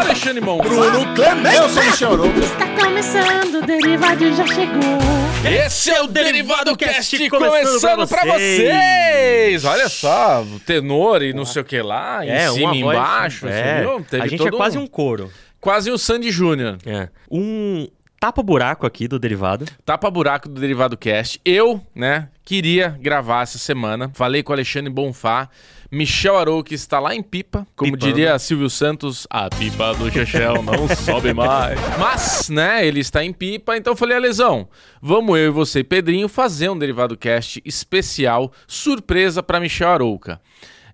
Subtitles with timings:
[0.00, 0.58] Alexandre Mon.
[0.58, 1.56] Bruno Clemente.
[1.56, 2.38] Eu sou o Michel Arouca.
[2.38, 4.98] Está começando, o Derivado já chegou.
[5.44, 9.64] Esse é o Derivado Cast começando começando pra pra vocês.
[9.64, 12.82] Olha só, o tenor e não sei o que lá, em É, cima uma e
[12.82, 13.80] voz- embaixo, você é.
[13.80, 14.04] viu?
[14.08, 15.30] Teve A gente todo é quase um coro.
[15.60, 16.78] Quase o Sandy Júnior.
[16.86, 17.08] É.
[17.30, 17.88] Um
[18.20, 19.64] tapa-buraco aqui do derivado.
[19.84, 21.40] Tapa buraco do Derivado Cast.
[21.44, 24.10] Eu, né, queria gravar essa semana.
[24.14, 25.50] Falei com o Alexandre Bonfá.
[25.92, 27.66] Michel Arouca está lá em Pipa.
[27.76, 28.10] Como Pipando.
[28.10, 31.78] diria Silvio Santos, a pipa do Chechel não sobe mais.
[31.98, 33.76] Mas, né, ele está em Pipa.
[33.76, 34.66] Então eu falei, Alesão,
[35.02, 40.40] vamos eu e você e Pedrinho fazer um Derivado Cast especial, surpresa para Michel Arouca.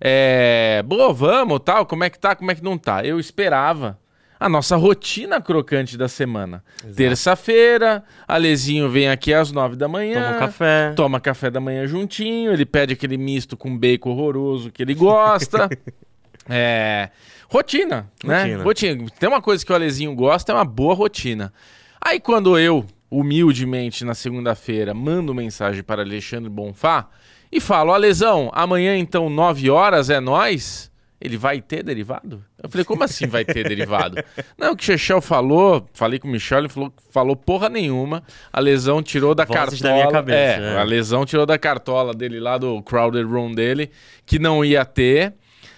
[0.01, 3.05] É, boa, vamos, tal, como é que tá, como é que não tá?
[3.05, 3.97] Eu esperava
[4.39, 6.63] a nossa rotina crocante da semana.
[6.95, 10.21] Terça-feira, Alezinho vem aqui às nove da manhã.
[10.21, 10.93] Toma um café.
[10.95, 15.69] Toma café da manhã juntinho, ele pede aquele misto com bacon horroroso que ele gosta.
[16.49, 17.09] é.
[17.47, 18.43] Rotina, né?
[18.43, 18.63] Rotina.
[18.63, 19.09] Rotina.
[19.19, 21.53] Tem uma coisa que o Alezinho gosta, é uma boa rotina.
[22.01, 27.07] Aí quando eu, humildemente, na segunda-feira, mando mensagem para Alexandre Bonfá
[27.51, 30.91] e falo, Alesão, amanhã então, 9 horas, é nós.
[31.19, 32.43] Ele vai ter derivado?
[32.61, 34.17] Eu falei, como assim vai ter derivado?
[34.57, 38.21] Não, o que o Chechel falou, falei com o Michel, ele falou, falou porra nenhuma.
[38.51, 40.05] A lesão tirou da Vozes cartola.
[40.05, 40.77] da cabeça, é, é.
[40.77, 43.91] a lesão tirou da cartola dele lá do Crowded Room dele,
[44.25, 45.33] que não ia ter.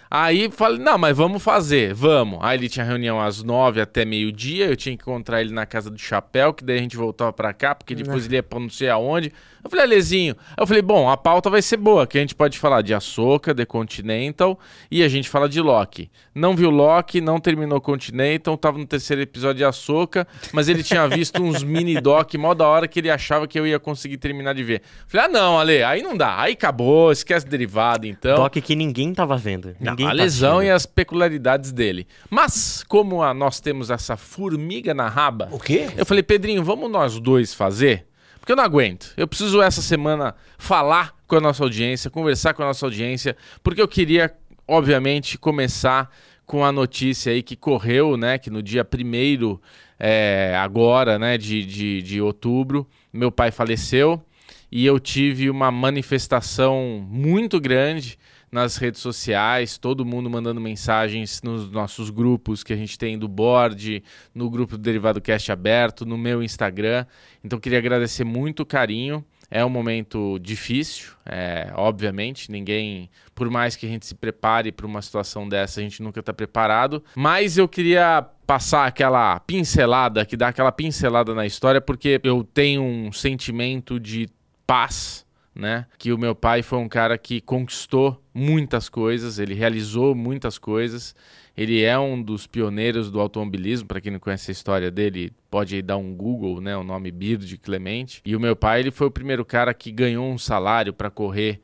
[0.09, 2.39] Aí falei, não, mas vamos fazer, vamos.
[2.41, 5.89] Aí ele tinha reunião às nove até meio-dia, eu tinha que encontrar ele na casa
[5.89, 8.69] do Chapéu, que daí a gente voltava pra cá, porque depois ele ia pra não
[8.69, 9.33] sei aonde.
[9.67, 10.33] Eu falei, Alezinho.
[10.57, 13.53] Eu falei, bom, a pauta vai ser boa, que a gente pode falar de Ahsoka,
[13.53, 14.57] The Continental,
[14.89, 16.09] e a gente fala de Loki.
[16.33, 21.05] Não viu Loki, não terminou Continental, tava no terceiro episódio de Ahsoka, mas ele tinha
[21.07, 24.63] visto uns mini-doc mó da hora que ele achava que eu ia conseguir terminar de
[24.63, 24.81] ver.
[25.05, 28.37] Falei, ah não, Ale, aí não dá, aí acabou, esquece derivado então.
[28.37, 29.75] Toque que ninguém tava vendo.
[29.81, 30.75] Ninguém a tá lesão e assistindo.
[30.75, 32.07] as peculiaridades dele.
[32.29, 35.87] Mas, como a- nós temos essa formiga na raba, O quê?
[35.97, 38.06] eu falei, Pedrinho, vamos nós dois fazer?
[38.47, 39.13] Porque eu não aguento.
[39.17, 43.81] Eu preciso essa semana falar com a nossa audiência, conversar com a nossa audiência, porque
[43.81, 44.33] eu queria,
[44.65, 46.09] obviamente, começar
[46.45, 48.37] com a notícia aí que correu, né?
[48.37, 49.61] Que no dia primeiro,
[49.99, 54.23] é, agora, né, de, de, de outubro, meu pai faleceu
[54.71, 58.17] e eu tive uma manifestação muito grande
[58.51, 63.27] nas redes sociais, todo mundo mandando mensagens nos nossos grupos que a gente tem do
[63.27, 64.03] board,
[64.33, 67.05] no grupo do Derivado Cast aberto, no meu Instagram.
[67.43, 69.23] Então queria agradecer muito o carinho.
[69.49, 72.51] É um momento difícil, é, obviamente.
[72.51, 76.19] Ninguém, por mais que a gente se prepare para uma situação dessa, a gente nunca
[76.19, 77.01] está preparado.
[77.15, 82.83] Mas eu queria passar aquela pincelada, que dá aquela pincelada na história, porque eu tenho
[82.83, 84.27] um sentimento de
[84.65, 85.26] paz
[85.57, 85.85] né?
[85.97, 91.15] Que o meu pai foi um cara que conquistou muitas coisas, ele realizou muitas coisas.
[91.55, 95.81] Ele é um dos pioneiros do automobilismo, para quem não conhece a história dele, pode
[95.81, 98.21] dar um Google, né, o nome Bird Clemente.
[98.23, 101.59] E o meu pai, ele foi o primeiro cara que ganhou um salário para correr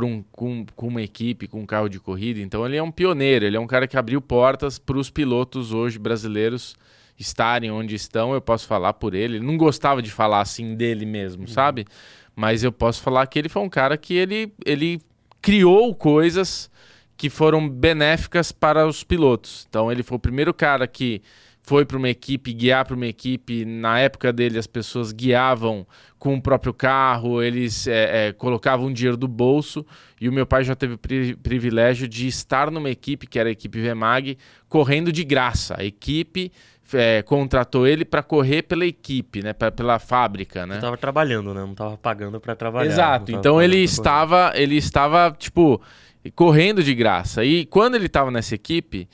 [0.00, 2.40] um, com, com uma equipe, com um carro de corrida.
[2.40, 5.72] Então ele é um pioneiro, ele é um cara que abriu portas para os pilotos
[5.72, 6.76] hoje brasileiros
[7.18, 8.32] estarem onde estão.
[8.32, 9.36] Eu posso falar por ele.
[9.36, 11.86] Ele não gostava de falar assim dele mesmo, sabe?
[12.34, 15.00] Mas eu posso falar que ele foi um cara que ele, ele
[15.40, 16.70] criou coisas
[17.16, 19.66] que foram benéficas para os pilotos.
[19.68, 21.22] Então ele foi o primeiro cara que
[21.62, 23.64] foi para uma equipe, guiar para uma equipe.
[23.64, 25.86] Na época dele, as pessoas guiavam
[26.18, 29.86] com o próprio carro, eles é, é, colocavam dinheiro do bolso.
[30.20, 33.48] E o meu pai já teve o pri- privilégio de estar numa equipe, que era
[33.48, 34.38] a equipe VMAG,
[34.68, 35.76] correndo de graça.
[35.78, 36.50] A equipe
[36.94, 40.76] é, contratou ele para correr pela equipe, né, pra- pela fábrica, né?
[40.76, 41.60] Eu tava trabalhando, né?
[41.60, 42.90] Não tava pagando pra trabalhar.
[42.90, 43.32] Exato.
[43.32, 45.80] Então ele estava, ele estava tipo
[46.34, 47.44] correndo de graça.
[47.44, 49.08] E quando ele estava nessa equipe,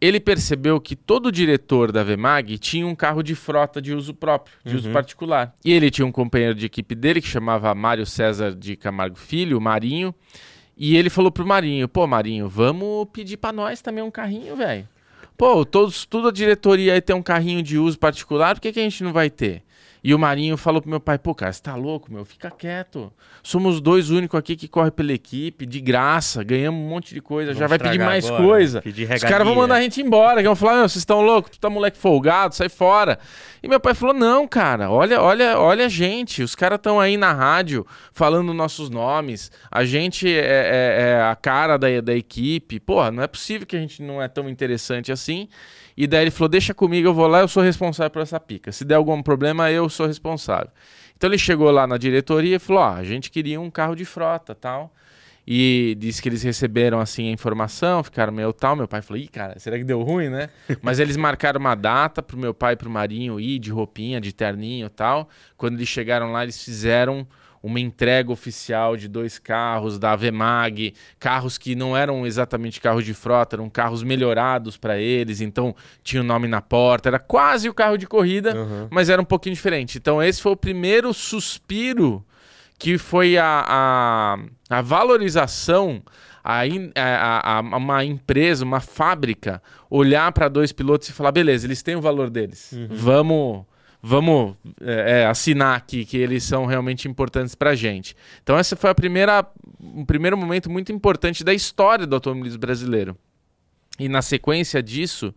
[0.00, 4.54] ele percebeu que todo diretor da Vemag tinha um carro de frota de uso próprio,
[4.64, 5.54] de uso particular.
[5.64, 9.56] E ele tinha um companheiro de equipe dele que chamava Mário César de Camargo Filho,
[9.58, 10.14] o Marinho.
[10.76, 14.88] E ele falou pro Marinho: "Pô, Marinho, vamos pedir pra nós também um carrinho, velho.
[15.36, 18.80] Pô, todos, toda a diretoria aí tem um carrinho de uso particular, por que, que
[18.80, 19.62] a gente não vai ter?
[20.06, 22.26] E o Marinho falou pro meu pai, pô, cara, você tá louco, meu?
[22.26, 23.10] Fica quieto.
[23.42, 27.54] Somos dois únicos aqui que corre pela equipe, de graça, ganhamos um monte de coisa,
[27.54, 28.82] já Vamos vai pedir mais agora, coisa.
[28.82, 31.52] pedir Os caras vão mandar a gente embora, que vão falar, meu, vocês estão loucos,
[31.52, 33.18] tu tá moleque folgado, sai fora.
[33.62, 37.16] E meu pai falou, não, cara, olha, olha, olha a gente, os caras estão aí
[37.16, 42.78] na rádio falando nossos nomes, a gente é, é- é a cara da, da equipe,
[42.78, 45.48] porra, não é possível que a gente não é tão interessante assim.
[45.96, 48.72] E daí ele falou, deixa comigo, eu vou lá, eu sou responsável por essa pica.
[48.72, 50.70] Se der algum problema, eu sou responsável.
[51.16, 54.04] Então ele chegou lá na diretoria e falou, ó, a gente queria um carro de
[54.04, 54.92] frota, tal.
[55.46, 58.74] E disse que eles receberam assim a informação, ficaram meio tal.
[58.74, 60.48] Meu pai falou: ih, cara, será que deu ruim, né?
[60.80, 64.32] Mas eles marcaram uma data pro meu pai e pro Marinho ir de roupinha, de
[64.32, 65.28] terninho e tal.
[65.56, 67.26] Quando eles chegaram lá, eles fizeram
[67.66, 73.14] uma entrega oficial de dois carros da Avemag, carros que não eram exatamente carros de
[73.14, 77.72] frota, eram carros melhorados para eles, então tinha o nome na porta, era quase o
[77.72, 78.88] carro de corrida, Uhum.
[78.90, 79.96] mas era um pouquinho diferente.
[79.96, 82.22] Então esse foi o primeiro suspiro
[82.78, 84.38] que foi a, a,
[84.68, 86.02] a valorização
[86.42, 86.66] a, a,
[86.96, 91.96] a- a uma empresa, uma fábrica, olhar para dois pilotos e falar: beleza, eles têm
[91.96, 92.74] o valor deles.
[92.90, 93.64] Vamos.
[94.06, 98.14] Vamos é, é, assinar aqui que eles são realmente importantes para a gente.
[98.42, 99.46] Então, esse foi a primeira,
[99.80, 103.16] um primeiro momento muito importante da história do automobilismo brasileiro.
[103.98, 105.34] E na sequência disso,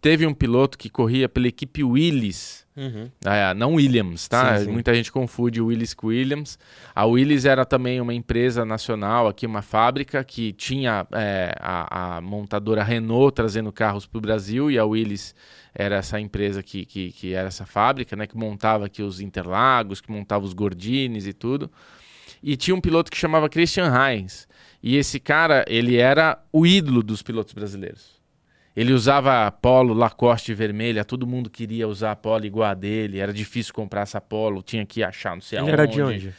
[0.00, 3.10] teve um piloto que corria pela equipe Willis, Uhum.
[3.26, 4.56] ah, não Williams, tá?
[4.58, 4.70] Sim, sim.
[4.70, 6.58] Muita gente confunde Willis com Williams.
[6.94, 12.20] A Willis era também uma empresa nacional, aqui uma fábrica que tinha é, a, a
[12.22, 15.34] montadora Renault trazendo carros para o Brasil e a Willis
[15.74, 18.26] era essa empresa que, que, que era essa fábrica, né?
[18.26, 21.70] Que montava aqui os Interlagos, que montava os Gordines e tudo.
[22.42, 24.48] E tinha um piloto que chamava Christian Heinz.
[24.82, 28.19] E esse cara, ele era o ídolo dos pilotos brasileiros.
[28.76, 33.74] Ele usava polo Lacoste vermelha, todo mundo queria usar polo igual a dele, era difícil
[33.74, 35.72] comprar essa polo, tinha que achar não sei Ele aonde.
[35.72, 36.34] era de onde?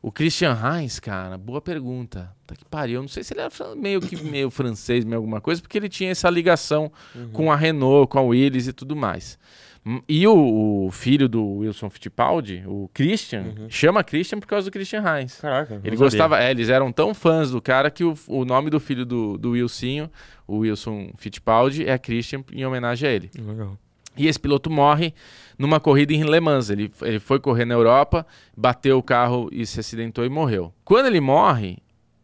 [0.00, 2.34] O Christian Heinz, cara, boa pergunta.
[2.44, 5.40] Tá que pariu, eu não sei se ele era meio que meio francês, meio alguma
[5.40, 6.90] coisa, porque ele tinha essa ligação
[7.32, 9.38] com a Renault, com a Willis e tudo mais.
[9.84, 14.72] Hum, E o, o filho do Wilson Fittipaldi, o Christian, chama Christian por causa do
[14.72, 15.40] Christian Heinz.
[15.40, 15.80] Caraca.
[15.82, 19.04] Ele gostava, é, eles eram tão fãs do cara que o, o nome do filho
[19.04, 20.08] do, do Wilsinho,
[20.46, 23.30] o Wilson Fittipaldi, é Christian em homenagem a ele.
[23.36, 23.76] Legal.
[24.16, 25.14] E esse piloto morre
[25.58, 26.68] numa corrida em Le Mans.
[26.70, 28.26] Ele, ele foi correr na Europa,
[28.56, 30.72] bateu o carro e se acidentou e morreu.
[30.84, 31.78] Quando ele morre,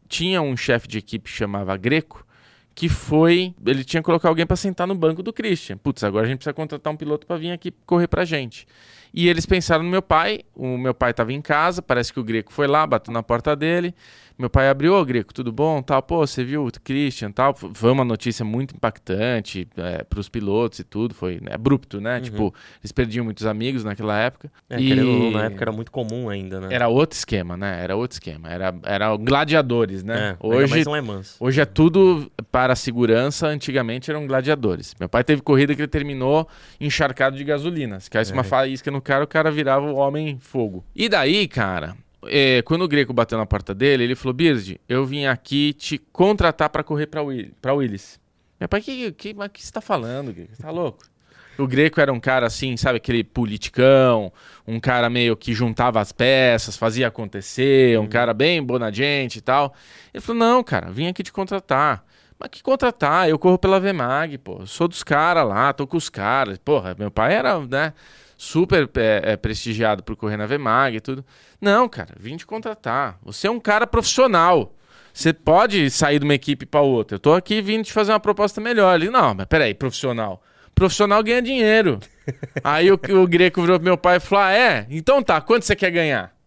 [0.07, 2.27] tinha um chefe de equipe que chamava Greco,
[2.79, 3.53] que foi.
[3.67, 5.77] Ele tinha que colocar alguém para sentar no banco do Christian.
[5.77, 8.69] Putz, agora a gente precisa contratar um piloto para vir aqui correr pra gente.
[9.13, 10.41] E eles pensaram no meu pai.
[10.55, 13.55] O meu pai estava em casa, parece que o Greco foi lá, bateu na porta
[13.55, 13.95] dele.
[14.39, 15.83] Meu pai abriu, ô Greco, tudo bom?
[15.83, 17.53] Tal, pô, você viu o Christian tal?
[17.57, 22.21] Foi uma notícia muito impactante é, para os pilotos e tudo, foi né, abrupto, né?
[22.21, 24.49] Tipo, eles perdiam muitos amigos naquela época.
[24.71, 24.95] É, e...
[24.95, 26.69] não, na época era muito comum ainda, né?
[26.71, 27.83] Era outro esquema, né?
[27.83, 28.49] Era outro esquema.
[28.49, 30.37] Era, era gladiadores, né?
[30.41, 30.85] É, Hoje.
[31.41, 34.95] Hoje é tudo para segurança, antigamente eram gladiadores.
[35.01, 36.47] Meu pai teve corrida que ele terminou
[36.81, 37.99] encharcado de gasolina.
[37.99, 40.85] Se caísse uma faísca no cara, o cara virava o homem fogo.
[40.95, 41.97] E daí, cara,
[42.27, 45.99] é, quando o Greco bateu na porta dele, ele falou: Bird, eu vim aqui te
[46.13, 48.21] contratar para correr para Will, pra Willis.
[48.59, 50.33] Meu pai, que, que, mas que você tá falando?
[50.33, 50.55] Greco?
[50.55, 50.99] Você tá louco?
[51.59, 54.33] O Greco era um cara assim, sabe, aquele politicão,
[54.65, 59.75] um cara meio que juntava as peças, fazia acontecer, um cara bem bonagente e tal.
[60.15, 62.05] Ele falou: Não, cara, vim aqui te contratar.
[62.39, 63.29] Mas que contratar?
[63.29, 64.59] Eu corro pela Vemag, pô.
[64.61, 66.59] Eu sou dos caras lá, tô com os caras.
[66.59, 67.93] Porra, meu pai era, né,
[68.39, 71.25] super é, é, prestigiado por correr na Vemag e tudo.
[71.61, 73.19] Não, cara, vim te contratar.
[73.25, 74.75] Você é um cara profissional.
[75.13, 77.17] Você pode sair de uma equipe para outra.
[77.17, 78.95] Eu tô aqui vindo te fazer uma proposta melhor.
[78.95, 80.41] Ele, não, mas peraí, profissional.
[80.73, 81.99] Profissional ganha dinheiro.
[82.63, 84.87] Aí o, o Greco virou pro meu pai e falou: Ah, é?
[84.89, 86.38] Então tá, quanto você quer ganhar?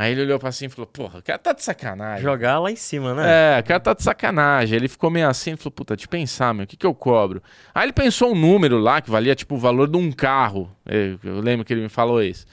[0.00, 2.22] Aí ele olhou pra cima e falou: Porra, o cara tá de sacanagem.
[2.22, 3.56] Jogar lá em cima, né?
[3.56, 4.76] É, o cara tá de sacanagem.
[4.76, 7.42] Ele ficou meio assim, ele falou, puta, te pensar, meu, o que que eu cobro?
[7.74, 10.70] Aí ele pensou um número lá que valia, tipo, o valor de um carro.
[10.86, 12.46] Eu, eu lembro que ele me falou isso.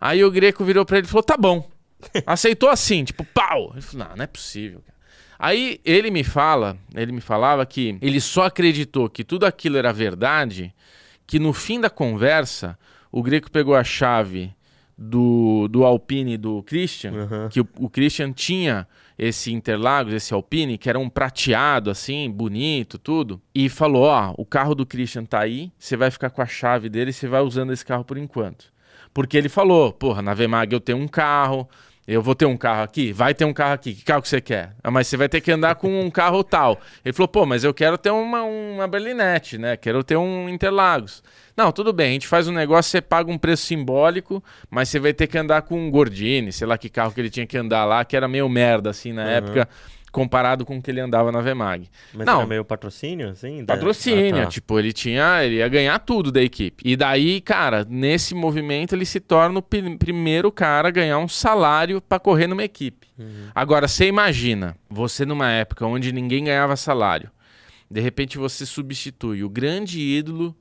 [0.00, 1.64] Aí o Greco virou pra ele e falou, tá bom.
[2.26, 3.70] Aceitou assim, tipo, pau.
[3.72, 4.98] Ele falou, não, não é possível, cara.
[5.38, 9.92] Aí ele me fala, ele me falava que ele só acreditou que tudo aquilo era
[9.92, 10.74] verdade,
[11.24, 12.76] que no fim da conversa,
[13.12, 14.52] o Greco pegou a chave
[15.02, 17.48] do, do Alpine do Christian, Uhum.
[17.48, 18.86] que o, o Christian tinha
[19.18, 24.44] esse Interlagos, esse Alpine, que era um prateado assim, bonito, tudo, e falou: Ó, o
[24.44, 27.40] carro do Christian tá aí, você vai ficar com a chave dele e você vai
[27.40, 28.66] usando esse carro por enquanto.
[29.14, 31.66] Porque ele falou: Porra, na Vemag eu tenho um carro.
[32.06, 33.12] Eu vou ter um carro aqui?
[33.12, 33.94] Vai ter um carro aqui.
[33.94, 34.74] Que carro que você quer?
[34.82, 36.80] Ah, mas você vai ter que andar com um carro tal.
[37.04, 39.76] Ele falou, pô, mas eu quero ter uma, uma berlinete, né?
[39.76, 41.22] Quero ter um Interlagos.
[41.56, 44.98] Não, tudo bem, a gente faz um negócio, você paga um preço simbólico, mas você
[44.98, 47.58] vai ter que andar com um Gordini, sei lá que carro que ele tinha que
[47.58, 49.68] andar lá, que era meio merda, assim, na época,
[50.12, 51.88] comparado com o que ele andava na Vemag.
[52.12, 52.38] Mas Não.
[52.38, 53.64] era meio patrocínio, assim?
[53.64, 54.46] da- Patrocínio, Ah, tá.
[54.50, 56.82] tipo, ele tinha, ele ia ganhar tudo da equipe.
[56.86, 61.28] E daí, cara, nesse movimento ele se torna o pri- primeiro cara a ganhar um
[61.28, 63.08] salário pra correr numa equipe.
[63.54, 67.30] Agora, você imagina, você numa época onde ninguém ganhava salário,
[67.90, 70.56] de repente você substitui o grande ídolo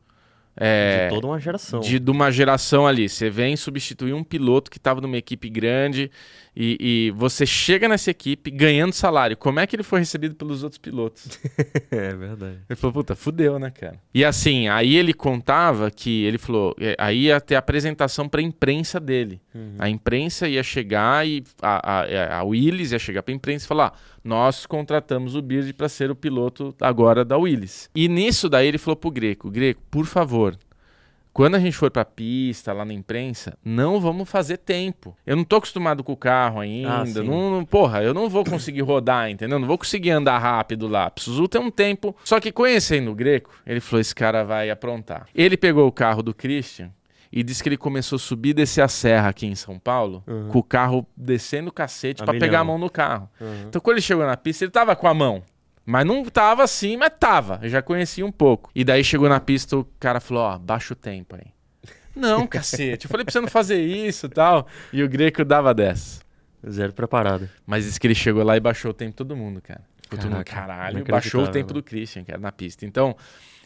[0.62, 1.80] É, de toda uma geração.
[1.80, 3.08] De, de uma geração ali.
[3.08, 6.12] Você vem substituir um piloto que estava numa equipe grande
[6.56, 9.38] e, e, você chega nessa equipe ganhando salário.
[9.38, 11.40] Como é que ele foi recebido pelos outros pilotos?
[11.92, 12.60] é verdade.
[12.70, 14.00] Ele falou, puta, fudeu, né, cara?
[14.14, 19.00] E assim, aí ele contava que ele falou, é, aí ia ter apresentação pra imprensa
[19.00, 19.42] dele.
[19.54, 19.76] Uhum.
[19.80, 23.98] A imprensa ia chegar e a, a, a Willis ia chegar pra imprensa e falar:
[24.24, 27.90] nós contratamos o Beard para ser o piloto agora da Willis.
[27.96, 30.58] E nisso daí ele falou pro Greco: Greco, por favor,
[31.32, 35.16] quando a gente for pra pista, lá na imprensa, não vamos fazer tempo.
[35.26, 37.22] Eu não tô acostumado com o carro ainda.
[37.22, 39.60] Ah, não, não, porra, eu não vou conseguir rodar, entendeu?
[39.60, 41.10] Não vou conseguir andar rápido lá.
[41.10, 42.16] Preciso ter um tempo.
[42.24, 45.28] Só que conhecendo o Greco, ele falou: esse cara vai aprontar.
[45.34, 46.92] Ele pegou o carro do Christian
[47.32, 50.24] e disse que ele começou a subir e descer a serra aqui em São Paulo,
[50.28, 50.50] uhum.
[50.50, 53.30] com o carro descendo o cacete para pegar a mão no carro.
[53.40, 53.66] Uhum.
[53.68, 55.44] Então, quando ele chegou na pista, ele tava com a mão.
[55.90, 57.60] Mas não tava assim, mas tava.
[57.64, 58.70] Eu já conhecia um pouco.
[58.76, 61.48] E daí chegou na pista, o cara falou: Ó, baixa o tempo aí.
[62.16, 63.08] não, cacete.
[63.08, 64.68] Eu falei pra você não fazer isso e tal.
[64.94, 66.22] E o Greco dava dessa.
[66.70, 67.50] Zero preparado.
[67.66, 69.82] Mas disse que ele chegou lá e baixou o tempo todo mundo, cara.
[70.08, 72.86] Caraca, todo mundo, caralho, baixou o tempo do Christian, cara, na pista.
[72.86, 73.16] Então,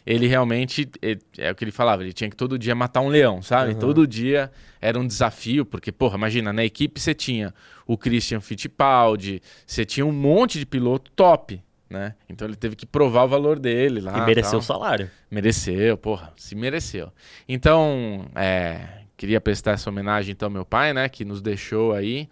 [0.06, 3.08] ele realmente, ele, é o que ele falava, ele tinha que todo dia matar um
[3.08, 3.74] leão, sabe?
[3.74, 3.78] Uhum.
[3.78, 4.50] Todo dia
[4.80, 7.52] era um desafio, porque, porra, imagina, na equipe você tinha
[7.86, 12.14] o Christian Fittipaldi, você tinha um monte de piloto top, né?
[12.28, 14.18] Então ele teve que provar o valor dele lá.
[14.18, 15.10] E mereceu o salário.
[15.30, 17.12] Mereceu, porra, se mereceu.
[17.48, 22.28] Então, é, queria prestar essa homenagem então ao meu pai, né, que nos deixou aí.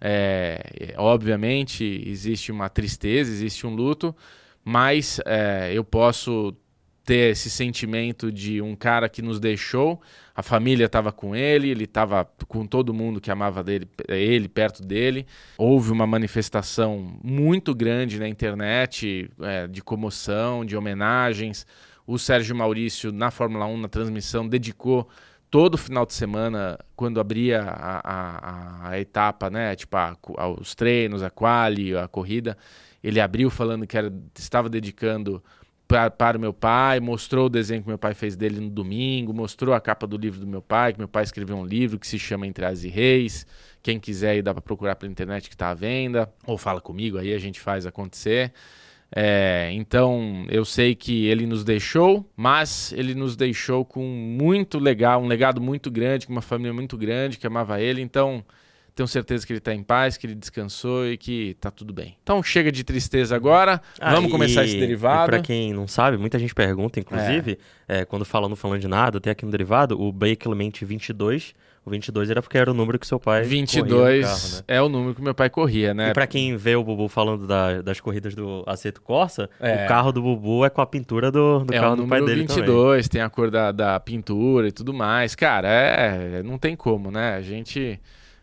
[0.00, 4.14] É, obviamente existe uma tristeza, existe um luto,
[4.64, 6.56] mas é, eu posso
[7.04, 10.00] ter esse sentimento de um cara que nos deixou,
[10.34, 14.82] a família estava com ele, ele estava com todo mundo que amava dele, ele perto
[14.82, 15.26] dele.
[15.58, 21.66] Houve uma manifestação muito grande na internet é, de comoção, de homenagens.
[22.06, 25.08] O Sérgio Maurício, na Fórmula 1, na transmissão, dedicou
[25.50, 30.16] todo final de semana, quando abria a, a, a etapa, né, tipo a,
[30.58, 32.56] os treinos, a quali, a corrida,
[33.04, 35.44] ele abriu falando que era, estava dedicando
[36.16, 39.74] para o meu pai, mostrou o desenho que meu pai fez dele no domingo, mostrou
[39.74, 42.18] a capa do livro do meu pai, que meu pai escreveu um livro que se
[42.18, 43.46] chama Entre As e Reis.
[43.82, 47.18] Quem quiser aí dá para procurar pela internet que está à venda, ou fala comigo,
[47.18, 48.52] aí a gente faz acontecer.
[49.14, 55.22] É, então eu sei que ele nos deixou, mas ele nos deixou com muito legal,
[55.22, 58.00] um legado muito grande, com uma família muito grande que amava ele.
[58.00, 58.42] Então
[58.94, 62.16] tenho certeza que ele está em paz, que ele descansou e que está tudo bem.
[62.22, 63.80] Então chega de tristeza agora.
[63.98, 65.30] Ah, Vamos começar esse derivado.
[65.30, 67.58] Para quem não sabe, muita gente pergunta, inclusive,
[67.88, 68.00] é.
[68.00, 71.54] É, quando fala no falando de nada, tem aqui no derivado o Clement 22.
[71.84, 74.62] O 22 era porque era o número que seu pai 22 carro, né?
[74.68, 76.10] é o número que meu pai corria, né?
[76.10, 79.84] E para quem vê o Bubu falando da, das corridas do Aceto Corsa, é.
[79.84, 82.42] o carro do Bubu é com a pintura do, do é carro do pai dele
[82.42, 83.02] 22, também.
[83.08, 85.34] tem a cor da, da pintura e tudo mais.
[85.34, 87.34] Cara, é, não tem como, né?
[87.34, 87.98] A gente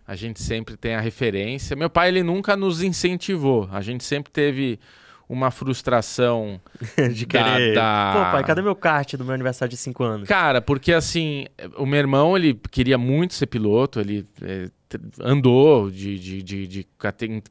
[0.10, 1.76] a gente sempre tem a referência.
[1.76, 3.70] Meu pai, ele nunca nos incentivou.
[3.72, 4.80] A gente sempre teve
[5.30, 6.60] uma frustração
[7.14, 7.76] de querer.
[7.76, 8.14] Da, da...
[8.14, 10.28] Pô, pai, cadê meu kart do meu aniversário de 5 anos?
[10.28, 11.46] Cara, porque assim,
[11.78, 14.72] o meu irmão, ele queria muito ser piloto, ele é,
[15.22, 16.88] andou de, de, de, de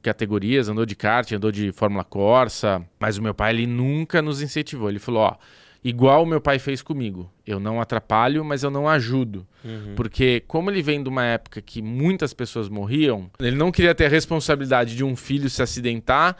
[0.03, 4.43] categorias, andou de kart, andou de Fórmula Corsa, mas o meu pai, ele nunca nos
[4.43, 4.88] incentivou.
[4.88, 5.37] Ele falou: ó
[5.82, 7.30] igual o meu pai fez comigo.
[7.47, 9.47] Eu não atrapalho, mas eu não ajudo.
[9.64, 9.94] Uhum.
[9.97, 14.06] Porque, como ele vem de uma época que muitas pessoas morriam, ele não queria ter
[14.06, 16.37] a responsabilidade de um filho se acidentar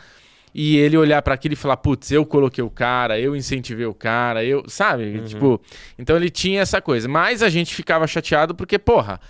[0.55, 3.95] e ele olhar para aquilo e falar: putz, eu coloquei o cara, eu incentivei o
[3.95, 4.65] cara, eu.
[4.69, 5.19] Sabe?
[5.19, 5.25] Uhum.
[5.25, 5.61] Tipo.
[5.99, 7.09] Então ele tinha essa coisa.
[7.09, 9.21] Mas a gente ficava chateado porque, porra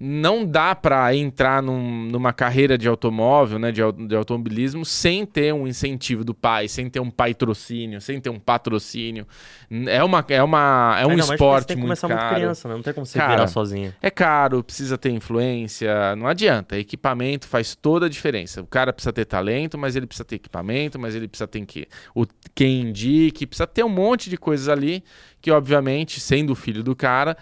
[0.00, 5.52] não dá para entrar num, numa carreira de automóvel, né, de, de, automobilismo, sem ter
[5.52, 9.26] um incentivo do pai, sem ter um patrocínio, sem ter um patrocínio.
[9.88, 12.20] É uma é uma é um não, esporte tem que muito começar caro.
[12.20, 12.74] muito criança, né?
[12.74, 13.92] Não tem como você Cara, virar sozinho.
[14.00, 16.78] É caro, precisa ter influência, não adianta.
[16.78, 18.62] Equipamento faz toda a diferença.
[18.62, 21.88] O cara precisa ter talento, mas ele precisa ter equipamento, mas ele precisa ter que
[22.14, 22.24] o
[22.54, 25.02] quem indique, precisa ter um monte de coisas ali
[25.40, 27.36] que obviamente, sendo o filho do cara,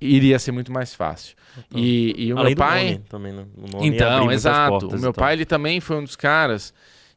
[0.00, 1.36] iria ser muito mais fácil.
[1.56, 3.46] Então, e, e o meu pai nome, também, né?
[3.56, 4.88] nome então, exato.
[4.88, 6.72] O meu pai ele também foi um dos caras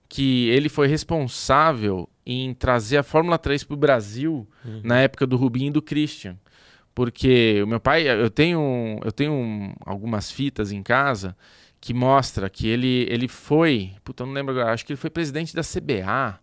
[0.07, 4.81] que ele foi responsável em trazer a Fórmula 3 para o Brasil uhum.
[4.83, 6.37] na época do Rubinho e do Christian.
[6.95, 11.35] Porque o meu pai, eu tenho, eu tenho algumas fitas em casa
[11.79, 15.55] que mostra que ele, ele foi, puta, não lembro agora, acho que ele foi presidente
[15.55, 16.39] da CBA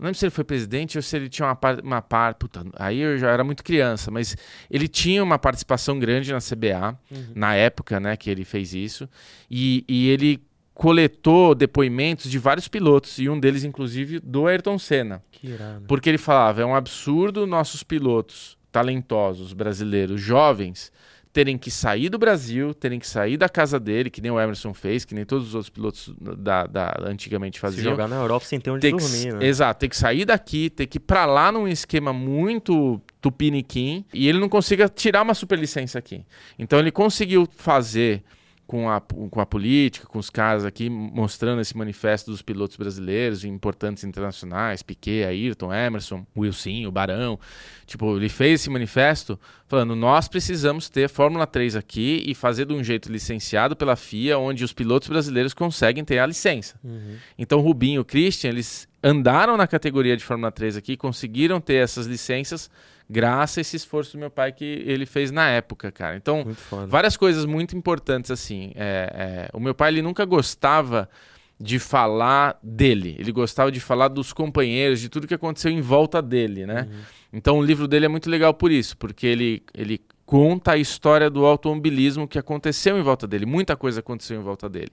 [0.00, 1.82] não lembro se ele foi presidente ou se ele tinha uma parte.
[1.82, 4.34] Uma par, puta, aí eu já era muito criança, mas
[4.70, 7.32] ele tinha uma participação grande na CBA, uhum.
[7.34, 9.06] na época né, que ele fez isso.
[9.50, 10.42] E, e ele
[10.72, 15.22] coletou depoimentos de vários pilotos, e um deles, inclusive, do Ayrton Senna.
[15.30, 15.84] Que irado.
[15.86, 20.90] Porque ele falava: é um absurdo nossos pilotos talentosos brasileiros jovens
[21.32, 24.74] terem que sair do Brasil, terem que sair da casa dele, que nem o Emerson
[24.74, 27.84] fez, que nem todos os outros pilotos da, da antigamente Se faziam.
[27.92, 29.46] jogar na Europa sem ter onde Ter que- dormir, né?
[29.46, 34.28] Exato, ter que sair daqui, ter que ir pra lá num esquema muito tupiniquim e
[34.28, 36.24] ele não consiga tirar uma superlicença aqui.
[36.58, 38.22] Então ele conseguiu fazer
[38.70, 43.44] com a, com a política, com os caras aqui mostrando esse manifesto dos pilotos brasileiros
[43.44, 47.36] importantes internacionais, Piquet, Ayrton, Emerson, Wilson, o Barão.
[47.84, 49.36] Tipo, ele fez esse manifesto
[49.66, 54.38] falando: nós precisamos ter Fórmula 3 aqui e fazer de um jeito licenciado pela FIA,
[54.38, 56.78] onde os pilotos brasileiros conseguem ter a licença.
[56.84, 57.16] Uhum.
[57.36, 61.82] Então, Rubinho e o Christian, eles andaram na categoria de Fórmula 3 aqui, conseguiram ter
[61.82, 62.70] essas licenças
[63.10, 66.16] graças a esse esforço do meu pai que ele fez na época, cara.
[66.16, 66.46] Então,
[66.86, 68.70] várias coisas muito importantes assim.
[68.76, 71.10] É, é, o meu pai ele nunca gostava
[71.58, 76.22] de falar dele, ele gostava de falar dos companheiros, de tudo que aconteceu em volta
[76.22, 76.88] dele, né?
[77.30, 81.28] Então o livro dele é muito legal por isso, porque ele, ele conta a história
[81.28, 84.92] do automobilismo que aconteceu em volta dele, muita coisa aconteceu em volta dele.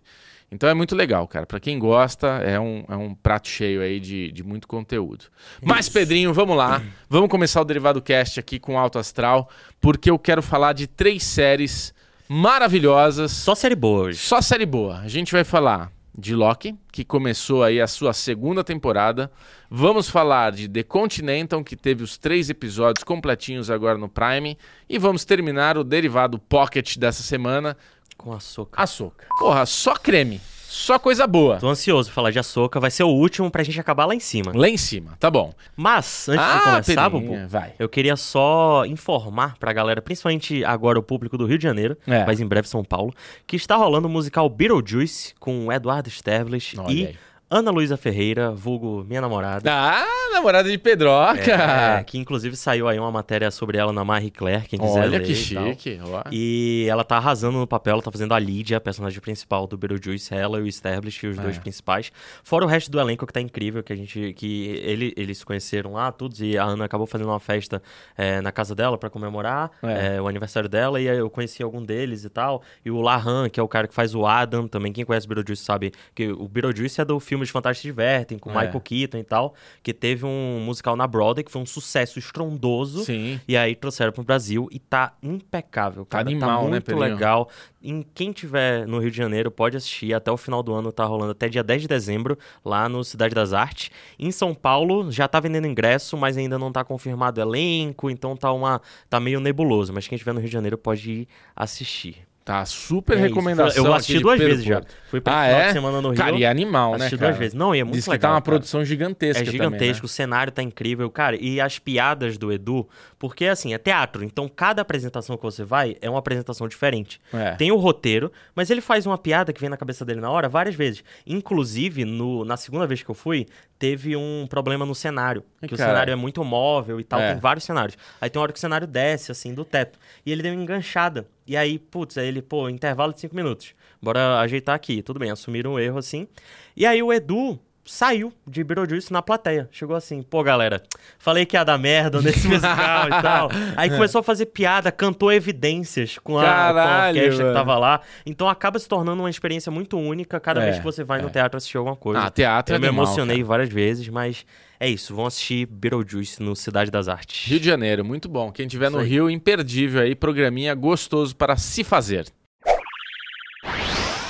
[0.51, 1.45] Então é muito legal, cara.
[1.45, 5.25] Pra quem gosta, é um, é um prato cheio aí de, de muito conteúdo.
[5.61, 6.81] Mas, Pedrinho, vamos lá.
[7.09, 9.49] Vamos começar o Derivado Cast aqui com Alto Astral,
[9.79, 11.93] porque eu quero falar de três séries
[12.27, 13.31] maravilhosas.
[13.31, 14.19] Só série boa hoje.
[14.19, 14.99] Só série boa.
[14.99, 19.31] A gente vai falar de Loki, que começou aí a sua segunda temporada.
[19.69, 24.57] Vamos falar de The Continental, que teve os três episódios completinhos agora no Prime.
[24.89, 27.77] E vamos terminar o derivado Pocket dessa semana,
[28.17, 28.81] Com açúcar.
[28.81, 29.27] Açúcar.
[29.39, 30.41] Porra, só creme.
[30.69, 31.57] Só coisa boa.
[31.57, 32.79] Tô ansioso pra falar de açúcar.
[32.81, 34.51] Vai ser o último pra gente acabar lá em cima.
[34.53, 35.53] Lá em cima, tá bom.
[35.75, 37.73] Mas, antes de Ah, começar, Pedrinha, Bubu, vai.
[37.79, 42.25] eu queria só informar pra galera, principalmente agora o público do Rio de Janeiro, É.
[42.25, 43.13] mas em breve São Paulo,
[43.47, 47.17] que está rolando o musical Beetlejuice com o Eduardo Sterblitch e aí.
[47.49, 49.71] Ana Luísa Ferreira, vulgo minha namorada.
[49.71, 51.49] Ah, namorada de Pedroca.
[51.49, 55.09] É, que inclusive saiu aí uma matéria sobre ela na Marie Claire, quem quiser Olha
[55.11, 55.97] ler que e chique.
[56.03, 56.23] ó.
[56.29, 59.77] E ela tá arrasando no papel, ela tá fazendo a Lydia, a personagem principal do
[59.77, 61.59] Beetlejuice, ela e o Establish, os dois É.
[61.61, 62.11] principais.
[62.43, 64.33] Fora o resto do elenco que tá incrível, que a gente.
[64.33, 67.81] que ele, eles se conheceram lá, todos, e a Ana acabou fazendo uma festa
[68.17, 70.17] é, na casa dela pra comemorar É.
[70.17, 72.61] é, o aniversário dela, e eu conheci algum deles e tal.
[72.83, 75.29] E o Lahan, que é o cara que faz o Adam, também quem conhece o
[75.29, 78.53] Beetlejuice sabe que o Beetlejuice é do filme de Fantástico se Divertem, com É.
[78.65, 83.03] Michael Keaton e tal, que teve um musical na Broadway, que foi um sucesso estrondoso.
[83.03, 83.39] Sim.
[83.47, 86.29] E aí trouxeram pro Brasil e tá impecável, Tá cara.
[86.29, 87.13] animal, né, muito Pedrinho?
[87.13, 87.49] legal.
[87.83, 91.05] Em quem tiver no Rio de Janeiro pode assistir até o final do ano, tá
[91.05, 93.91] rolando até dia 10 de dezembro, lá no Cidade das Artes.
[94.19, 98.51] Em São Paulo já tá vendendo ingresso, mas ainda não tá confirmado elenco, então tá
[98.51, 102.26] uma tá meio nebuloso, mas quem tiver no Rio de Janeiro pode ir assistir.
[102.47, 103.85] Tá super É recomendação.
[103.85, 104.81] Eu assisti duas Pedro vezes já.
[105.09, 105.67] Fui pra Ah, final é?
[105.67, 106.17] de semana no Rio.
[106.17, 107.31] Cara, e é animal, né, assisti cara?
[107.31, 107.53] duas vezes.
[107.53, 108.21] Não, e é muito Diz que legal.
[108.21, 108.51] tá uma cara.
[108.51, 109.99] produção gigantesca É gigantesco, também, né?
[110.01, 111.35] o cenário tá incrível, cara.
[111.35, 112.87] E as piadas do Edu,
[113.19, 117.19] porque assim, é teatro, então cada apresentação que você vai é uma apresentação diferente.
[117.33, 117.51] É.
[117.55, 120.47] Tem o roteiro, mas ele faz uma piada que vem na cabeça dele na hora
[120.47, 121.03] várias vezes.
[121.25, 123.45] Inclusive, no, na segunda vez que eu fui,
[123.79, 125.43] teve um problema no cenário.
[125.67, 127.31] Que o cenário é muito móvel e tal, É.
[127.31, 127.97] tem vários cenários.
[128.19, 129.99] Aí tem uma hora que o cenário desce, assim, do teto.
[130.25, 131.27] E ele deu uma enganchada.
[131.45, 133.73] E aí, putz, aí ele, pô, intervalo de cinco minutos.
[134.01, 135.01] Bora ajeitar aqui.
[135.01, 136.27] Tudo bem, assumiram o erro, assim.
[136.75, 139.67] E aí o Edu saiu de Beetlejuice na plateia.
[139.71, 140.83] Chegou assim, pô, galera,
[141.17, 143.49] falei que ia dar merda nesse musical e tal.
[143.75, 147.55] Aí começou a fazer piada, cantou evidências com a, com a Caralho, orquestra mano.
[147.55, 148.01] que tava lá.
[148.25, 151.29] Então acaba se tornando uma experiência muito única cada É, vez que você vai no
[151.29, 152.21] teatro assistir alguma coisa.
[152.21, 153.47] Ah, teatro Eu é me animal, emocionei cara.
[153.47, 154.45] várias vezes, mas
[154.79, 155.15] é isso.
[155.15, 157.49] Vão assistir Beetlejuice no Cidade das Artes.
[157.49, 158.51] Rio de Janeiro, muito bom.
[158.51, 158.99] Quem tiver no.
[159.01, 162.25] Rio, imperdível aí, programinha gostoso para se fazer.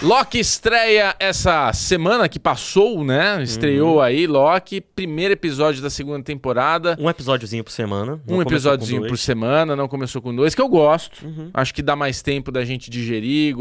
[0.04, 3.38] Loki estreia essa semana que passou, né?
[3.38, 3.42] Uhum.
[3.42, 6.96] Estreou aí, Loki, primeiro episódio da segunda temporada.
[7.00, 8.22] Um episódiozinho por semana.
[8.28, 11.26] não Um episódiozinho por semana, não começou com dois, que eu gosto.
[11.26, 11.50] Uhum.
[11.52, 13.56] Acho que dá mais tempo da gente digerir.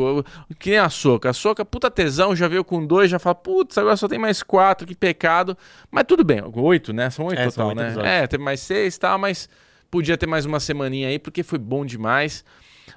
[0.59, 1.31] Que nem a Soca.
[1.31, 4.42] A Soca, puta tesão, já veio com dois, já fala, putz, agora só tem mais
[4.42, 5.57] quatro, que pecado.
[5.90, 7.09] Mas tudo bem, oito, né?
[7.09, 7.87] São oito É, total, oito né?
[7.87, 8.12] episódios.
[8.12, 9.49] É, teve mais seis e tal, mas
[9.90, 12.44] podia ter mais uma semaninha aí, porque foi bom demais.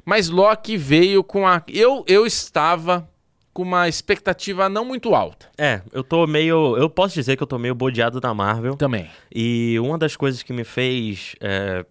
[0.03, 1.63] Mas Loki veio com a.
[1.69, 3.07] Eu, eu estava
[3.53, 5.47] com uma expectativa não muito alta.
[5.57, 6.77] É, eu tô meio.
[6.77, 8.75] Eu posso dizer que eu tô meio bodeado da Marvel.
[8.75, 9.09] Também.
[9.33, 11.85] E uma das coisas que me fez é,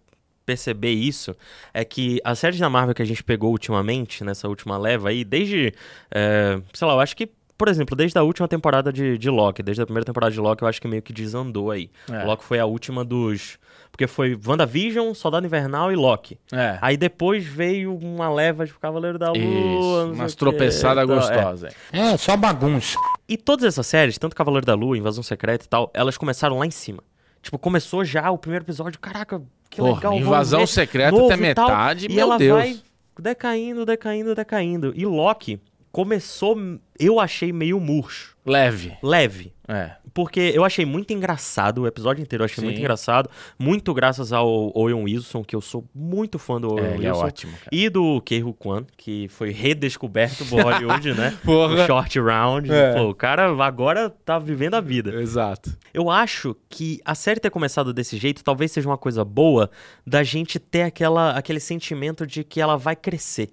[0.47, 1.37] perceber isso
[1.75, 5.25] é que as séries da Marvel que a gente pegou ultimamente, nessa última leva aí,
[5.25, 5.75] desde.
[6.11, 7.29] é, sei lá, eu acho que.
[7.59, 10.63] Por exemplo, desde a última temporada de, de Loki, desde a primeira temporada de Loki,
[10.63, 11.91] eu acho que meio que desandou aí.
[12.09, 12.23] É.
[12.23, 13.59] Loki foi a última dos.
[13.91, 16.39] Porque foi WandaVision, Soldado Invernal e Loki.
[16.53, 16.79] É.
[16.81, 19.39] Aí depois veio uma leva de Cavaleiro da Lua.
[19.39, 21.07] Isso, umas tropeçadas é.
[21.13, 21.75] gostosas.
[21.93, 22.97] É, só bagunça.
[23.29, 26.67] E todas essas séries, tanto Cavaleiro da Lua, Invasão Secreta e tal, elas começaram lá
[26.67, 27.03] em cima.
[27.43, 30.15] Tipo, começou já o primeiro episódio, caraca, que Porra, legal.
[30.15, 32.59] invasão secreta até e metade, E meu ela Deus.
[32.59, 32.81] vai
[33.19, 34.93] decaindo, decaindo, decaindo.
[34.95, 35.61] E Loki
[35.91, 36.57] começou,
[36.99, 38.97] eu achei meio murcho, Leve.
[39.03, 39.53] leve.
[39.67, 39.93] É.
[40.15, 42.67] Porque eu achei muito engraçado, o episódio inteiro eu achei Sim.
[42.67, 43.29] muito engraçado.
[43.59, 47.11] Muito graças ao Owen Wilson, que eu sou muito fã do Owen É, ele é
[47.11, 47.25] Wilson.
[47.27, 47.69] ótimo, cara.
[47.71, 51.37] E do Kei-Hu Kwan, que foi redescoberto por Hollywood, né?
[51.45, 51.85] Porra.
[51.85, 52.73] O Short Round.
[52.73, 52.95] É.
[52.95, 55.15] Pô, o cara agora tá vivendo a vida.
[55.21, 55.77] Exato.
[55.93, 59.71] Eu acho que a série ter começado desse jeito talvez seja uma coisa boa
[60.07, 63.51] da gente ter aquela, aquele sentimento de que ela vai crescer.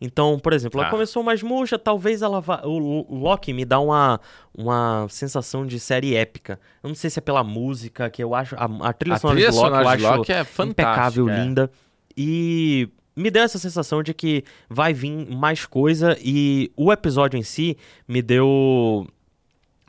[0.00, 0.90] Então, por exemplo, ela Tá.
[0.90, 2.62] começou mais murcha, talvez ela vá.
[2.64, 4.18] O, o Loki me dá uma,
[4.56, 6.58] uma sensação de série épica.
[6.82, 8.54] Eu não sei se é pela música, que eu acho.
[8.56, 11.44] A, a trilha A sonora trilha de Loki sonora eu acho Loki é impecável, é.
[11.44, 11.70] linda.
[12.16, 16.16] E me deu essa sensação de que vai vir mais coisa.
[16.20, 17.76] E o episódio em si
[18.08, 19.06] me deu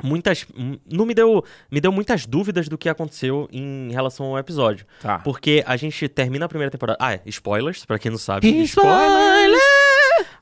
[0.03, 0.47] muitas
[0.91, 5.19] não me deu me deu muitas dúvidas do que aconteceu em relação ao episódio Tá.
[5.19, 9.61] porque a gente termina a primeira temporada ah é, spoilers pra quem não sabe spoilers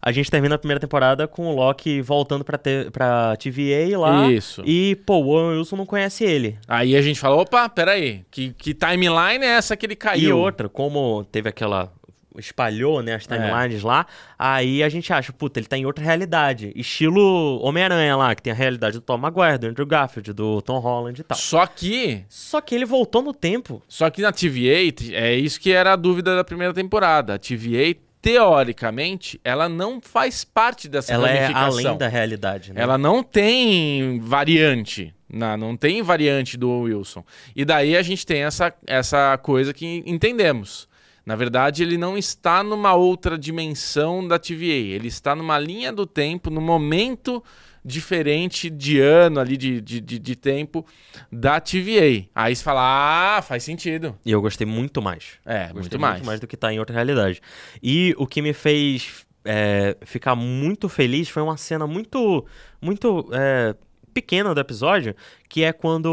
[0.01, 4.31] a gente termina a primeira temporada com o Loki voltando pra, te, pra TVA lá
[4.31, 4.61] Isso.
[4.65, 8.53] e pô o Owen Wilson não conhece ele Aí a gente fala, opa, peraí, que,
[8.53, 10.29] que timeline é essa que ele caiu?
[10.29, 11.91] E outra, como teve aquela.
[12.37, 13.35] espalhou, né, as É.
[13.35, 14.05] timelines lá,
[14.37, 16.71] aí a gente acha, puta, ele tá em outra realidade.
[16.75, 20.79] Estilo Homem-Aranha lá, que tem a realidade do Tom Maguire, do Andrew Garfield, do Tom
[20.79, 21.37] Holland e tal.
[21.37, 23.81] Só que, Só que ele voltou no tempo.
[23.89, 27.33] só que na TVA, é isso que era a dúvida da primeira temporada.
[27.33, 31.79] A TVA, teoricamente, ela não faz parte dessa Ela é ramificação.
[31.79, 32.81] além da realidade, né?
[32.81, 35.13] Ela não tem variante.
[35.31, 37.23] Não, não tem variante do Wilson.
[37.55, 40.87] E daí a gente tem essa, essa coisa que entendemos.
[41.25, 44.63] Na verdade, ele não está numa outra dimensão da TVA.
[44.63, 47.43] Ele está numa linha do tempo, num momento
[47.83, 50.85] diferente de ano ali, de, de, de, de tempo
[51.31, 52.25] da TVA.
[52.35, 54.17] Aí você fala, ah, faz sentido.
[54.25, 55.39] E eu gostei muito mais.
[55.45, 56.13] É, Gostei muito mais.
[56.15, 57.41] muito mais do que tá em outra realidade.
[57.81, 62.45] E o que me fez é, ficar muito feliz foi uma cena muito,
[62.81, 63.75] muito é,
[64.13, 65.15] pequena do episódio,
[65.47, 66.07] que é quando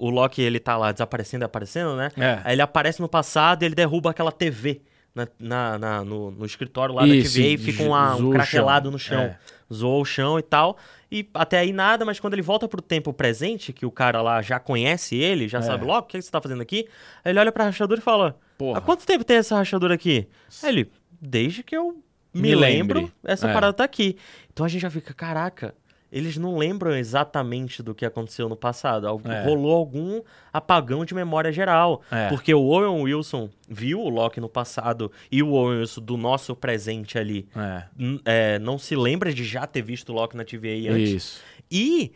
[0.00, 2.10] o Loki ele tá lá desaparecendo e aparecendo, né?
[2.16, 2.40] É.
[2.44, 4.82] Aí ele aparece no passado e ele derruba aquela TV
[5.14, 8.90] na, na- na- no, no escritório lá Isso, da TVA e fica um o craquelado
[8.90, 9.22] no chão.
[9.22, 9.38] É.
[9.72, 10.76] Zoou o chão e tal.
[11.18, 14.42] E até aí nada, mas quando ele volta pro tempo presente, que o cara lá
[14.42, 15.62] já conhece ele, já É.
[15.62, 16.86] sabe logo o que você tá fazendo aqui,
[17.24, 18.78] aí ele olha pra rachadura e fala: Porra.
[18.78, 20.28] Há quanto tempo tem essa rachadura aqui?
[20.62, 22.02] Aí ele, desde que eu
[22.34, 23.14] me, Me lembro, lembre.
[23.24, 23.52] essa É.
[23.52, 24.18] parada tá aqui.
[24.52, 25.74] Então a gente já fica, caraca,
[26.16, 29.06] eles não lembram exatamente do que aconteceu no passado.
[29.06, 29.44] Al- É.
[29.44, 32.00] Rolou algum apagão de memória geral.
[32.10, 32.28] É.
[32.28, 36.54] Porque o Owen Wilson viu o Loki no passado e o Owen Wilson do nosso
[36.56, 37.82] presente ali É.
[38.24, 41.10] é, não se lembra de já ter visto o Loki na TVA antes.
[41.12, 41.40] Isso.
[41.70, 42.12] E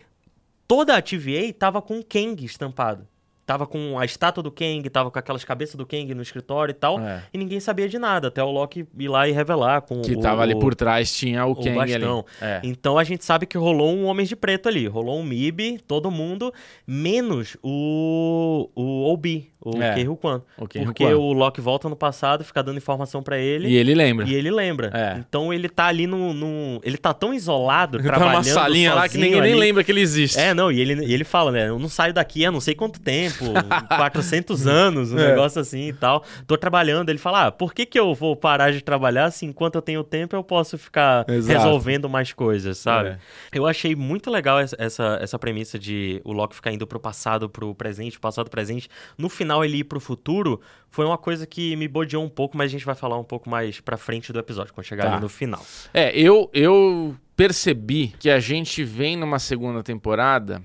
[0.66, 3.06] toda a TVA tava com o Kang estampado.
[3.50, 6.74] Tava com a estátua do Kang, tava com aquelas cabeças do Kang no escritório e
[6.74, 7.00] tal.
[7.00, 7.24] É.
[7.34, 10.20] E ninguém sabia de nada, até o Loki ir lá e revelar com Que o,
[10.20, 12.24] tava ali por trás, tinha o, o Kang bastão.
[12.40, 12.48] ali.
[12.48, 12.60] É.
[12.62, 14.86] Então a gente sabe que rolou um Homens de Preto ali.
[14.86, 16.54] Rolou um MIB, todo mundo,
[16.86, 20.42] menos o, o Obi, o É, Kei Kwan.
[20.56, 21.16] o Porque Kwan.
[21.16, 23.68] o Loki volta no passado, fica dando informação pra ele.
[23.68, 24.26] E ele lembra.
[24.28, 24.90] E ele lembra.
[24.94, 25.18] É.
[25.18, 29.08] Então ele tá ali no, no- Ele tá tão isolado, Tá trabalhando numa salinha lá
[29.08, 30.38] que ninguém nem lembra que ele existe.
[30.38, 31.68] É, não, e ele, e ele fala, né?
[31.68, 33.44] Eu não saio daqui há não sei quanto tempo,
[33.96, 35.28] 400 anos, um É.
[35.28, 36.24] negócio assim e tal.
[36.46, 37.10] Tô trabalhando.
[37.10, 40.02] Ele fala, ah, por que, que eu vou parar de trabalhar se enquanto eu tenho
[40.02, 41.58] tempo eu posso ficar Exato.
[41.58, 43.10] resolvendo mais coisas, sabe?
[43.10, 43.18] É.
[43.52, 47.48] Eu achei muito legal essa, essa, essa premissa de o Loki ficar indo pro passado,
[47.48, 48.88] pro presente, passado, presente.
[49.18, 52.66] No final ele ir pro futuro foi uma coisa que me bodeou um pouco, mas
[52.70, 55.12] a gente vai falar um pouco mais pra frente do episódio, quando chegar Tá.
[55.14, 55.64] ali no final.
[55.92, 60.62] É, eu, eu percebi que a gente vem numa segunda temporada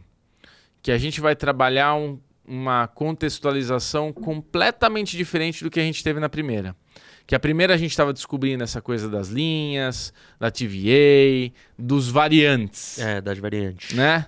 [0.81, 6.19] que a gente vai trabalhar um- uma contextualização completamente diferente do que a gente teve
[6.19, 6.75] na primeira.
[7.27, 12.99] Que a primeira a gente estava descobrindo essa coisa das linhas, da TVA, dos variantes,
[12.99, 13.95] É, das variantes.
[13.95, 14.27] né?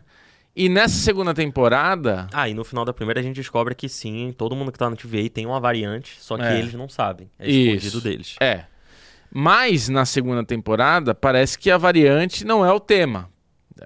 [0.59, 4.33] E nessa segunda temporada, Ah, e no final da primeira a gente descobre que sim,
[4.35, 6.57] todo mundo que tá no TVA tem uma variante, só que É.
[6.57, 7.29] eles não sabem.
[7.37, 7.75] É Isso.
[7.87, 8.35] escondido deles.
[8.41, 8.63] É.
[9.31, 13.29] Mas na segunda temporada, parece que a variante não é o tema.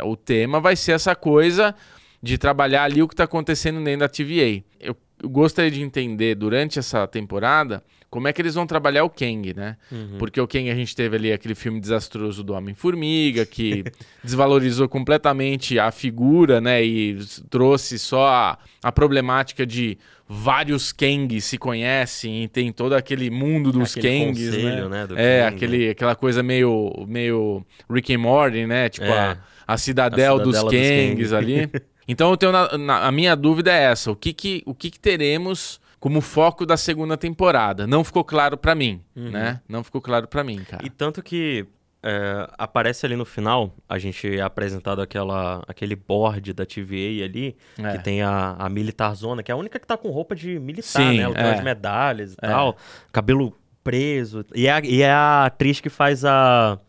[0.04, 1.76] O tema vai ser essa coisa
[2.24, 4.64] de trabalhar ali o que está acontecendo dentro da TVA.
[4.80, 9.54] Eu gostaria de entender durante essa temporada como é que eles vão trabalhar o Kang,
[9.56, 9.78] né?
[9.91, 10.17] Uhum.
[10.19, 13.84] Porque o Kang a gente teve ali aquele filme desastroso do Homem-Formiga, que
[14.24, 16.84] desvalorizou completamente a figura, né?
[16.84, 17.17] E
[17.50, 19.97] trouxe só a, a problemática de
[20.28, 25.08] vários Kangs se conhecem e tem todo aquele mundo dos Aquele Kangs, conselho, né?
[25.08, 28.89] né, é, Kang, aquele, aquela coisa meio, meio Rick and Morty, né?
[28.89, 29.17] Tipo É.
[29.19, 31.36] a, a cidadel A dos cidadela dos Kangs Kang.
[31.38, 31.69] ali.
[32.08, 34.89] Então eu tenho na- na- a minha dúvida é essa: o que que, o que,
[34.89, 37.88] que teremos como foco da segunda temporada.
[37.88, 39.62] Não ficou claro pra mim, né?
[39.70, 40.84] Não ficou claro pra mim, cara.
[40.86, 41.66] E tanto que
[42.04, 47.56] é, aparece ali no final, a gente é apresentado aquela, aquele board da TVA ali,
[47.78, 47.92] É.
[47.92, 50.58] que tem a, a Militar Zona, que é a única que tá com roupa de
[50.60, 51.24] militar, Sim, né?
[51.24, 51.54] Ela tem é.
[51.54, 52.48] as medalhas e É.
[52.50, 52.76] tal,
[53.12, 54.44] cabelo preso.
[54.56, 56.80] E é, e é a atriz que faz a.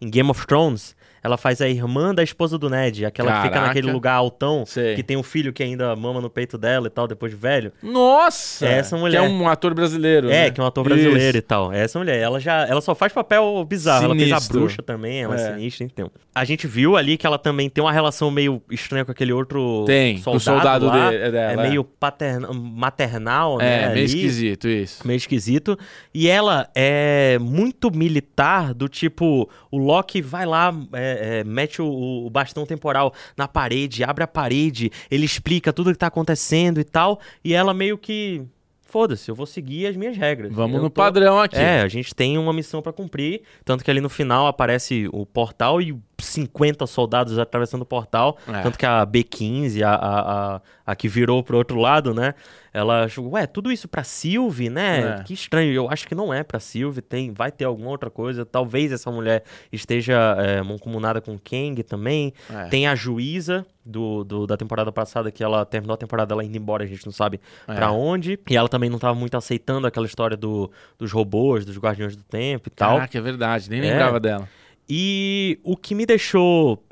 [0.00, 3.50] Em Game of Thrones, ela faz a irmã da esposa do Ned, aquela que fica
[3.50, 3.68] Caraca.
[3.68, 4.94] naquele lugar altão, Sei.
[4.96, 7.72] que tem um filho que ainda mama no peito dela e tal, depois de velho.
[7.82, 8.66] Nossa!
[8.66, 9.20] É essa mulher.
[9.20, 10.50] Que é um ator brasileiro, É, né?
[10.50, 11.36] que é um ator brasileiro Isso.
[11.38, 11.72] e tal.
[11.72, 14.04] Essa mulher, ela já, ela só faz papel bizarro.
[14.06, 14.58] Ela fez a Sinistro.
[14.60, 15.54] bruxa também, ela é, É.
[15.54, 16.10] sinistra, então.
[16.34, 19.84] A gente viu ali que ela também tem uma relação meio estranha com aquele outro
[19.86, 21.10] Tem, soldado, soldado lá.
[21.10, 21.68] de- é dela, é é.
[21.68, 23.74] meio paterna- maternal, né?
[23.84, 24.04] É, meio ali.
[24.04, 25.06] esquisito isso.
[25.06, 25.78] Meio esquisito.
[26.14, 31.86] E ela é muito militar, do tipo, o Loki vai lá, é, é, mete o,
[32.26, 36.84] o bastão temporal na parede, abre a parede, ele explica tudo que tá acontecendo e
[36.84, 38.42] tal, e ela meio que.
[38.84, 40.52] Foda-se, eu vou seguir as minhas regras.
[40.52, 41.56] Vamos Eu no tô- padrão aqui.
[41.56, 45.24] É, a gente tem uma missão pra cumprir, tanto que ali no final aparece o
[45.24, 48.62] portal e 50 soldados atravessando o portal, É.
[48.62, 52.34] tanto que a B-15, a, a, a, a que virou pro outro lado, né,
[52.74, 55.22] ela achou, ué, tudo isso pra Sylvie, né, É.
[55.24, 58.44] que estranho, eu acho que não é pra Sylvie, tem, vai ter alguma outra coisa,
[58.46, 62.64] talvez essa mulher esteja é, mancomunada com Kang também, É.
[62.68, 66.56] tem a juíza do, do- da temporada passada, que ela terminou a temporada ela indo
[66.56, 67.74] embora, a gente não sabe É.
[67.74, 68.38] pra onde.
[68.48, 72.22] E ela também não tava muito aceitando aquela história do, dos robôs, dos Guardiões do
[72.22, 72.94] Tempo e tal.
[72.94, 73.90] Caraca, é verdade, nem É.
[73.90, 74.48] lembrava dela.
[74.94, 76.84] E o que me deixou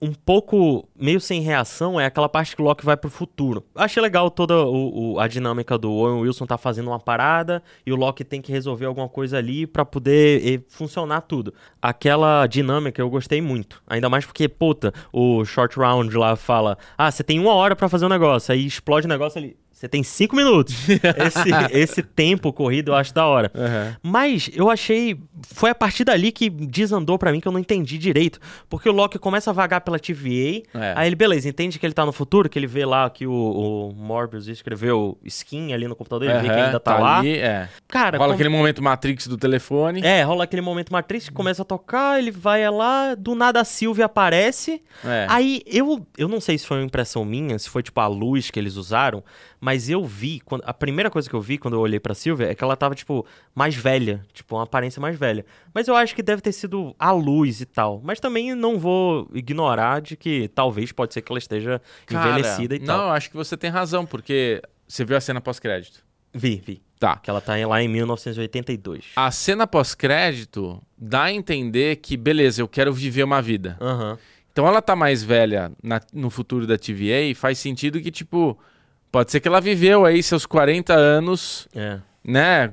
[0.00, 3.64] um pouco meio sem reação é aquela parte que o Loki vai pro futuro.
[3.74, 7.92] Achei legal toda o- o- a dinâmica do Owen Wilson tá fazendo uma parada e
[7.92, 11.52] o Loki tem que resolver alguma coisa ali pra poder eh, funcionar tudo.
[11.82, 13.82] Aquela dinâmica eu gostei muito.
[13.84, 17.88] Ainda mais porque, puta, o Short Round lá fala: Ah, você tem uma hora pra
[17.88, 18.52] fazer um negócio.
[18.52, 19.56] Aí explode o negócio ali.
[19.80, 20.74] Você tem cinco minutos.
[20.92, 23.50] esse, esse tempo corrido eu acho da hora.
[24.02, 25.18] Mas eu achei.
[25.54, 28.38] Foi a partir dali que desandou pra mim que eu não entendi direito.
[28.68, 30.68] Porque o Loki começa a vagar pela TVA.
[30.74, 30.92] É.
[30.94, 33.32] Aí ele, beleza, entende que ele tá no futuro, que ele vê lá que o,
[33.32, 37.20] o Morbius escreveu skin ali no computador, ele vê que ainda tá, lá.
[37.20, 37.66] ali, é.
[37.88, 40.02] Cara, Rola como- aquele momento Matrix do telefone.
[40.04, 43.64] é, rola aquele momento Matrix que começa a tocar, ele vai lá, do nada a
[43.64, 44.82] Sylvie aparece.
[45.02, 45.26] É.
[45.30, 48.50] Aí eu, eu não sei se foi uma impressão minha, se foi tipo a luz
[48.50, 49.24] que eles usaram,
[49.60, 52.50] mas eu vi, quando, a primeira coisa que eu vi quando eu olhei pra Sylvia
[52.50, 55.44] é que ela tava tipo mais velha, tipo uma aparência mais velha.
[55.74, 58.00] Mas eu acho que deve ter sido a luz e tal.
[58.02, 62.74] Mas também não vou ignorar de que talvez pode ser que ela esteja Cara, envelhecida
[62.74, 63.06] e Não, tal.
[63.08, 66.02] eu acho que você tem razão, porque você viu a cena pós-crédito.
[66.32, 66.82] Vi, vi.
[66.98, 67.16] Tá.
[67.16, 69.06] Que ela tá lá em 1982.
[69.16, 73.76] A cena pós-crédito dá a entender que, beleza, eu quero viver uma vida.
[73.80, 74.18] Aham.
[74.52, 78.58] Então ela tá mais velha na- no futuro da TVA e faz sentido que, tipo,
[79.10, 81.98] pode ser que ela viveu aí seus 40 anos, É.
[82.30, 82.70] né?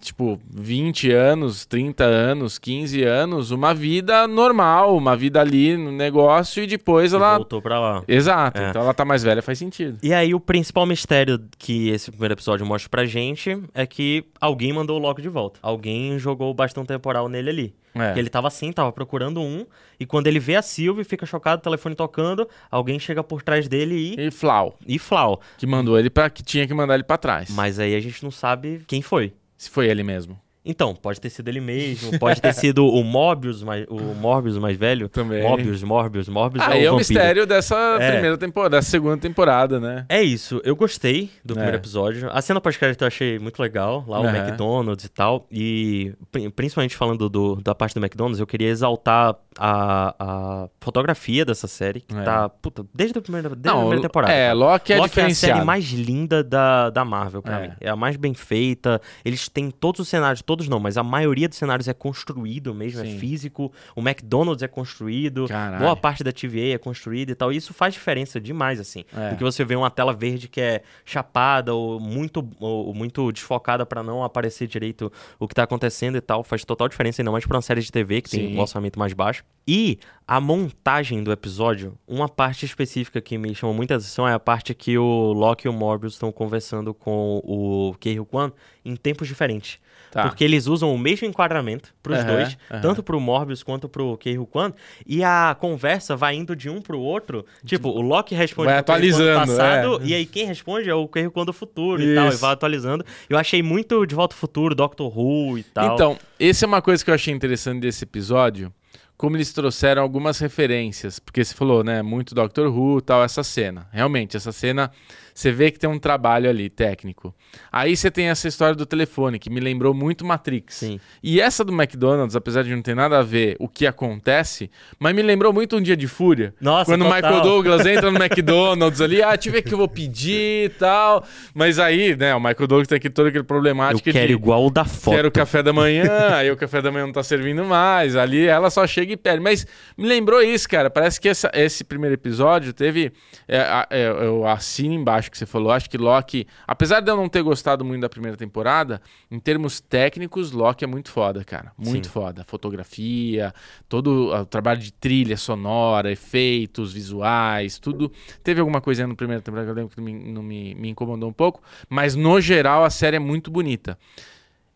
[0.00, 6.62] Tipo, 20 anos, 30 anos, 15 anos, uma vida normal, uma vida ali no negócio
[6.62, 7.36] e depois E ela.
[7.36, 8.02] voltou pra lá.
[8.06, 8.70] Exato, É.
[8.70, 9.98] então ela tá mais velha, faz sentido.
[10.02, 14.72] E aí, o principal mistério que esse primeiro episódio mostra pra gente é que alguém
[14.72, 15.58] mandou o Loki de volta.
[15.62, 17.74] Alguém jogou o bastão temporal nele ali.
[17.94, 18.12] É.
[18.12, 19.66] Que ele tava assim, tava procurando um,
[19.98, 23.66] e quando ele vê a Sylvie, fica chocado, o telefone tocando, alguém chega por trás
[23.66, 24.26] dele e.
[24.28, 25.40] E Flau, e flau.
[25.56, 27.50] que mandou ele para que tinha que mandar ele pra trás.
[27.50, 29.34] Mas aí a gente não sabe quem foi.
[29.56, 30.40] Se foi ele mesmo.
[30.68, 34.76] Então, pode ter sido ele mesmo, pode ter sido o Morbius, mais, o Morbius mais
[34.76, 35.08] velho.
[35.08, 35.42] Também.
[35.42, 38.12] Morbius, Morbius, Morbius Aí é o o mistério dessa É.
[38.12, 40.04] primeira temporada, dessa segunda temporada, né?
[40.08, 41.80] É isso, eu gostei do primeiro É.
[41.80, 42.28] episódio.
[42.30, 44.26] A cena pós-crédito eu achei muito legal, lá o.
[44.28, 45.46] McDonald's e tal.
[45.50, 51.44] E pri- principalmente falando do- da parte do McDonald's, eu queria exaltar a, a fotografia
[51.44, 52.22] dessa série, que É.
[52.22, 54.32] tá, puta, desde a primeira, desde a primeira temporada.
[54.32, 54.52] É.
[54.52, 57.68] Loki é Loki é a série mais linda da, da Marvel, pra É.
[57.68, 57.74] mim.
[57.80, 59.00] É a mais bem feita.
[59.24, 63.02] Eles têm todos os cenários, todos não, mas a maioria dos cenários é construído mesmo,
[63.02, 63.14] Sim.
[63.14, 63.70] é físico.
[63.94, 65.46] O McDonald's é construído.
[65.46, 65.82] Caralho.
[65.82, 67.52] Boa parte da TVA é construída e tal.
[67.52, 69.04] E isso faz diferença demais, assim.
[69.14, 69.30] É.
[69.30, 73.84] Do que você vê uma tela verde que é chapada ou muito, ou muito desfocada
[73.84, 76.42] pra não aparecer direito o que tá acontecendo e tal.
[76.42, 78.56] Faz total diferença, ainda mais pra uma série de TV que tem Sim.
[78.56, 79.44] um orçamento mais baixo.
[79.70, 84.40] E a montagem do episódio, uma parte específica que me chamou muita atenção é a
[84.40, 88.50] parte que o Loki e o Morbius estão conversando com o Kei Kwan
[88.82, 89.78] em tempos diferentes.
[90.10, 90.22] Tá.
[90.22, 92.80] Porque eles usam o mesmo enquadramento pros Aham, dois, aham.
[92.80, 94.72] tanto pro Morbius quanto pro Kei Kwan,
[95.06, 97.44] e a conversa vai indo de um pro outro.
[97.64, 100.06] Tipo, o Loki responde Vai atualizando, passado, é.
[100.06, 102.38] e aí quem responde é o Kei Kwan do futuro e tal, e Isso.
[102.38, 103.04] vai atualizando.
[103.28, 105.94] Eu achei muito De Volta ao Futuro, Doctor Who e tal.
[105.94, 108.72] Então, essa é uma coisa que eu achei interessante desse episódio,
[109.16, 113.88] como eles trouxeram algumas referências, porque você falou, né, muito Doctor Who, tal, essa cena.
[113.92, 114.90] Realmente, essa cena
[115.38, 117.32] Você vê que tem um trabalho ali técnico.
[117.70, 120.74] Aí você tem essa história do telefone, que me lembrou muito Matrix.
[120.74, 120.98] Sim.
[121.22, 125.14] E essa do McDonald's, apesar de não ter nada a ver o que acontece, mas
[125.14, 126.52] me lembrou muito um dia de fúria.
[126.60, 127.14] Nossa, Quando o.
[127.14, 131.24] Michael Douglas entra no McDonald's ali, ah, eu o que eu vou pedir e tal.
[131.54, 134.66] Mas aí, né, o Michael Douglas tem aqui todo aquele Eu problemática quero de igual
[134.66, 135.14] o da foto.
[135.14, 138.16] quero o café da manhã, aí o café da manhã não tá servindo mais.
[138.16, 139.40] Ali ela só chega e pede.
[139.40, 139.64] Mas
[139.96, 140.90] me lembrou isso, cara.
[140.90, 143.12] Parece que essa- esse primeiro episódio teve.
[143.46, 145.70] É, é, eu assino embaixo que você falou.
[145.70, 149.80] Acho que Loki, apesar de eu não ter gostado muito da primeira temporada, em termos
[149.80, 151.72] técnicos, Loki é muito foda, cara.
[151.76, 152.12] Muito Sim.
[152.12, 152.44] foda.
[152.44, 153.52] Fotografia,
[153.88, 158.12] todo o trabalho de trilha sonora, efeitos visuais, tudo.
[158.42, 161.28] Teve alguma coisa no primeiro temporada que eu lembro que me, não me, me incomodou
[161.28, 163.98] um pouco, mas no geral a série é muito bonita.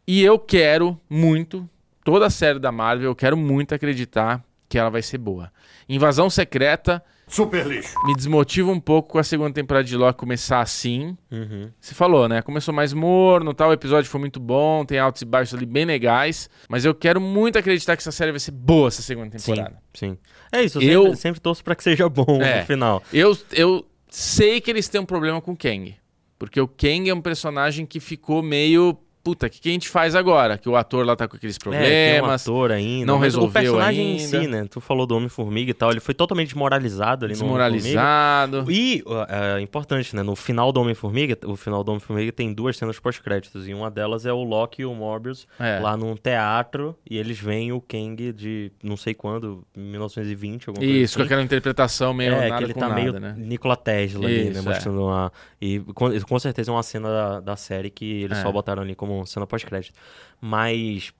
[0.07, 1.69] E eu quero muito,
[2.05, 5.53] toda a série da Marvel, eu quero muito acreditar que ela vai ser boa.
[5.89, 7.95] Invasão Secreta Super lixo.
[8.05, 11.17] me desmotiva um pouco com a segunda temporada de Loki começar assim.
[11.31, 11.71] Uhum.
[11.81, 12.43] Você falou, né?
[12.43, 15.85] Começou mais morno, tal, o episódio foi muito bom, tem altos e baixos ali bem
[15.87, 19.53] legais, mas eu quero muito acreditar que essa série vai ser boa essa segunda Sim,
[19.55, 19.79] temporada.
[19.95, 20.19] sim.
[20.53, 22.61] É isso, eu, Eu- sempre, sempre torço pra que seja bom É.
[22.61, 23.03] no final.
[23.13, 25.97] Eu, eu sei que eles têm um problema com o Kang.
[26.39, 28.99] Porque o Kang é um personagem que ficou meio.
[29.25, 30.59] Puta, o que, que a gente faz agora?
[30.59, 31.73] Que o ator lá tá com aqueles É, tem um
[32.19, 32.43] problemas.
[32.43, 33.07] ator ainda.
[33.07, 34.23] não resolveu O personagem ainda.
[34.23, 34.67] em si, né?
[34.69, 37.71] Tu falou do Homem-Formiga e tal, ele foi totalmente desmoralizado ali no Homem-Formiga.
[37.83, 38.65] desmoralizado.
[38.71, 40.23] E, é importante, né?
[40.23, 43.69] No final do Homem-Formiga, o final do Homem-Formiga tem duas cenas pós-créditos.
[43.69, 45.79] E uma delas é o Loki e o Morbius É.
[45.79, 46.97] lá num teatro.
[47.09, 51.27] E eles veem o Kang de não sei quando, 1920, alguma coisa Isso, com assim.
[51.27, 53.35] aquela interpretação meio É, nada que ele com tá nada, meio né?
[53.37, 54.51] Nikola Tesla ali, né?
[54.51, 54.63] Isso, é.
[54.63, 55.33] Mostrando uma...
[55.61, 58.43] E com, com certeza é uma cena da, da série que eles É.
[58.43, 59.95] só botaram ali como cena pós-crédito.
[60.41, 61.13] Mas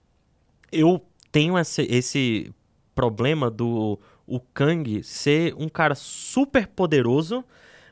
[0.71, 1.01] eu
[1.31, 2.53] tenho esse, esse
[2.95, 7.43] problema do o Kang ser um cara super poderoso,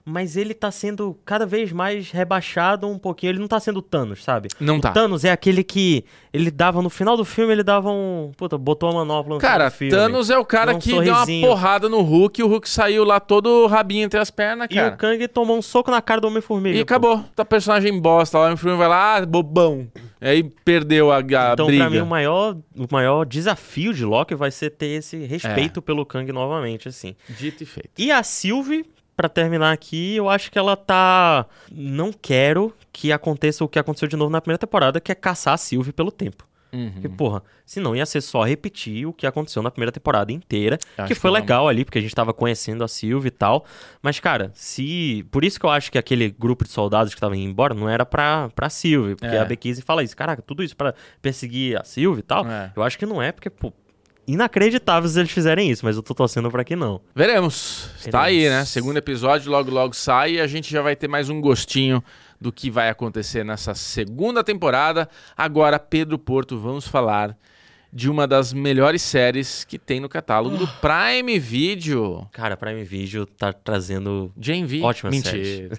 [0.06, 3.32] mas ele tá sendo cada vez mais rebaixado um pouquinho.
[3.32, 4.50] Ele não tá sendo Thanos, sabe?
[4.60, 4.92] Não o tá.
[4.92, 8.32] Thanos é aquele que ele dava no final do filme, ele dava um.
[8.38, 9.92] Puta, botou a manopla no Cara, filme.
[9.94, 11.48] Thanos é o cara um que deu uma sorrisinho.
[11.48, 14.94] porrada no Hulk e o Hulk saiu lá todo rabinho entre as pernas, E cara.
[14.94, 16.76] o Kang tomou um soco na cara do Homem-Formiga.
[16.78, 16.84] E pô.
[16.84, 17.24] acabou.
[17.36, 19.88] Tá personagem bosta lá, o filme vai lá, ah, bobão.
[20.20, 21.22] Aí perdeu a, a
[21.54, 21.84] Então, briga.
[21.84, 25.82] pra mim, o maior, o maior desafio de Loki vai ser ter esse respeito É.
[25.84, 27.16] pelo Kang novamente, assim.
[27.30, 27.90] Dito e feito.
[27.98, 28.86] E a Sylvie,
[29.22, 31.46] pra terminar aqui, eu acho que ela tá...
[31.72, 35.54] Não quero que aconteça o que aconteceu de novo na primeira temporada, que é caçar
[35.54, 36.48] a Sylvie pelo tempo.
[36.74, 36.90] Uhum.
[36.94, 41.08] Porque, porra, senão ia ser só repetir o que aconteceu na primeira temporada inteira, Acho
[41.10, 41.36] que que foi não.
[41.36, 43.66] legal ali, porque a gente tava conhecendo a Sylvie e tal.
[44.02, 45.26] Mas, cara, se.
[45.32, 47.90] Por isso que eu acho que aquele grupo de soldados que tava indo embora não
[47.90, 49.16] era pra, pra Sylvie.
[49.18, 49.40] Porque É.
[49.40, 52.48] a Bequise fala isso, caraca, tudo isso pra perseguir a Sylvie e tal.
[52.48, 52.72] É.
[52.74, 53.74] Eu acho que não é, porque, pô,
[54.28, 57.02] inacreditável se eles fizerem isso, mas eu tô torcendo pra que não.
[57.16, 57.90] Veremos.
[58.00, 58.60] Está aí, Veremos.
[58.60, 58.66] né?
[58.66, 62.04] Segundo episódio, logo logo sai e a gente já vai ter mais um gostinho
[62.40, 65.08] do que vai acontecer nessa segunda temporada.
[65.38, 67.38] Agora, Pedro Porto, vamos falar
[67.94, 72.28] de uma das melhores séries que tem no catálogo do Prime Video.
[72.32, 74.32] Cara, Prime Video tá trazendo.
[74.40, 74.82] Jane V.
[74.82, 75.78] Ótimas Mentira.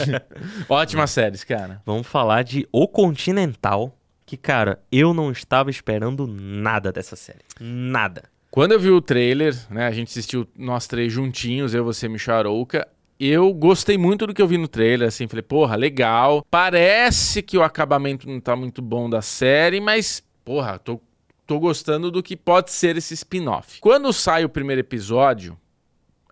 [0.68, 1.82] Ótimas séries, cara.
[1.84, 3.94] Vamos falar de O Continental.
[4.32, 7.44] Que, cara, eu não estava esperando nada dessa série.
[7.60, 8.30] Nada.
[8.50, 12.08] Quando eu vi o trailer, né, a gente assistiu nós três juntinhos, eu, você e
[12.08, 12.88] Michel Arouca,
[13.20, 16.46] eu gostei muito do que eu vi no trailer, assim, falei, porra, legal.
[16.50, 20.98] Parece que o acabamento não tá muito bom da série, mas, porra, tô,
[21.46, 23.80] tô gostando do que pode ser esse spin-off.
[23.80, 25.58] Quando sai o primeiro episódio,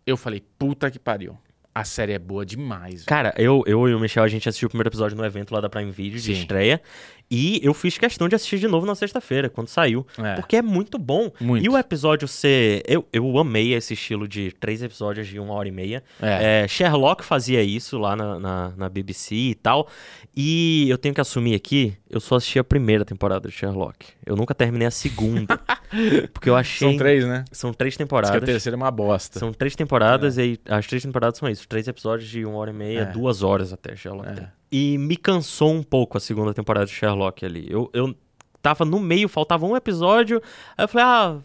[0.07, 1.37] eu falei, puta que pariu.
[1.73, 3.05] A série é boa demais.
[3.05, 5.61] Cara, eu, eu e o Michel, a gente assistiu o primeiro episódio no evento lá
[5.61, 6.41] da Prime Video de Sim.
[6.41, 6.83] estreia.
[7.31, 10.05] E eu fiz questão de assistir de novo na sexta-feira, quando saiu.
[10.19, 10.35] É.
[10.35, 11.31] Porque é muito bom.
[11.41, 11.65] Muito.
[11.65, 12.83] E o episódio ser.
[12.89, 16.03] Eu, eu amei esse estilo de três episódios de uma hora e meia.
[16.21, 16.63] É.
[16.65, 19.89] É, Sherlock fazia isso lá na, na, na BBC e tal.
[20.37, 24.07] E eu tenho que assumir aqui, eu só assisti a primeira temporada de Sherlock.
[24.27, 25.57] Eu nunca terminei a segunda.
[26.35, 26.89] porque eu achei.
[26.89, 27.45] São três, né?
[27.53, 28.45] São três Diz que a temporadas.
[28.45, 29.39] terceira é uma bosta.
[29.39, 31.69] São três temporadas e as três temporadas são isso.
[31.69, 33.05] Três episódios de uma hora e meia, É.
[33.07, 34.33] duas horas até Sherlock É.
[34.33, 34.47] tem.
[34.71, 37.67] E me cansou um pouco a segunda temporada de Sherlock ali.
[37.69, 38.15] Eu, eu
[38.63, 40.41] tava no meio, faltava um episódio.
[40.77, 41.39] Aí eu falei, ah,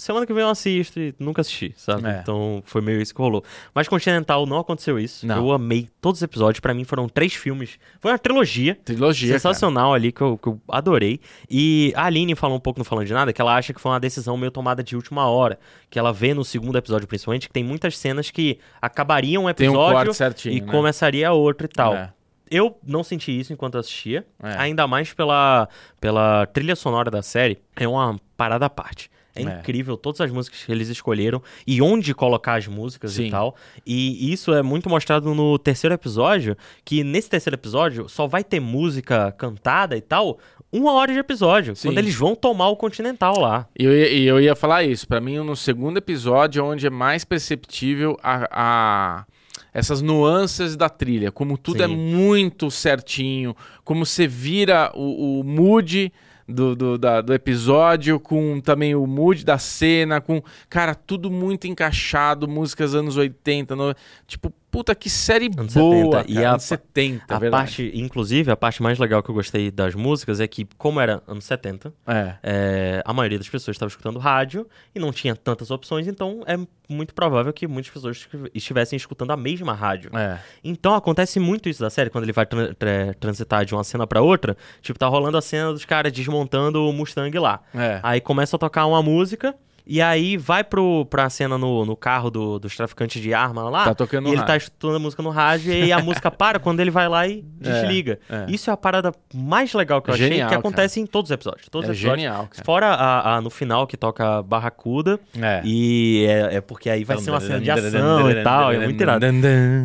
[0.00, 2.08] semana que vem eu assisto e nunca assisti, sabe?
[2.08, 2.20] É.
[2.20, 3.44] Então foi meio isso que rolou.
[3.74, 5.26] Mas Continental não aconteceu isso.
[5.26, 5.36] Não.
[5.36, 6.60] Eu amei todos os episódios.
[6.60, 7.78] Pra mim foram três filmes.
[8.00, 8.76] Foi uma trilogia.
[8.84, 9.38] Trilogia, cara.
[9.38, 11.20] Sensacional ali que eu, que eu adorei.
[11.48, 13.92] E a Aline falou um pouco no Falando de Nada que ela acha que foi
[13.92, 15.58] uma decisão meio tomada de última hora.
[15.88, 19.50] Que ela vê no segundo episódio, principalmente, que tem muitas cenas que acabariam um um
[19.50, 20.66] episódio corte certinho, e né?
[20.66, 21.94] começaria outro e tal.
[21.94, 22.12] É.
[22.50, 24.54] Eu não senti isso enquanto assistia, É.
[24.58, 25.68] ainda mais pela,
[26.00, 27.58] pela trilha sonora da série.
[27.76, 29.10] É uma parada à parte.
[29.32, 29.44] É, É.
[29.60, 33.26] incrível todas as músicas que eles escolheram e onde colocar as músicas Sim.
[33.26, 33.54] e tal.
[33.86, 38.58] E isso é muito mostrado no terceiro episódio, que nesse terceiro episódio só vai ter
[38.58, 40.40] música cantada e tal
[40.72, 41.88] uma hora de episódio, Sim.
[41.88, 43.68] quando eles vão tomar o Continental lá.
[43.78, 45.06] E eu, ia- eu ia falar isso.
[45.06, 49.26] Pra mim, no segundo episódio, é onde é mais perceptível a, a-
[49.72, 51.30] essas nuances da trilha.
[51.30, 51.84] Como tudo Sim.
[51.84, 53.54] é muito certinho.
[53.84, 56.12] Como você vira o, o mood
[56.48, 60.20] do, do, da- do episódio com também o mood da cena.
[60.20, 62.48] Com, cara, tudo muito encaixado.
[62.48, 63.76] Músicas anos 80.
[63.76, 63.94] no-
[64.26, 66.18] tipo, puta, que série Anos boa.
[66.22, 66.30] 70.
[66.30, 67.50] E cara, a anos 70, a É verdade.
[67.62, 71.22] parte, inclusive, a parte mais legal que eu gostei das músicas é que, como era
[71.26, 72.34] anos 70, É.
[72.42, 76.56] é, a maioria das pessoas estava escutando rádio e não tinha tantas opções, então é
[76.88, 80.10] muito provável que muitas pessoas estivessem escutando a mesma rádio.
[80.16, 80.38] É.
[80.62, 84.06] Então acontece muito isso da série, quando ele vai tran- tra- transitar de uma cena
[84.06, 87.60] pra outra, tipo, tá rolando a cena dos caras desmontando o Mustang lá.
[87.74, 88.00] É.
[88.02, 89.54] Aí começa a tocar uma música.
[89.92, 93.84] E aí vai pro, pra cena no, no carro do- dos traficantes de arma lá.
[93.86, 94.58] Tá tocando E ele tá rádio.
[94.64, 98.20] escutando a música no rádio e a música para quando ele vai lá e desliga.
[98.28, 98.46] é.
[98.48, 101.30] Isso é a parada mais legal que eu É achei, genial, que acontece em todos
[101.30, 101.68] os episódios.
[101.68, 102.22] Todos É os episódios.
[102.24, 102.64] genial, cara.
[102.64, 105.18] Fora a, a- no final que toca Barracuda.
[105.36, 105.60] É.
[105.64, 108.72] E é, é porque aí vai ser uma cena de ação e tal.
[108.72, 109.26] É muito irado.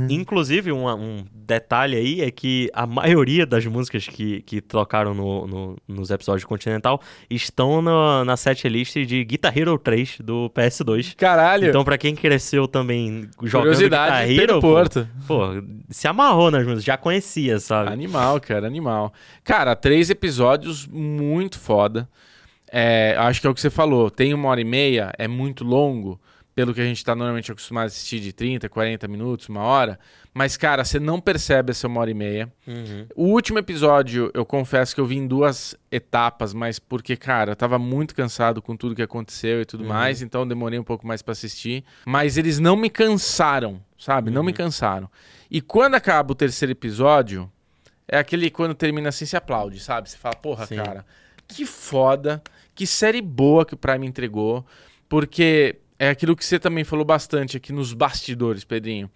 [0.09, 5.47] Inclusive, um, um detalhe aí é que a maioria das músicas que, que tocaram no,
[5.47, 6.99] no- nos episódios de Continental
[7.29, 11.15] estão na, na setlist de Guitar Hero 3 do PS2.
[11.15, 11.69] Caralho.
[11.69, 15.07] Então, pra quem cresceu também jogando Guitar pelo Hero, pô, Porto.
[15.27, 15.41] pô,
[15.89, 17.91] se amarrou nas músicas, já conhecia, sabe?
[17.91, 19.13] Animal, cara, animal.
[19.43, 22.07] Cara, três episódios muito foda.
[22.71, 24.09] É, acho que é o que você falou.
[24.09, 26.19] Tem uma hora e meia, é muito longo,
[26.55, 29.99] pelo que a gente tá normalmente acostumado a assistir de 30, 40 minutos, uma hora.
[30.33, 32.51] Mas, cara, você não percebe essa uma hora e meia.
[32.65, 33.05] Uhum.
[33.13, 37.55] O último episódio, eu confesso que eu vi em duas etapas, mas porque, cara, eu
[37.57, 39.89] tava muito cansado com tudo que aconteceu e tudo Uhum.
[39.89, 41.83] mais, então eu demorei um pouco mais pra assistir.
[42.05, 44.31] Mas eles não me cansaram, sabe?
[44.31, 44.57] Não me Uhum.
[44.57, 45.11] cansaram.
[45.51, 47.51] E quando acaba o terceiro episódio,
[48.07, 50.09] é aquele quando termina assim, se aplaude, sabe?
[50.09, 50.77] Você fala, porra, Sim.
[50.77, 51.05] cara,
[51.49, 52.41] que foda,
[52.73, 54.65] que série boa que o Prime entregou,
[55.09, 59.09] porque é aquilo que você também falou bastante aqui nos bastidores, Pedrinho.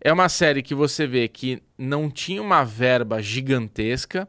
[0.00, 4.28] É uma série que você vê que não tinha uma verba gigantesca,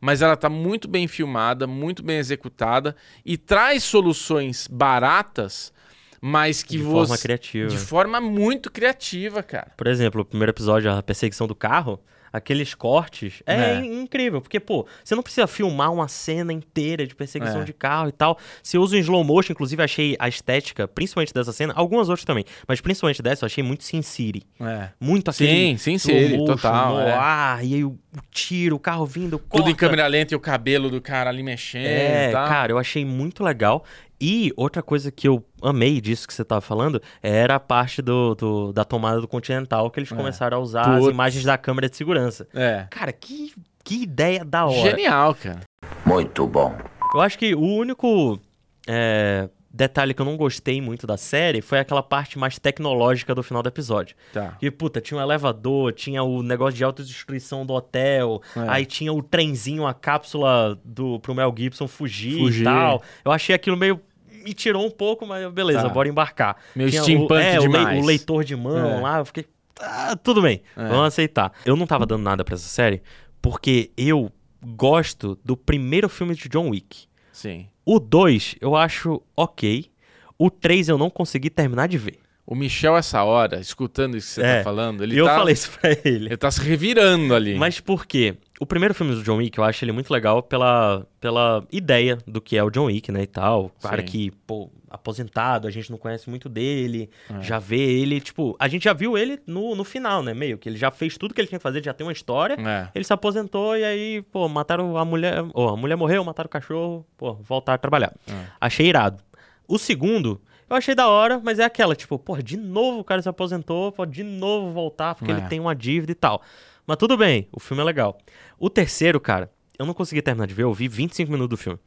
[0.00, 2.94] mas ela tá muito bem filmada, muito bem executada
[3.24, 5.72] e traz soluções baratas,
[6.20, 7.68] mas que de você forma criativa.
[7.68, 9.72] de forma muito criativa, cara.
[9.76, 12.00] Por exemplo, o primeiro episódio, a perseguição do carro,
[12.32, 13.74] aqueles cortes, é, É.
[13.80, 14.40] in- incrível.
[14.40, 17.64] Porque, pô, você não precisa filmar uma cena inteira de perseguição É.
[17.64, 18.38] de carro e tal.
[18.62, 22.44] Você usa o slow motion, inclusive achei a estética, principalmente dessa cena, algumas outras também,
[22.66, 24.42] mas principalmente dessa, eu achei muito Sin City.
[24.60, 24.88] É.
[25.00, 27.12] Muito aquele Sim, Sin City, motion, total, no é.
[27.12, 27.98] ar, e aí o, o
[28.30, 29.76] tiro, o carro vindo, Tudo em corta.
[29.76, 33.84] câmera lenta e o cabelo do cara ali mexendo É, cara, eu achei muito legal.
[34.20, 38.34] E outra coisa que eu amei disso que você tava falando era a parte do,
[38.34, 40.14] do- da tomada do Continental, que eles É.
[40.16, 41.12] começaram a usar as Putz.
[41.14, 42.48] imagens da câmera de segurança.
[42.52, 42.86] É.
[42.90, 43.52] Cara, que,
[43.84, 44.90] que ideia da hora.
[44.90, 45.60] Genial, cara.
[46.04, 46.76] Muito bom.
[47.14, 48.38] Eu acho que o único
[48.86, 53.42] é, detalhe que eu não gostei muito da série foi aquela parte mais tecnológica do
[53.42, 54.16] final do episódio.
[54.32, 54.56] Tá.
[54.58, 58.60] Que, puta, tinha um elevador, tinha o negócio de autodestruição do hotel, É.
[58.68, 62.62] aí tinha o trenzinho, a cápsula do, pro Mel Gibson fugir, Fugir.
[62.62, 63.02] e tal.
[63.24, 64.00] Eu achei aquilo meio.
[64.48, 65.88] Me tirou um pouco, mas beleza, Tá.
[65.88, 66.56] bora embarcar.
[66.74, 68.02] Meio Tinha steampunk o, é, o, lei- demais.
[68.02, 69.00] o leitor de mão É.
[69.00, 69.44] lá, eu fiquei.
[69.80, 70.88] "Ah, tudo bem, É.
[70.88, 71.52] vamos aceitar.
[71.64, 73.02] Eu não tava dando nada pra essa série,
[73.42, 74.32] porque eu
[74.74, 77.06] gosto do primeiro filme de John Wick.
[77.32, 77.68] Sim.
[77.84, 79.90] O 2 eu acho ok.
[80.38, 82.18] O 3 eu não consegui terminar de ver.
[82.50, 84.58] O Michel, essa hora, escutando isso que você É.
[84.58, 86.28] tá falando, ele eu tá, falei isso pra ele.
[86.28, 87.54] ele tá se revirando ali.
[87.54, 88.36] Mas por quê?
[88.58, 92.40] O primeiro filme do John Wick, eu acho ele muito legal pela, pela ideia do
[92.40, 93.70] que é o John Wick, né, e tal.
[93.82, 94.06] Cara Sim.
[94.06, 97.42] que, pô, aposentado, a gente não conhece muito dele, É.
[97.42, 98.56] já vê ele, tipo...
[98.58, 101.34] A gente já viu ele no, no final, né, meio que ele já fez tudo
[101.34, 102.54] que ele tinha que fazer, já tem uma história.
[102.58, 102.88] É.
[102.94, 105.44] Ele se aposentou e aí, pô, mataram a mulher...
[105.52, 108.14] Ou a mulher morreu, mataram o cachorro, pô, voltaram a trabalhar.
[108.26, 108.32] É.
[108.58, 109.22] Achei irado.
[109.68, 110.40] O segundo...
[110.68, 113.90] Eu achei da hora, mas é aquela, tipo, pô, de novo o cara se aposentou,
[113.92, 115.36] pode de novo voltar, porque É.
[115.36, 116.42] ele tem uma dívida e tal.
[116.86, 118.18] Mas tudo bem, o filme é legal.
[118.58, 121.78] O terceiro, cara, eu não consegui terminar de ver, eu vi 25 minutos do filme.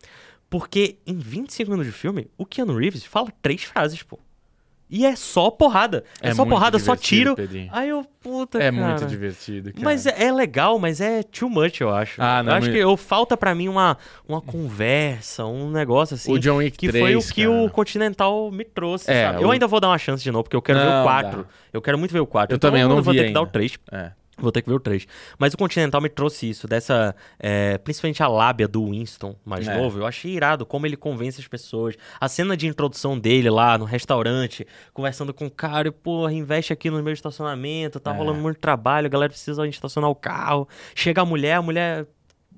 [0.49, 4.19] Porque em 25 minutos de filme, o Keanu Reeves fala três frases, pô.
[4.91, 6.03] E é só porrada.
[6.21, 7.33] É, É só muito porrada, só tiro.
[7.33, 7.69] Pedrinho.
[7.71, 8.87] Aí eu, puta, É cara.
[8.87, 9.85] muito divertido, cara.
[9.85, 12.21] Mas é, é legal, mas é too much, eu acho.
[12.21, 16.15] Ah, não, eu acho mas- que eu, falta pra mim uma, uma conversa, um negócio
[16.15, 16.31] assim.
[16.33, 17.55] O John Wick que 3, foi o que cara.
[17.65, 19.39] o Continental me trouxe, É, sabe?
[19.39, 21.03] o- Eu ainda vou dar uma chance de novo, porque eu quero ver Não, o
[21.05, 21.37] 4.
[21.43, 21.47] dá.
[21.71, 22.53] Eu quero muito ver o 4.
[22.53, 23.51] Eu também, eu não vou vi ter que dar o ainda.
[23.53, 23.77] 3.
[23.91, 24.11] É.
[24.41, 25.05] Vou ter que ver o 3.
[25.37, 27.15] Mas o Continental me trouxe isso, dessa.
[27.39, 29.77] é, principalmente a lábia do Winston, mais É.
[29.77, 29.99] novo.
[29.99, 31.95] Eu achei irado como ele convence as pessoas.
[32.19, 36.73] A cena de introdução dele lá no restaurante, conversando com o cara, e, porra, investe
[36.73, 38.17] aqui no meu estacionamento, tá É.
[38.17, 40.67] rolando muito trabalho, a galera precisa estacionar o carro.
[40.95, 42.07] Chega a mulher, a mulher.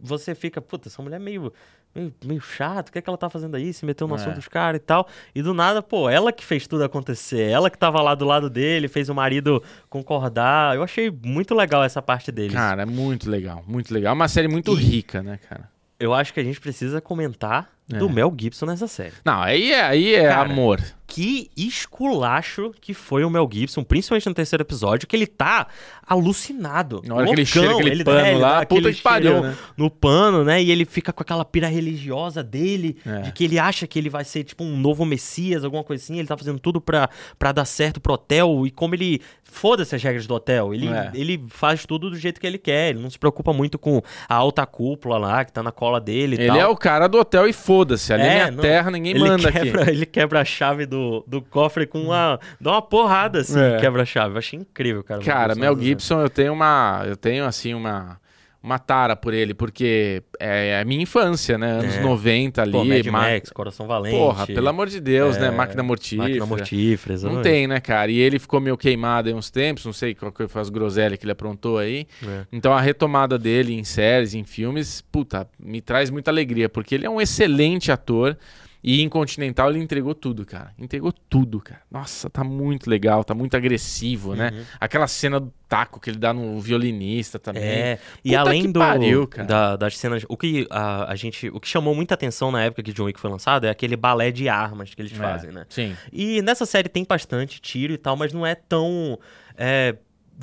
[0.01, 1.51] Você fica, puta, essa mulher é meio.
[1.95, 3.71] Meio, meio chato, o que, é que ela tá fazendo aí?
[3.71, 4.17] Se meteu no É.
[4.17, 5.07] assunto dos caras e tal.
[5.35, 7.49] E do nada, pô, ela que fez tudo acontecer.
[7.49, 10.75] Ela que tava lá do lado dele, fez o marido concordar.
[10.75, 12.53] Eu achei muito legal essa parte deles.
[12.53, 14.11] Cara, é muito legal, muito legal.
[14.11, 15.69] É uma série muito E- rica, né, cara?
[15.99, 18.11] Eu acho que a gente precisa comentar do É.
[18.11, 19.13] Mel Gibson nessa série.
[19.23, 20.81] Não, aí é, aí é Cara, amor.
[21.05, 25.67] Que esculacho que foi o Mel Gibson, principalmente no terceiro episódio, que ele tá
[26.07, 27.01] alucinado.
[27.05, 29.55] Na hora que ele loucão, cheira aquele ele- pano é, lá, puta que pariu, né?
[29.75, 30.61] No pano, né?
[30.61, 33.21] E ele fica com aquela pira religiosa dele, É.
[33.21, 36.17] de que ele acha que ele vai ser tipo um novo Messias, alguma coisa assim.
[36.17, 38.63] Ele tá fazendo tudo pra, pra dar certo pro hotel.
[38.65, 39.21] E como ele.
[39.43, 40.73] Foda-se as regras do hotel.
[40.73, 41.11] Ele, É.
[41.13, 42.89] ele faz tudo do jeito que ele quer.
[42.89, 46.35] Ele não se preocupa muito com a alta cúpula lá, que tá na cola dele
[46.35, 46.57] e Ele tal.
[46.59, 48.11] é o cara do hotel e foda-se.
[48.11, 48.61] Ali é É, minha não.
[48.63, 49.91] terra, ninguém manda quebra, aqui.
[49.93, 52.39] Ele quebra a chave do, do cofre com uma.
[52.59, 53.77] dá uma porrada assim, É.
[53.79, 54.33] quebra a chave.
[54.35, 55.21] Eu achei incrível, cara.
[55.21, 57.03] Cara, Mel Gibson, eu tenho uma.
[57.05, 58.21] Eu tenho, assim, uma.
[58.65, 61.69] Uma tara por ele, porque é a minha infância, né?
[61.81, 62.01] Anos É.
[62.01, 62.71] 90 ali.
[62.71, 64.15] Pô, Mad ma- Max, Coração Valente.
[64.15, 65.47] Porra, pelo amor de Deus, né?
[65.47, 66.29] É, Máquina mortífera.
[66.29, 67.43] Máquina Mortífera, Não exatamente.
[67.43, 68.09] tem, né, cara?
[68.09, 71.19] E ele ficou meio queimado aí uns tempos, não sei qual que foi as groselhas
[71.19, 72.07] que ele aprontou aí.
[72.25, 72.45] É.
[72.53, 77.05] Então a retomada dele em séries, em filmes, puta, me traz muita alegria, porque ele
[77.05, 78.37] é um excelente ator
[78.83, 80.73] e em Continental ele entregou tudo, cara.
[80.77, 81.81] Entregou tudo, cara.
[81.89, 84.51] Nossa, tá muito legal, tá muito agressivo, né?
[84.53, 84.63] Uhum.
[84.79, 87.63] Aquela cena do taco que ele dá no violinista também.
[87.63, 89.47] É, e Puta além que do pariu, cara.
[89.47, 92.83] da- das cenas, o que a, a gente, o que chamou muita atenção na época
[92.83, 95.65] que John Wick foi lançado é aquele balé de armas que eles É, fazem, né?
[95.69, 95.95] Sim.
[96.11, 99.17] E nessa série tem bastante tiro e tal, mas não é tão
[99.57, 99.95] é,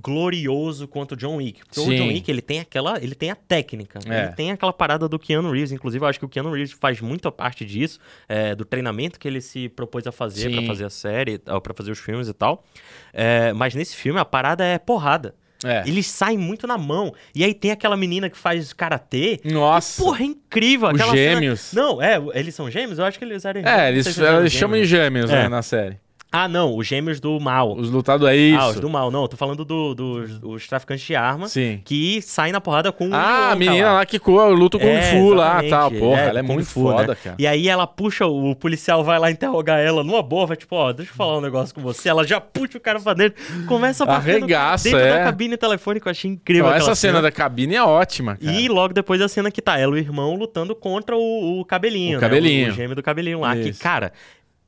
[0.02, 1.60] glorioso quanto o John Wick.
[1.64, 1.94] Porque Sim.
[1.94, 4.20] o John Wick, ele tem aquela, ele tem a técnica, né?
[4.20, 4.24] É.
[4.26, 5.72] ele tem aquela parada do Keanu Reeves.
[5.72, 9.18] Inclusive, eu acho que o Keanu Reeves faz muito a parte disso, é, do treinamento
[9.18, 12.32] que ele se propôs a fazer pra fazer a série, para fazer os filmes e
[12.32, 12.64] tal.
[13.12, 15.34] É, mas nesse filme a parada é porrada.
[15.62, 15.82] É.
[15.86, 17.12] Eles saem muito na mão.
[17.34, 19.40] E aí tem aquela menina que faz karatê.
[19.44, 20.02] Nossa.
[20.02, 20.88] Porra, é incrível.
[20.88, 21.72] Os aquela cena- gêmeos.
[21.74, 22.98] Não, é, eles são gêmeos?
[22.98, 25.42] Eu acho que eles eram É, eles, se eram eles chamam de gêmeos, É.
[25.42, 25.98] né, na série.
[26.32, 27.76] Ah, não, os gêmeos do mal.
[27.76, 28.60] Os lutadores, é isso.
[28.60, 29.10] Ah, os do mal.
[29.10, 31.80] Não, eu tô falando do- dos os traficantes de arma Sim.
[31.84, 34.86] que saem na porrada com o Ah, a Wonka menina lá que coa, luta com
[34.86, 35.90] É, Fu lá, tal.
[35.90, 37.16] Porra, É, ela é muito Fu, foda, né?
[37.22, 37.36] cara.
[37.36, 40.92] E aí ela puxa, o policial vai lá interrogar ela numa boa, vai tipo, ó,
[40.92, 42.08] deixa eu falar um negócio com você.
[42.08, 45.18] Ela já puxa o cara pra dentro, começa a bater Arregaça, dentro é.
[45.18, 46.08] da cabine telefônica.
[46.08, 48.52] Eu achei incrível Não, essa cena da cabine é ótima, cara.
[48.52, 51.64] E logo depois a cena que tá ela e o irmão lutando contra o, o
[51.64, 52.28] cabelinho, O né?
[52.28, 52.68] cabelinho.
[52.68, 53.54] O, o gêmeo do cabelinho lá.
[53.56, 53.80] Que, Isso.
[53.82, 54.12] cara,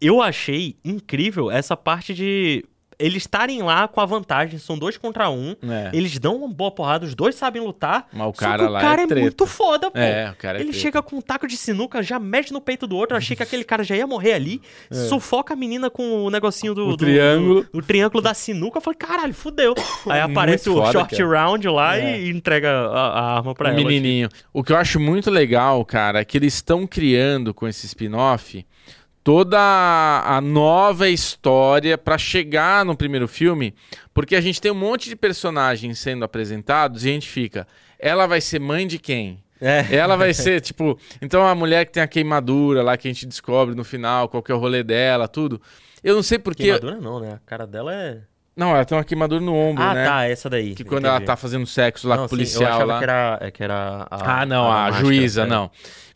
[0.07, 2.65] eu achei incrível essa parte de
[2.99, 4.61] eles estarem lá com a vantagem.
[4.61, 5.57] São dois contra um.
[5.69, 5.91] É.
[5.93, 8.07] Eles dão uma boa porrada, os dois sabem lutar.
[8.13, 9.99] Mas o cara o lá cara é é, muito foda, pô.
[9.99, 10.83] É, o cara é Ele treta.
[10.83, 13.15] chega com um taco de sinuca, já mexe no peito do outro.
[13.15, 14.63] Eu achei que aquele cara já ia morrer ali.
[15.09, 16.83] Sufoca a menina com o negocinho do...
[16.83, 16.85] É.
[16.85, 17.63] O do- triângulo.
[17.73, 18.79] do- o triângulo da sinuca.
[18.79, 19.75] Eu falei, caralho, fudeu.
[20.09, 21.29] Aí aparece Muito o foda, short cara.
[21.29, 22.21] round lá É.
[22.21, 23.77] e entrega a, a arma pra o ela.
[23.79, 23.85] assim.
[23.89, 24.29] menininho.
[24.53, 28.65] O que eu acho muito legal, cara, é que eles estão criando com esse spin-off
[29.25, 33.75] toda a a nova história pra chegar no primeiro filme,
[34.15, 37.67] porque a gente tem um monte de personagens sendo apresentados e a gente fica,
[37.99, 39.43] ela vai ser mãe de quem?
[39.61, 39.87] É.
[39.95, 43.27] Ela vai ser, tipo, então a mulher que tem a queimadura lá que a gente
[43.27, 45.61] descobre no final, qual que é o rolê dela, tudo.
[46.03, 46.65] Eu não sei porque.
[46.65, 47.35] Queimadura não, né?
[47.35, 48.19] A cara dela é.
[48.57, 50.05] Não, ela tem uma queimadura no ombro, Ah, né?
[50.05, 50.75] tá, essa daí.
[50.75, 51.27] Que quando ela entendi.
[51.27, 52.99] tá fazendo sexo lá Não, com o sim, policial eu achava lá.
[52.99, 55.47] Que era, é, que era a, Ah, não, a, máscara, juíza, é.
[55.47, 55.71] não.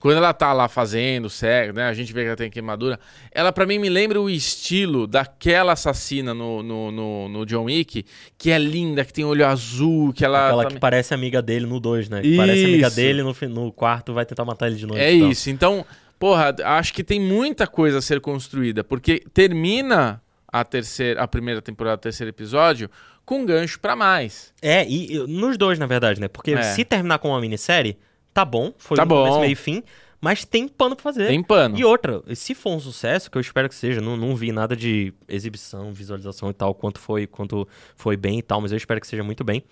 [0.06, 1.88] Quando ela tá lá fazendo sexo, né?
[1.88, 3.00] A gente vê que ela tem queimadura.
[3.32, 8.06] Ela, pra mim, me lembra o estilo daquela assassina no, no, no, no John Wick,
[8.38, 10.46] que é linda, que tem olho azul, que ela.
[10.46, 12.22] Aquela tá- que parece amiga dele no 2, né?
[12.22, 12.96] Que parece amiga Isso.
[12.96, 15.02] dele no, no quarto, vai tentar matar ele de noite.
[15.02, 15.30] É e tal.
[15.30, 15.50] isso.
[15.50, 15.84] Então,
[16.20, 21.60] porra, acho que tem muita coisa a ser construída, porque termina a terceira, a primeira
[21.60, 22.88] temporada, o terceiro episódio,
[23.24, 24.52] com um gancho pra mais.
[24.62, 26.28] É, e e nos dois, na verdade, né?
[26.28, 26.62] Porque É.
[26.62, 27.98] se terminar com uma minissérie,
[28.36, 28.70] tá bom.
[28.76, 29.40] Foi Tá um começo, bom.
[29.40, 29.82] meio e fim.
[30.20, 31.28] Mas tem pano pra fazer.
[31.28, 31.78] Tem pano.
[31.78, 34.74] E outra, se for um sucesso, que eu espero que seja, não, não vi nada
[34.76, 39.00] de exibição, visualização e tal, quanto foi, quanto foi bem e tal, mas eu espero
[39.00, 39.62] que seja muito bem.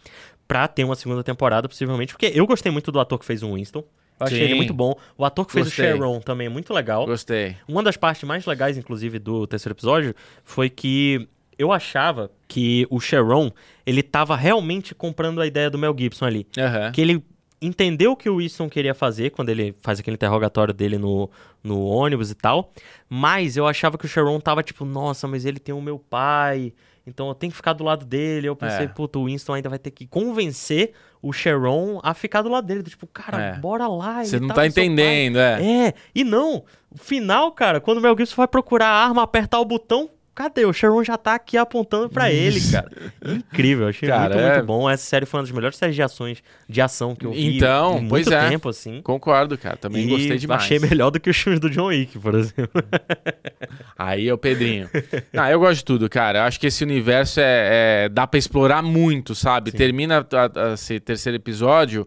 [0.48, 3.54] Pra ter uma segunda temporada, possivelmente, porque eu gostei muito do ator que fez o
[3.54, 3.80] Winston.
[4.20, 4.44] Eu achei Sim.
[4.44, 4.94] ele muito bom.
[5.18, 5.86] O ator que fez Gostei.
[5.92, 7.04] o Sharon também é muito legal.
[7.04, 7.56] Gostei.
[7.66, 11.26] Uma das partes mais legais, inclusive, do terceiro episódio foi que
[11.58, 13.50] eu achava que o Sharon,
[13.86, 16.46] ele tava realmente comprando a ideia do Mel Gibson ali.
[16.58, 16.92] Aham.
[16.92, 17.24] Que ele
[17.66, 21.30] entendeu o que o Winston queria fazer quando ele faz aquele interrogatório dele no,
[21.62, 22.72] no ônibus e tal.
[23.08, 26.72] Mas eu achava que o Sharon tava tipo, nossa, mas ele tem o meu pai.
[27.06, 28.48] então eu tenho que ficar do lado dele.
[28.48, 28.88] Eu pensei, É.
[28.88, 32.82] puta, o Winston ainda vai ter que convencer o Sharon a ficar do lado dele.
[32.82, 33.58] Tipo, cara, É.
[33.58, 34.24] bora lá.
[34.24, 35.86] Você não tá tá entendendo, é.
[35.88, 39.60] É, e não, o final, cara, quando o Mel Gibson vai procurar a arma, apertar
[39.60, 40.64] o botão, cadê?
[40.64, 42.90] O Sharon já tá aqui apontando pra ele, cara.
[43.24, 44.90] Incrível, achei Cara, muito, é- muito bom.
[44.90, 47.92] Essa série foi uma das melhores séries de ações, de ação que eu vi Então,
[47.96, 48.48] em muito pois é.
[48.48, 49.00] tempo, assim.
[49.02, 49.76] Concordo, cara.
[49.76, 50.62] Também e gostei demais.
[50.62, 52.82] achei melhor do que os filmes do John Wick, por exemplo.
[53.96, 54.88] Aí é o Pedrinho.
[55.36, 56.40] ah, eu gosto de tudo, cara.
[56.40, 59.72] Eu acho que esse universo é, é- dá pra explorar muito, sabe?
[59.72, 62.06] Termina a- a- esse terceiro episódio,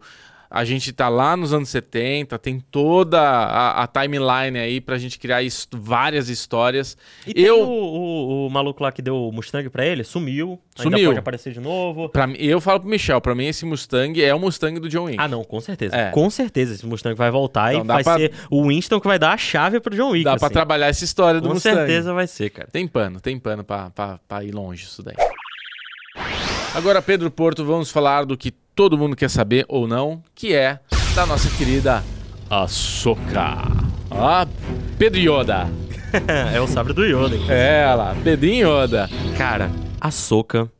[0.50, 5.20] a gente tá lá nos anos 70, tem toda a, a timeline aí pra gente
[5.20, 6.98] criar his- várias histórias.
[7.28, 7.68] E eu, o,
[8.44, 10.60] o- o maluco lá que deu o Mustang pra ele, sumiu.
[10.80, 11.10] Ainda Sumiu.
[11.10, 12.08] pode aparecer de novo.
[12.10, 15.06] pra, mim- eu falo pro Michel, pra mim esse Mustang é o Mustang do John
[15.06, 15.18] Wick.
[15.20, 15.96] Ah, não, com certeza.
[15.96, 16.12] É.
[16.12, 19.18] Com certeza esse Mustang vai voltar Então, e vai pra- ser o Winston que vai
[19.18, 20.24] dar a chave pro John Wick.
[20.24, 20.54] Dá pra assim.
[20.54, 21.76] trabalhar essa história do Com Mustang.
[21.76, 22.70] certeza vai ser, cara.
[22.72, 25.16] Tem pano, tem pano pra, pra, pra ir longe isso daí.
[26.76, 30.80] Agora, Pedro Porto, vamos falar do que todo mundo quer saber ou não, que é
[31.16, 32.04] da nossa querida
[32.48, 33.58] Ahsoka.
[34.12, 34.48] Ah,
[35.00, 35.68] Pedro Yoda.
[36.54, 37.44] é o sabre do Yoda, hein?
[37.50, 39.10] É lá, Pedrinho Yoda.
[39.36, 40.72] Cara, a Soca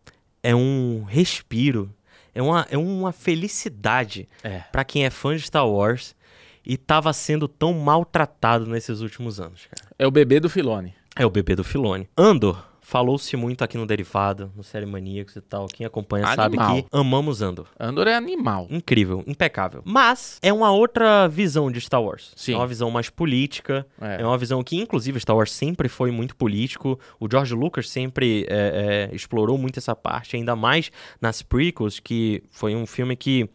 [0.44, 1.92] é um respiro,
[2.36, 4.60] é uma, é uma felicidade É.
[4.72, 6.16] pra quem é fã de Star Wars
[6.64, 9.92] e tava sendo tão maltratado nesses últimos anos, cara.
[9.98, 10.94] É o bebê do Filone.
[11.16, 12.08] É o bebê do Filone.
[12.16, 15.68] Andor, falou-se muito aqui no Derivado, no Série Maníacos e tal.
[15.68, 16.84] Quem acompanha sabe Animal.
[16.84, 17.68] que amamos Andor.
[17.78, 18.66] Andor é animal.
[18.70, 19.82] Incrível, impecável.
[19.84, 22.32] Mas é uma outra visão de Star Wars.
[22.34, 22.54] Sim.
[22.54, 23.86] É uma visão mais política.
[24.00, 24.22] É.
[24.22, 26.98] É, uma visão que, inclusive, Star Wars sempre foi muito político.
[27.20, 32.42] O George Lucas sempre é, é, explorou muito essa parte, ainda mais nas prequels, que
[32.52, 33.50] foi um filme que.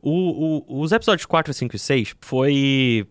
[0.00, 3.06] o- o- os episódios 4, 5 e 6 foi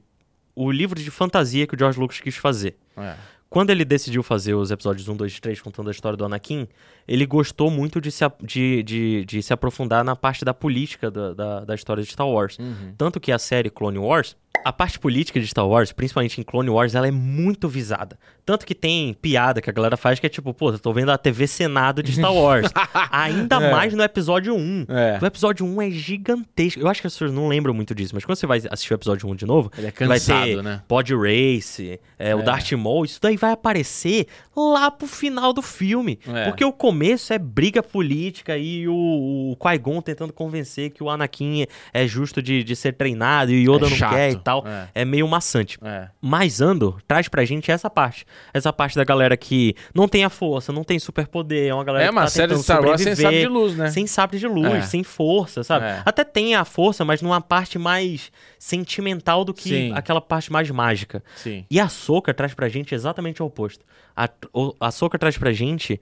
[0.53, 2.76] o livro de fantasia que o George Lucas quis fazer.
[2.97, 3.15] É.
[3.51, 6.69] Quando ele decidiu fazer os episódios 1, 2 e 3 contando a história do Anakin,
[7.05, 11.33] ele gostou muito de se, de, de, de se aprofundar na parte da política da,
[11.33, 12.57] da, da história de Star Wars.
[12.57, 12.93] Uhum.
[12.97, 16.70] Tanto que a série Clone Wars, a parte política de Star Wars, principalmente em Clone
[16.70, 18.18] Wars, ela é muito visada.
[18.45, 21.12] Tanto que tem piada que a galera faz que é tipo, pô, eu tô vendo
[21.12, 22.68] a TV Senado de Star Wars.
[23.12, 23.72] Ainda É.
[23.72, 24.86] mais no episódio 1.
[24.89, 25.20] É.
[25.22, 26.80] O episódio 1 é gigantesco.
[26.82, 28.95] Eu acho que as pessoas não lembram muito disso, mas quando você vai assistir o
[28.95, 30.82] episódio 1 de novo, Ele é vai cansado, ter né?
[30.88, 36.20] Pod Race, é, o Darth Maul, isso daí vai aparecer lá pro final do filme.
[36.28, 36.45] É.
[36.45, 41.66] Porque o começo é briga política e o, o Qui-Gon tentando convencer que o Anakin
[41.93, 44.50] é justo de, de ser treinado e o Yoda É não chato, quer e tal.
[44.65, 44.87] É.
[45.01, 45.77] É, meio maçante.
[45.83, 46.07] É.
[46.21, 48.25] Mas Andor traz pra gente essa parte.
[48.53, 52.05] Essa parte da galera que não tem a força, não tem superpoder, é uma galera
[52.05, 53.89] É que uma tá série de Star Wars sem sabre de luz, né?
[53.91, 54.81] Sem sabre de luz, É.
[54.81, 55.85] sem força, sabe?
[55.85, 56.01] É.
[56.05, 59.91] Até tem a força, mas numa parte mais sentimental do que Sim.
[59.93, 61.23] aquela parte mais mágica.
[61.35, 61.65] Sim.
[61.69, 63.85] E a Soca traz pra gente exatamente o oposto.
[64.15, 65.99] A, o- a Soca traz pra gente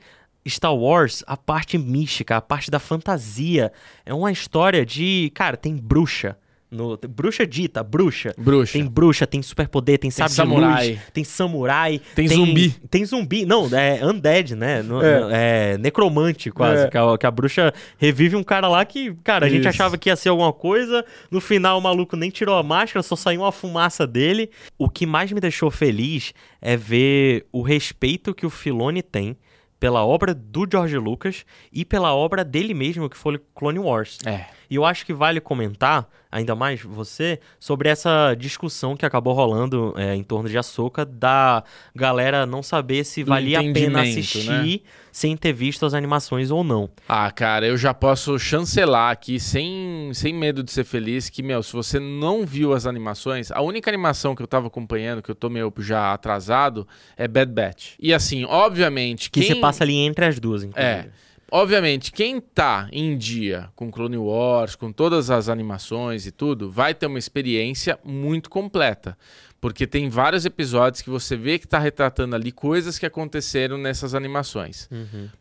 [0.48, 3.72] Star Wars, a parte mística, a parte da fantasia.
[4.06, 5.32] É uma história de.
[5.36, 6.38] Cara, tem bruxa.
[6.72, 8.32] No, tem bruxa dita, bruxa.
[8.38, 8.74] Bruxa.
[8.74, 10.90] Tem bruxa, tem superpoder, tem de samurai.
[10.92, 12.00] luz, tem samurai.
[12.14, 12.70] Tem zumbi.
[12.92, 13.44] Tem zumbi.
[13.46, 14.84] Não, é undead, né?
[14.84, 15.20] No- É.
[15.20, 16.84] no- é necromante quase.
[16.84, 16.90] É.
[16.90, 19.70] Que, a, que a bruxa revive um cara lá que, cara, a gente Isso.
[19.70, 21.04] achava que ia ser alguma coisa.
[21.32, 24.52] No final, o maluco nem tirou a máscara, só saiu uma fumaça dele.
[24.78, 29.36] O que mais me deixou feliz é ver o respeito que o Filone tem
[29.80, 34.20] pela obra do George Lucas e pela obra dele mesmo, que foi Clone Wars.
[34.26, 34.46] É.
[34.70, 39.94] E eu acho que vale comentar, ainda mais você, sobre essa discussão que acabou rolando
[39.98, 41.64] é, em torno de Ahsoka, da
[41.96, 46.64] galera não saber se Do valia a pena assistir sem ter visto as animações ou
[46.64, 46.90] não.
[47.08, 51.64] Ah, cara, eu já posso chancelar aqui, sem, sem medo de ser feliz, que, meu,
[51.64, 55.36] se você não viu as animações, a única animação que eu tava acompanhando, que eu
[55.36, 57.96] tô meio já atrasado, é Bad Batch.
[58.00, 59.50] E assim, obviamente, Que quem...
[59.50, 60.94] você passa ali entre as duas, inclusive.
[60.94, 61.10] É.
[61.52, 66.94] Obviamente, quem tá em dia com Clone Wars, com todas as animações e tudo, vai
[66.94, 69.18] ter uma experiência muito completa.
[69.60, 74.16] Porque tem vários episódios que você vê que tá retratando ali coisas que aconteceram nessas
[74.16, 74.88] animações.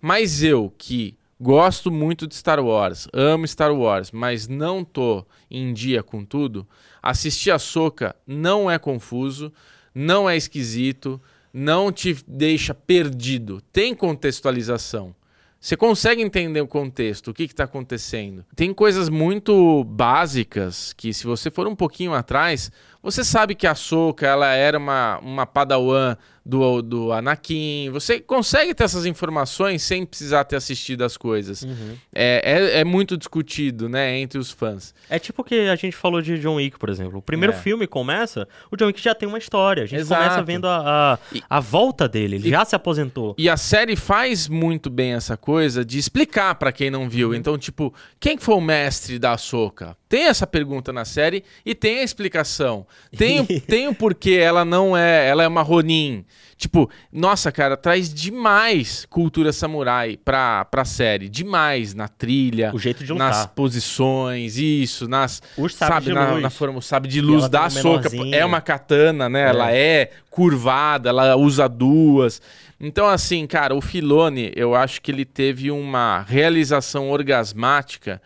[0.00, 5.72] Mas eu, que gosto muito de Star Wars, amo Star Wars, mas não tô em
[5.72, 6.66] dia com tudo,
[7.02, 9.52] assistir a Soca não é confuso,
[9.94, 11.20] não é esquisito,
[11.52, 13.60] não te deixa perdido.
[13.72, 15.14] Tem contextualização.
[15.60, 18.44] Você consegue entender o contexto, o que está acontecendo.
[18.54, 22.70] Tem coisas muito básicas que, se você for um pouquinho atrás,
[23.02, 26.16] Você sabe que a Soka ela era uma, uma padawan
[26.48, 27.90] do, do Anakin.
[27.92, 31.62] Você consegue ter essas informações sem precisar ter assistido as coisas.
[31.62, 31.94] Uhum.
[32.14, 34.94] É, é, é muito discutido, né, entre os fãs.
[35.10, 37.18] É tipo o que a gente falou de John Wick, por exemplo.
[37.18, 37.56] O primeiro É.
[37.56, 39.82] filme começa, o John Wick já tem uma história.
[39.82, 40.22] A gente Exato.
[40.22, 42.36] começa vendo a, a, E- a volta dele.
[42.36, 43.34] Ele já se aposentou.
[43.36, 47.34] E a série faz muito bem essa coisa de explicar pra quem não viu.
[47.34, 49.94] Então, tipo, quem foi o mestre da Ahsoka?
[50.08, 52.86] Tem essa pergunta na série e tem a explicação.
[53.16, 55.28] Tem, o- tem o porquê ela não é...
[55.28, 56.24] Ela é uma Ronin.
[56.56, 61.28] Tipo, nossa, cara, traz demais cultura samurai pra, pra série.
[61.28, 63.54] Demais na trilha, O jeito de nas lutar.
[63.54, 65.40] posições, isso, nas...
[65.56, 66.42] Os sabe, de na, luz.
[66.42, 68.08] na forma, o sabre de luz ela da Ahsoka.
[68.10, 68.34] menorzinho.
[68.34, 69.48] É uma katana, né?
[69.48, 72.42] Ela é curvada, ela usa duas.
[72.80, 78.20] Então, assim, cara, o Filone, eu acho que ele teve uma realização orgasmática.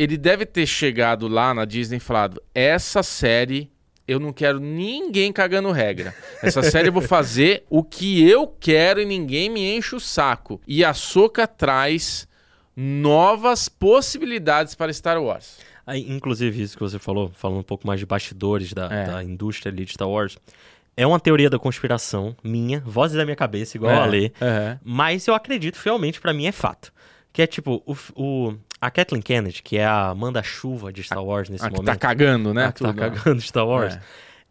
[0.00, 3.70] Ele deve ter chegado lá na Disney e falado: essa série
[4.06, 6.14] eu não quero ninguém cagando regra.
[6.42, 10.60] Essa série eu vou fazer o que eu quero e ninguém me enche o saco.
[10.66, 12.26] E a Soca traz
[12.74, 15.58] novas possibilidades para Star Wars.
[15.86, 19.04] Aí, inclusive, isso que você falou, falando um pouco mais de bastidores da, É.
[19.06, 20.38] da indústria ali de Star Wars,
[20.96, 24.78] é uma teoria da conspiração minha, vozes da minha cabeça, igual a Lê, É.
[24.84, 26.92] mas eu acredito fielmente, pra mim é fato.
[27.32, 31.48] Que é tipo, o, o- a Kathleen Kennedy, que é a manda-chuva de Star Wars
[31.48, 32.66] nesse A que tá momento, cagando, né?
[32.66, 32.98] a que tá tudo.
[33.00, 34.00] cagando Star Wars, É.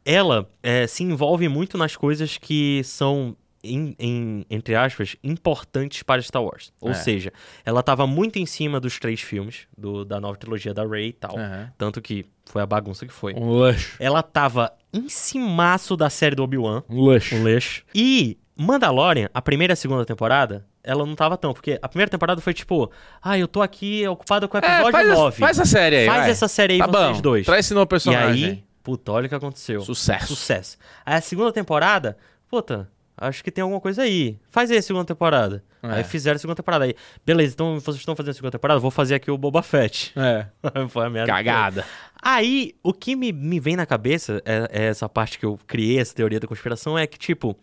[0.05, 6.21] ela é, se envolve muito nas coisas que são, em- em- entre aspas, importantes para
[6.21, 6.71] Star Wars.
[6.79, 6.93] Ou É.
[6.93, 7.31] seja,
[7.65, 11.13] ela tava muito em cima dos três filmes do- da nova trilogia da Rey e
[11.13, 11.37] tal.
[11.37, 11.71] Aham.
[11.77, 13.33] Tanto que foi a bagunça que foi.
[13.33, 13.95] Um luxo.
[13.99, 17.35] Ela tava em cimaço da série do Obi-Wan, Um luxo.
[17.35, 17.83] o lixo.
[17.93, 21.53] E Mandalorian, a primeira e a segunda temporada, ela não tava tão.
[21.53, 24.91] Porque a primeira temporada foi tipo, ah, eu tô aqui ocupado com o episódio É,
[24.91, 25.39] faz, a- 9.
[25.39, 26.05] faz a série aí.
[26.07, 26.29] Faz vai.
[26.31, 27.21] essa série aí, tá vocês bom.
[27.21, 27.45] dois.
[27.45, 28.45] Traz esse novo E personagem.
[28.45, 29.81] aí, puta, olha o que aconteceu.
[29.81, 30.27] Sucesso.
[30.27, 30.77] Sucesso.
[31.05, 32.17] Aí a segunda temporada,
[32.49, 34.39] puta, acho que tem alguma coisa aí.
[34.49, 35.63] Faz aí a segunda temporada.
[35.83, 35.97] É.
[35.97, 36.95] Aí fizeram a segunda temporada aí.
[37.25, 40.11] Beleza, então vocês estão fazendo a segunda temporada, vou fazer aqui o Boba Fett.
[40.15, 40.47] É.
[40.89, 41.31] Foi a merda.
[41.31, 41.85] Cagada.
[42.21, 45.99] Aí, o que me, me vem na cabeça, é, é essa parte que eu criei,
[45.99, 47.55] essa teoria da conspiração, é que, tipo,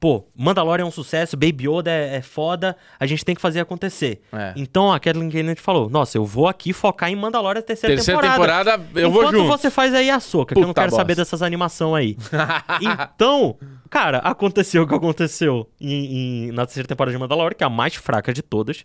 [0.00, 3.60] pô, Mandalorian é um sucesso, Baby Yoda é, é foda, a gente tem que fazer
[3.60, 4.20] acontecer.
[4.32, 4.52] É.
[4.56, 8.72] Então, a Kathleen Kennedy falou, nossa, eu vou aqui focar em Mandalorian terceira, Terceira temporada.
[8.72, 9.48] temporada, eu vou Enquanto junto.
[9.48, 11.22] você faz aí a soca, que eu não quero saber bosta.
[11.22, 12.16] dessas animação aí.
[12.80, 13.56] então,
[13.90, 17.70] cara, aconteceu o que aconteceu em- em- na terceira temporada de Mandalorian, que é a
[17.70, 18.84] mais fraca de todas,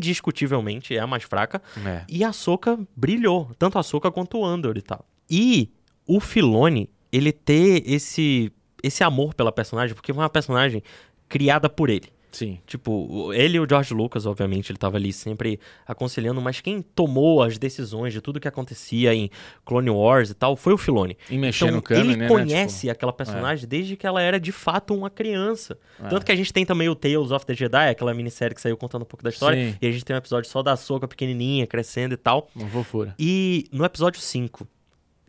[0.00, 1.60] indiscutivelmente é a mais fraca.
[1.84, 2.02] É.
[2.08, 5.04] E a Soca brilhou, tanto a Soca quanto o Andor e tal.
[5.30, 5.70] E
[6.06, 8.52] o Filone, ele ter esse
[8.86, 10.82] esse amor pela personagem, porque foi uma personagem
[11.28, 12.08] criada por ele.
[12.36, 12.58] Sim.
[12.66, 17.42] Tipo, ele e o George Lucas, obviamente, ele tava ali sempre aconselhando, mas quem tomou
[17.42, 19.30] as decisões de tudo que acontecia em
[19.64, 21.16] Clone Wars e tal foi o Filone.
[21.30, 22.28] E mexer Então, no canon, ele né?
[22.28, 25.78] conhece aquela personagem desde que ela era de fato uma criança.
[25.98, 26.08] É.
[26.08, 28.76] Tanto que a gente tem também o Tales of the Jedi, aquela minissérie que saiu
[28.76, 29.70] contando um pouco da história.
[29.70, 29.78] Sim.
[29.80, 32.50] E a gente tem um episódio só da Soca pequenininha, crescendo e tal.
[32.54, 33.14] Uma fofura.
[33.18, 34.68] E no episódio 5,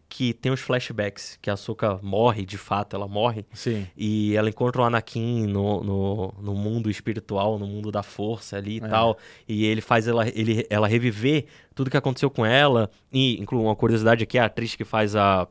[0.10, 3.46] que tem os flashbacks, que a Soca morre, de fato, ela morre.
[3.54, 3.86] Sim.
[3.98, 8.78] E ela encontra o Anakin no, no, no mundo espiritual, no mundo da força ali
[8.80, 8.88] e É.
[8.88, 9.18] tal.
[9.48, 11.46] E ele faz ela, ele, ela reviver
[11.76, 12.90] tudo que aconteceu com ela.
[13.12, 15.46] E, inclui uma curiosidade aqui, a atriz que faz a,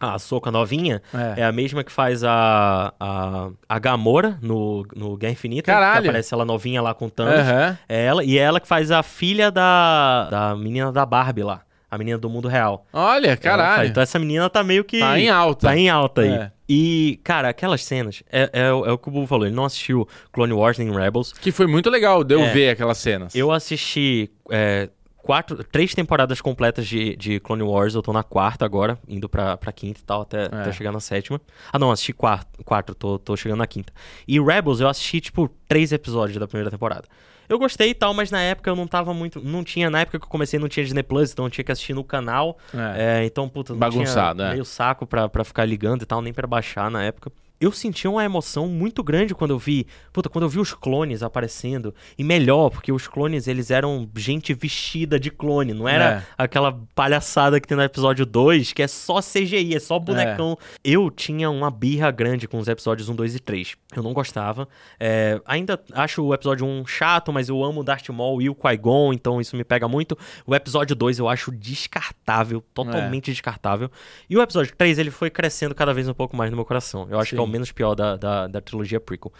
[0.00, 1.00] a Soca novinha
[1.36, 1.42] É.
[1.42, 5.70] é a mesma que faz a, a, a Gamora no, no Guerra Infinita.
[5.70, 6.02] Caralho!
[6.02, 7.40] Que aparece ela novinha lá com Thanos.
[7.40, 7.78] Aham.
[7.88, 11.62] É ela, e é ela que faz a filha da, da menina da Barbie lá.
[11.92, 12.86] A menina do mundo real.
[12.90, 13.90] Olha, caralho.
[13.90, 14.98] Então essa menina tá meio que.
[14.98, 15.66] Tá em alta.
[15.66, 16.30] Tá em alta aí.
[16.30, 16.50] É.
[16.66, 18.22] E, cara, aquelas cenas.
[18.32, 19.44] É, é, o- é o que o Bubu falou.
[19.44, 21.34] Ele não assistiu Clone Wars nem Rebels.
[21.34, 22.50] Que foi muito legal de eu É.
[22.50, 23.34] ver aquelas cenas.
[23.34, 24.88] Eu assisti é,
[25.18, 27.94] quatro, três temporadas completas de, de Clone Wars.
[27.94, 31.00] Eu tô na quarta agora, indo pra, pra quinta e tal, até, até chegar na
[31.00, 31.38] sétima.
[31.70, 33.92] Ah, não, assisti quatro, quatro tô, tô chegando na quinta.
[34.26, 37.04] E Rebels eu assisti, tipo, três episódios da primeira temporada.
[37.52, 39.38] Eu gostei e tal, mas na época eu não tava muito.
[39.38, 41.70] Não tinha, na época que eu comecei, não tinha Disney Plus, então eu tinha que
[41.70, 42.56] assistir no canal.
[42.72, 43.20] É.
[43.20, 44.52] É, então, puta, não Bagunçado, tinha é.
[44.52, 47.30] meio saco pra, pra ficar ligando e tal, nem pra baixar na época.
[47.62, 51.22] Eu senti uma emoção muito grande quando eu vi, puta, quando eu vi os clones
[51.22, 51.94] aparecendo.
[52.18, 56.22] E melhor, porque os clones, eles eram gente vestida de clone, não era É.
[56.36, 60.58] aquela palhaçada que tem no episódio 2, que é só CGI, é só bonecão.
[60.82, 63.76] Eu tinha uma birra grande com os episódios 1, 2 e 3.
[63.94, 64.66] Eu não gostava.
[64.98, 68.56] É, ainda acho o episódio 1 chato, mas eu amo o Darth Maul e o
[68.56, 70.18] Qui-Gon, então isso me pega muito.
[70.44, 73.88] O episódio 2 eu acho descartável, totalmente descartável.
[74.28, 77.06] E o episódio 3, ele foi crescendo cada vez um pouco mais no meu coração.
[77.08, 77.36] Eu acho Sim.
[77.36, 79.32] que é o menos pior da, da, da trilogia prequel.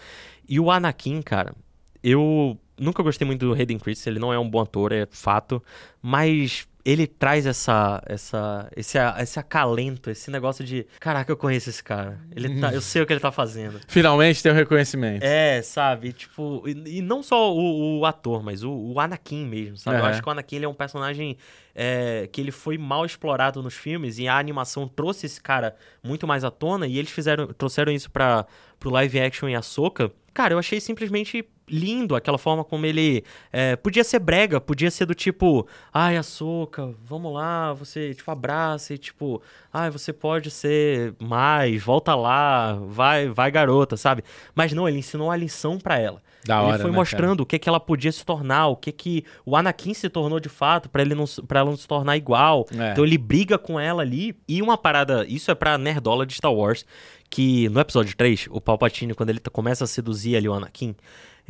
[0.48, 1.54] E o Anakin, cara,
[2.02, 5.62] eu nunca gostei muito do Hayden Christensen, ele não é um bom ator, é fato.
[6.00, 11.82] Mas ele traz essa, essa, esse, esse acalento, esse negócio de, caraca, eu conheço esse
[11.82, 12.18] cara.
[12.34, 13.80] Ele tá, eu sei o que ele tá fazendo.
[13.86, 15.22] Finalmente tem um reconhecimento.
[15.22, 16.12] É, sabe?
[16.12, 19.98] Tipo, e, e não só o, o ator, mas o, o Anakin mesmo, sabe?
[19.98, 21.36] Eu acho que o Anakin ele é um personagem
[21.74, 26.26] é, que ele foi mal explorado nos filmes e a animação trouxe esse cara muito
[26.26, 28.44] mais à tona e eles fizeram, trouxeram isso pra,
[28.78, 30.10] pro live action em Ahsoka.
[30.34, 35.06] Cara, eu achei simplesmente lindo aquela forma como ele é, podia ser brega, podia ser
[35.06, 39.42] do tipo, ai, Ahsoka, vamos lá, você, tipo, abraça e tipo,
[39.72, 44.22] ai, você pode ser mais, volta lá, vai, vai garota, sabe?
[44.54, 46.22] Mas não, ele ensinou uma lição pra ela.
[46.44, 48.90] Da ele hora, foi né, mostrando o que que ela podia se tornar, o que
[48.90, 52.16] que o Anakin se tornou de fato pra ele não para ela não se tornar
[52.16, 52.66] igual.
[52.76, 52.90] É.
[52.90, 56.52] Então ele briga com ela ali e uma parada, isso é pra nerdola de Star
[56.52, 56.84] Wars,
[57.30, 60.96] que no episódio 3, o Palpatine quando ele começa a seduzir ali o Anakin,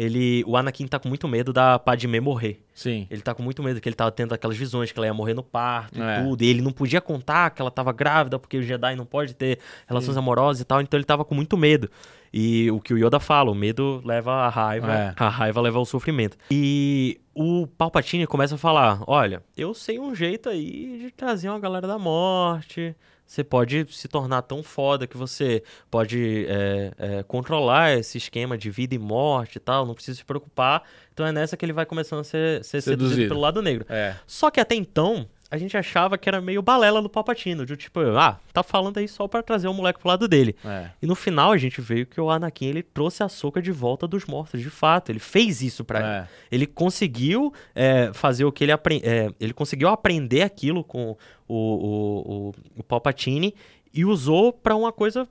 [0.02, 2.62] ele o Anakin tá com muito medo da Padmé morrer.
[2.74, 3.06] Sim.
[3.10, 5.34] Ele tá com muito medo que ele tava tendo aquelas visões que ela ia morrer
[5.34, 6.20] no parto É.
[6.20, 6.42] e tudo.
[6.42, 9.58] E ele não podia contar que ela tava grávida, porque o Jedi não pode ter
[9.86, 10.80] relações amorosas e tal.
[10.80, 11.90] Então ele tava com muito medo.
[12.32, 15.14] E o que o Yoda fala, o medo leva à raiva, É.
[15.16, 16.36] a raiva leva ao sofrimento.
[16.50, 21.60] E o Palpatine começa a falar: Olha, eu sei um jeito aí de trazer uma
[21.60, 22.96] galera da morte.
[23.26, 28.70] Você pode se tornar tão foda que você pode é, é, controlar esse esquema de
[28.70, 30.82] vida e morte e tal, não precisa se preocupar.
[31.12, 33.28] Então é nessa que ele vai começando a ser, ser seduzido Seduzido.
[33.28, 33.86] pelo lado negro.
[33.88, 34.16] É.
[34.26, 38.00] Só que até então, a gente achava que era meio balela do Palpatine, de tipo,
[38.00, 40.56] ah, tá falando aí só pra trazer o moleque pro lado dele.
[40.64, 40.88] É.
[41.02, 44.08] E no final a gente veio que o Anakin ele trouxe a Soca de volta
[44.08, 45.12] dos mortos, de fato.
[45.12, 46.16] Ele fez isso pra ela.
[46.20, 46.28] É.
[46.50, 49.34] Ele conseguiu é, fazer o que ele aprendeu.
[49.38, 53.54] ele conseguiu aprender aquilo com o, o, o, o Palpatine
[53.92, 55.28] e usou pra uma coisa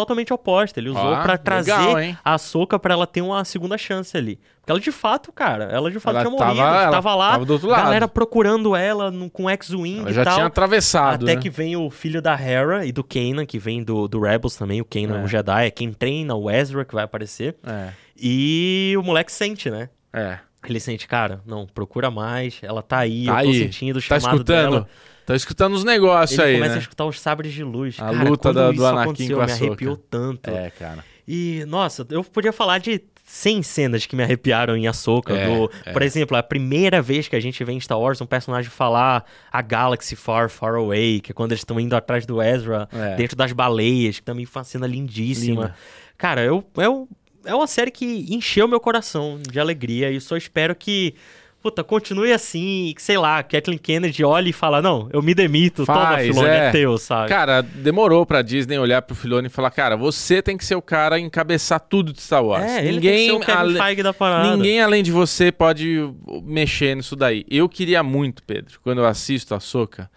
[0.00, 0.78] totalmente oposta.
[0.80, 2.18] Ele usou pra legal, trazer hein?
[2.24, 4.38] a Soca pra ela ter uma segunda chance ali.
[4.60, 7.30] Porque ela de fato, cara, ela de fato Ela tinha morrido, tava- ela tava lá,
[7.32, 7.82] tava do outro lado.
[7.82, 10.34] galera procurando ela no- com X-Wing e já tal.
[10.34, 11.24] tinha atravessado.
[11.24, 11.40] Até né?
[11.40, 14.80] que vem o filho da Hera e do Kanan, que vem do, do Rebels também.
[14.80, 15.20] O Kanan é.
[15.20, 15.22] É.
[15.24, 17.56] um Jedi, é quem treina o Ezra, que vai aparecer.
[17.66, 17.88] É.
[18.20, 19.88] E o moleque sente, né?
[20.12, 20.38] É.
[20.68, 23.58] Ele sente, cara, não, procura mais, ela tá aí, Tá eu tô aí.
[23.60, 24.70] sentindo o Tá chamado escutando?
[24.72, 24.88] dela.
[25.28, 26.78] Tá escutando os negócios aí, começa né?
[26.78, 27.96] a escutar os sabres de luz.
[27.98, 30.48] A cara, luta da- do Anakin com a me arrepiou tanto.
[30.48, 31.04] É, cara.
[31.26, 35.34] E, nossa, eu podia falar de 100 cenas que me arrepiaram em Ahsoka.
[35.34, 35.92] É, do, é.
[35.92, 39.22] Por exemplo, a primeira vez que a gente vê em Star Wars um personagem falar
[39.52, 43.14] a Galaxy Far, Far Away, que é quando eles estão indo atrás do Ezra, É.
[43.16, 45.60] dentro das baleias, que também foi uma cena lindíssima.
[45.64, 45.74] Linda.
[46.16, 47.06] Cara, eu, eu,
[47.44, 51.14] é uma série que encheu meu coração de alegria e só espero que.
[51.60, 55.84] Puta, continue assim, que, sei lá, Kathleen Kennedy olhe e fala, não, eu me demito,
[55.84, 56.56] toma, Faz, Filoni, é.
[56.66, 56.70] é.
[56.70, 57.28] teu, sabe?
[57.28, 60.82] Cara, demorou pra Disney olhar pro Filoni e falar, cara, você tem que ser o
[60.82, 62.62] cara a encabeçar tudo de Star Wars.
[62.64, 64.56] é, ele ninguém, tem o Kevin ale- Feige da parada.
[64.56, 66.08] ninguém além de você pode
[66.44, 67.44] mexer nisso daí.
[67.50, 70.08] Eu queria muito, Pedro, quando eu assisto a Soca,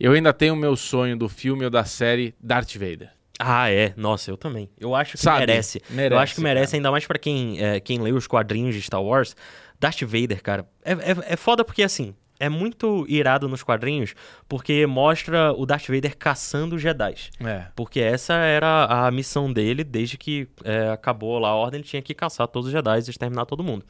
[0.00, 3.10] eu ainda tenho o meu sonho do filme ou da série Darth Vader.
[3.38, 3.92] Ah, é.
[3.98, 4.70] Nossa, eu também.
[4.80, 5.40] Eu acho que Sabe?
[5.40, 5.82] merece.
[5.90, 6.78] Merece, Eu acho que merece, cara.
[6.78, 9.36] ainda mais pra quem, é, quem lê os quadrinhos de Star Wars.
[9.80, 14.14] Darth Vader, cara, é, é, é foda porque, assim, é muito irado nos quadrinhos
[14.48, 17.14] porque mostra o Darth Vader caçando Jedi.
[17.40, 17.66] É.
[17.74, 22.02] Porque essa era a missão dele desde que é, acabou lá a ordem, ele tinha
[22.02, 23.84] que caçar todos os Jedi e exterminar todo mundo.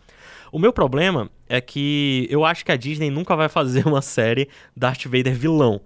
[0.53, 4.49] O meu problema é que eu acho que a Disney nunca vai fazer uma série
[4.76, 5.80] Darth Vader vilão.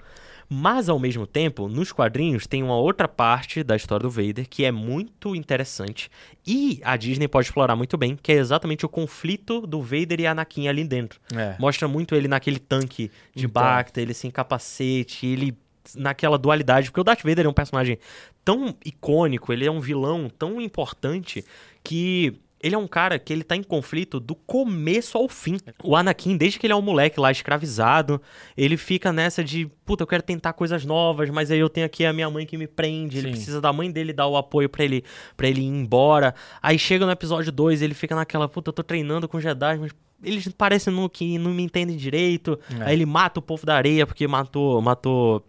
[0.52, 4.64] Mas, ao mesmo tempo, nos quadrinhos tem uma outra parte da história do Vader que
[4.64, 6.10] é muito interessante
[6.44, 10.26] e a Disney pode explorar muito bem, que é exatamente o conflito do Vader e
[10.26, 11.20] Anakin ali dentro.
[11.32, 11.54] É.
[11.56, 13.62] Mostra muito ele naquele tanque de Então.
[13.62, 15.56] Bacta, ele sem capacete, ele
[15.94, 17.98] naquela dualidade, porque o Darth Vader é um personagem
[18.44, 21.44] tão icônico, ele é um vilão tão importante
[21.82, 25.56] que ele é um cara que ele tá em conflito do começo ao fim.
[25.82, 28.20] O Anakin, desde que ele é um moleque lá escravizado,
[28.56, 32.04] ele fica nessa de, puta, eu quero tentar coisas novas, mas aí eu tenho aqui
[32.04, 33.32] a minha mãe que me prende, ele Sim.
[33.32, 35.02] precisa da mãe dele dar o apoio pra ele
[35.36, 36.34] para ele ir embora.
[36.62, 39.92] Aí chega no episódio 2, ele fica naquela, puta, eu tô treinando com Jedi, mas
[40.22, 42.58] eles parecem no, que não me entendem direito.
[42.78, 42.84] É.
[42.84, 45.42] Aí ele mata o povo da areia porque matou, matou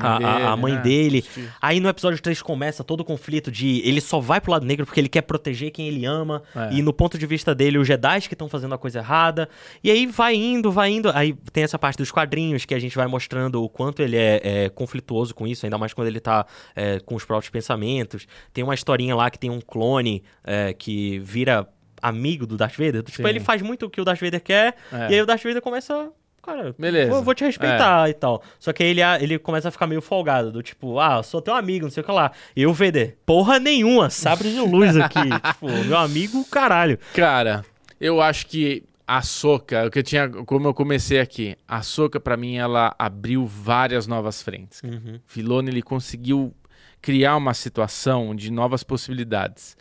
[0.00, 0.80] a, a- a mãe né?
[0.82, 1.24] dele.
[1.62, 4.84] Aí no episódio 3 começa todo o conflito de ele só vai pro lado negro
[4.84, 6.42] porque ele quer proteger quem ele ama.
[6.54, 6.72] É.
[6.74, 9.48] E no ponto de vista dele, os Jedi que estão fazendo a coisa errada.
[9.82, 11.10] E aí vai indo, vai indo.
[11.14, 14.40] Aí tem essa parte dos quadrinhos que a gente vai mostrando o quanto ele é,
[14.42, 18.26] é, conflituoso com isso, ainda mais quando ele tá é, com os próprios pensamentos.
[18.52, 21.68] Tem uma historinha lá que tem um clone é, que vira
[22.02, 23.02] amigo do Darth Vader.
[23.02, 23.28] Tipo, Sim.
[23.28, 24.74] ele faz muito o que o Darth Vader quer.
[24.92, 25.10] É.
[25.10, 26.10] E aí o Darth Vader começa.
[26.42, 27.10] Cara, Beleza.
[27.10, 28.42] vou, vou te respeitar e tal.
[28.58, 31.54] Só que aí ele, ele começa a ficar meio folgado, do tipo, ah, sou teu
[31.54, 32.32] amigo, não sei o que lá.
[32.56, 35.18] E o Vader, porra nenhuma, sabre de luz aqui.
[35.52, 36.98] tipo, meu amigo, caralho.
[37.14, 37.64] Cara,
[38.00, 42.18] eu acho que A Soca, o que eu tinha, como eu comecei aqui, a Soca
[42.18, 44.82] para mim ela abriu várias novas frentes.
[44.82, 45.20] Uhum.
[45.26, 46.54] Filoni ele conseguiu
[47.00, 49.76] criar uma situação de novas possibilidades.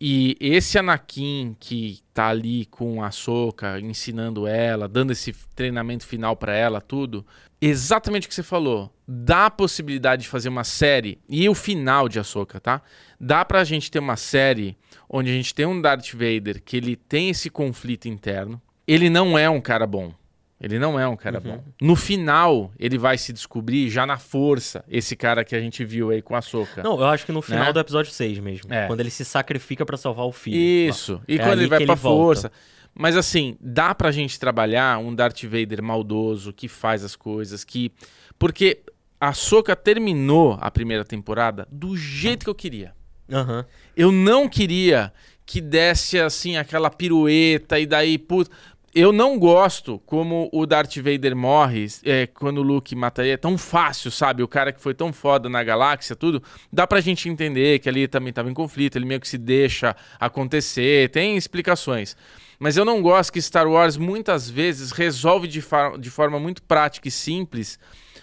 [0.00, 6.34] E esse Anakin que tá ali com a Soca, ensinando ela, dando esse treinamento final
[6.34, 7.26] para ela, tudo,
[7.60, 8.90] exatamente o que você falou.
[9.06, 12.80] Dá a possibilidade de fazer uma série e o final de Ahsoka, tá?
[13.20, 14.74] Dá pra gente ter uma série
[15.06, 18.60] onde a gente tem um Darth Vader que ele tem esse conflito interno.
[18.86, 20.14] Ele não é um cara bom.
[20.60, 21.64] Ele não é um cara bom.
[21.80, 26.10] No final, ele vai se descobrir já na força, esse cara que a gente viu
[26.10, 26.82] aí com a Soca.
[26.82, 27.72] Não, eu acho que no final Né?
[27.72, 28.72] do episódio 6 mesmo.
[28.72, 28.86] É.
[28.86, 30.56] Quando ele se sacrifica pra salvar o filho.
[30.56, 31.20] Isso.
[31.26, 32.40] E É quando ele vai pra ele volta.
[32.50, 32.52] força.
[32.94, 37.90] Mas assim, dá pra gente trabalhar um Darth Vader maldoso, que faz as coisas, que.
[38.38, 38.82] Porque
[39.18, 42.92] a Soca terminou a primeira temporada do jeito que eu queria.
[43.32, 43.64] Aham.
[43.96, 45.12] Eu não queria
[45.46, 48.50] que desse assim aquela pirueta e daí, putz.
[48.92, 53.30] Eu não gosto como o Darth Vader morre é, quando o Luke mata ele.
[53.30, 54.42] É tão fácil, sabe?
[54.42, 56.42] O cara que foi tão foda na galáxia, tudo.
[56.72, 59.94] Dá pra gente entender que ali também tava em conflito, ele meio que se deixa
[60.18, 62.16] acontecer, tem explicações.
[62.58, 65.64] Mas eu não gosto que Star Wars muitas vezes resolve de,
[65.98, 67.78] de forma muito prática e simples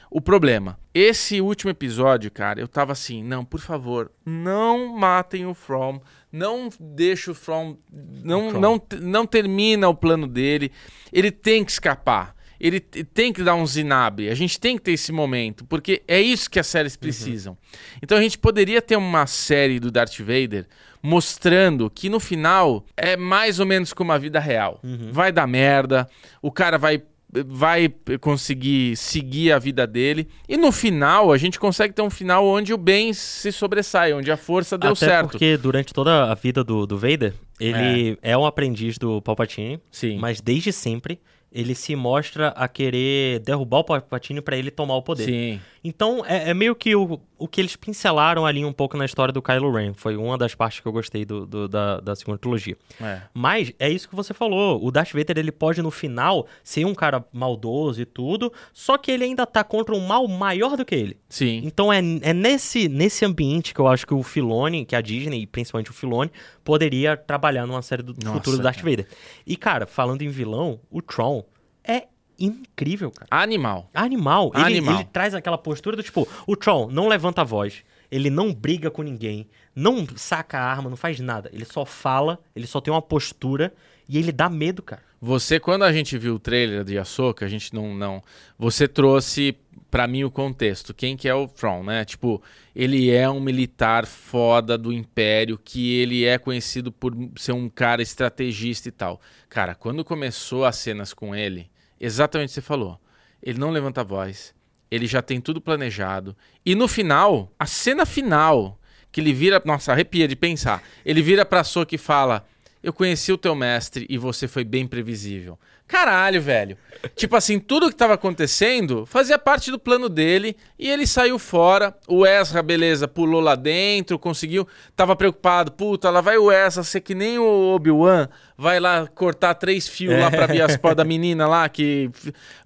[0.09, 0.79] o problema.
[0.93, 6.01] Esse último episódio, cara, eu tava assim, não, por favor, não matem o From,
[6.31, 7.77] não deixe o From,
[8.23, 8.59] não, From.
[8.59, 10.71] não, não termina o plano dele,
[11.11, 12.35] ele tem que escapar.
[12.59, 14.29] Ele tem que dar um zinabre.
[14.29, 17.55] A gente tem que ter esse momento, porque é isso que as séries precisam.
[18.01, 20.65] Então a gente poderia ter uma série do Darth Vader
[20.99, 24.81] mostrando que no final é mais ou menos como a vida real.
[25.11, 26.09] Vai dar merda,
[26.41, 27.03] o cara vai
[27.45, 32.45] vai conseguir seguir a vida dele e no final a gente consegue ter um final
[32.45, 35.31] onde o bem se sobressai, onde a força deu Até certo.
[35.31, 38.37] porque durante toda a vida do, do Vader, ele é.
[38.37, 40.17] um aprendiz do Palpatine, Sim.
[40.17, 41.19] mas desde sempre
[41.51, 45.25] ele se mostra a querer derrubar o Palpatine pra ele tomar o poder.
[45.25, 45.59] Sim.
[45.87, 49.31] Então, é, é meio que o, o que eles pincelaram ali um pouco na história
[49.31, 49.93] do Kylo Ren.
[49.93, 52.75] Foi uma das partes que eu gostei do, do- da, da segunda trilogia.
[53.01, 53.21] É.
[53.33, 54.83] Mas é isso que você falou.
[54.85, 59.09] O Darth Vader, ele pode, no final, ser um cara maldoso e tudo, só que
[59.09, 61.17] ele ainda tá contra um mal maior do que ele.
[61.29, 61.61] Sim.
[61.63, 65.43] Então é, é nesse, nesse ambiente que eu acho que o Filoni, que a Disney,
[65.43, 66.29] e principalmente o Filoni,
[66.65, 68.89] poderia trabalhar numa série do Nossa, futuro do Darth cara.
[68.89, 69.07] Vader.
[69.45, 71.45] E, cara, falando em vilão, o Tron
[71.81, 72.07] é
[72.39, 73.27] incrível, cara.
[73.31, 73.89] Animal.
[73.93, 74.51] Animal.
[74.53, 74.95] Ele, Animal.
[74.95, 78.89] ele traz aquela postura do tipo, o Tron não levanta a voz, ele não briga
[78.89, 81.49] com ninguém, não saca a arma, não faz nada.
[81.53, 83.73] Ele só fala, ele só tem uma postura
[84.07, 85.01] e ele dá medo, cara.
[85.19, 87.95] Você, quando a gente viu o trailer de Ahsoka, a gente não.
[87.95, 88.23] não
[88.57, 89.57] você trouxe
[89.89, 90.93] pra mim o contexto.
[90.93, 92.05] Quem que é o Thrawn, né?
[92.05, 92.41] Tipo,
[92.75, 98.01] ele é um militar foda do Império, que ele é conhecido por ser um cara
[98.01, 99.19] estrategista e tal.
[99.49, 101.69] Cara, quando começou as cenas com ele,
[101.99, 102.99] exatamente o que você falou.
[103.41, 104.53] Ele não levanta a voz,
[104.89, 106.35] ele já tem tudo planejado.
[106.65, 108.79] E no final, a cena final,
[109.11, 109.61] que ele vira.
[109.65, 110.83] Nossa, arrepia de pensar.
[111.05, 112.47] Ele vira pra Ahsoka e fala.
[112.83, 115.59] Eu conheci o teu mestre e você foi bem previsível.
[115.87, 116.77] Caralho, velho.
[117.15, 121.95] tipo assim, tudo que tava acontecendo fazia parte do plano dele e ele saiu fora.
[122.07, 124.67] O Ezra, beleza, pulou lá dentro, conseguiu.
[124.95, 128.27] Tava preocupado, puta, lá vai o Ezra ser que nem o Obi-Wan,
[128.57, 132.09] vai lá cortar três fios lá pra abrir as portas da menina lá que.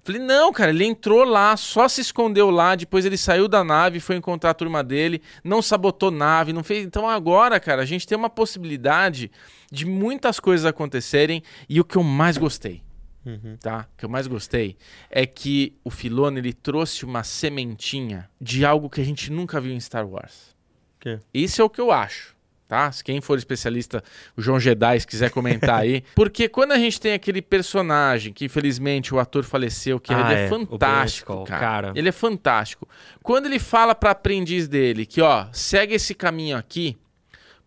[0.02, 4.00] Falei, não, cara, ele entrou lá, só se escondeu lá, depois ele saiu da nave,
[4.00, 6.84] foi encontrar a turma dele, não sabotou nave, não fez.
[6.84, 9.30] Então agora, cara, a gente tem uma possibilidade
[9.70, 12.82] de muitas coisas acontecerem e o que eu mais gostei,
[13.60, 13.86] tá?
[13.92, 14.76] O que eu mais gostei
[15.10, 19.72] é que o Filone ele trouxe uma sementinha de algo que a gente nunca viu
[19.72, 20.56] em Star Wars.
[21.00, 21.18] Que?
[21.32, 22.32] Isso é o que eu acho.
[22.68, 22.90] Tá?
[22.90, 24.02] Se quem for especialista,
[24.34, 26.02] o João Jedi, se quiser comentar aí.
[26.16, 30.40] Porque quando a gente tem aquele personagem, que infelizmente o ator faleceu, que Ah, ele
[30.40, 31.60] é, é, fantástico, cara.
[31.60, 31.92] cara.
[31.94, 32.88] Ele é fantástico.
[33.22, 36.96] Quando ele fala pra aprendiz dele que, ó, segue esse caminho aqui,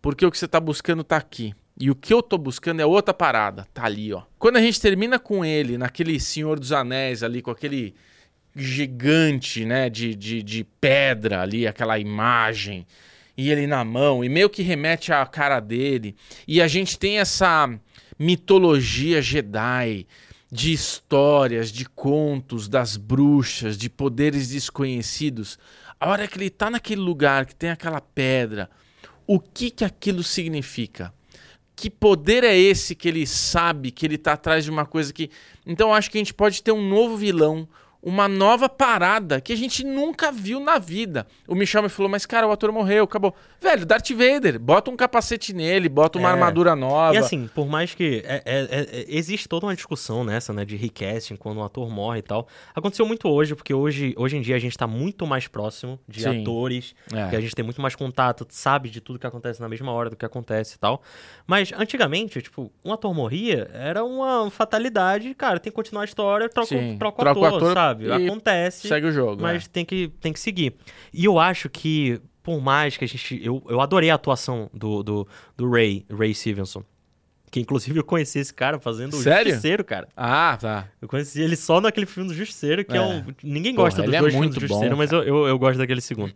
[0.01, 1.53] porque o que você tá buscando tá aqui.
[1.77, 3.67] E o que eu tô buscando é outra parada.
[3.73, 4.23] Tá ali, ó.
[4.39, 7.93] Quando a gente termina com ele, naquele Senhor dos Anéis ali, com aquele
[8.55, 12.87] gigante, né, de, de, de pedra ali, aquela imagem,
[13.37, 16.15] e ele na mão, e meio que remete à cara dele.
[16.47, 17.69] E a gente tem essa
[18.17, 20.07] mitologia Jedi
[20.49, 25.59] de histórias, de contos das bruxas, de poderes desconhecidos.
[25.99, 28.69] A hora que ele tá naquele lugar que tem aquela pedra,
[29.27, 31.13] o que que aquilo significa?
[31.75, 35.29] Que poder é esse que ele sabe que ele tá atrás de uma coisa que.
[35.65, 37.67] Então acho que a gente pode ter um novo vilão,
[38.05, 41.25] uma nova parada que a gente nunca viu na vida.
[41.47, 43.33] O Michel me falou, mas cara, o ator morreu, acabou.
[43.59, 46.31] Velho, Darth Vader, bota um capacete nele, bota uma É.
[46.33, 47.15] armadura nova.
[47.15, 48.23] E assim, por mais que.
[48.23, 50.63] é- é- é- é- existe toda uma discussão nessa, né?
[50.63, 52.47] De recasting, quando um ator morre e tal.
[52.75, 56.21] Aconteceu muito hoje, porque hoje, hoje em dia a gente tá muito mais próximo de
[56.21, 56.41] Sim.
[56.43, 56.93] atores.
[57.11, 57.29] É.
[57.29, 60.11] Que a gente tem muito mais contato, sabe de tudo que acontece na mesma hora
[60.11, 61.01] do que acontece e tal.
[61.47, 65.33] Mas antigamente, tipo, um ator morria, era uma fatalidade.
[65.33, 66.97] Cara, tem que continuar a história, troca, Sim.
[66.99, 67.77] troca o Troca o ator, ator
[68.07, 68.23] sabe?
[68.23, 68.87] e Acontece.
[68.87, 69.41] Segue o jogo.
[69.41, 69.67] Mas é.
[69.71, 70.75] tem, que, tem que seguir.
[71.13, 73.39] E eu acho que, por mais que a gente.
[73.43, 76.83] Eu, eu adorei a atuação do, do, do Ray, Ray Stevenson.
[77.51, 79.51] Que inclusive eu conheci esse cara fazendo o Sério?
[79.51, 80.09] Justiceiro, cara.
[80.17, 80.89] Ah, tá.
[81.01, 83.01] Eu conheci ele só naquele filme do Justiceiro, que é, É.
[83.01, 83.23] um.
[83.41, 85.47] Ninguém Porra, gosta dos ele é dois filmes muito do bom, Justiceiro, mas eu, eu,
[85.47, 86.33] eu gosto daquele segundo.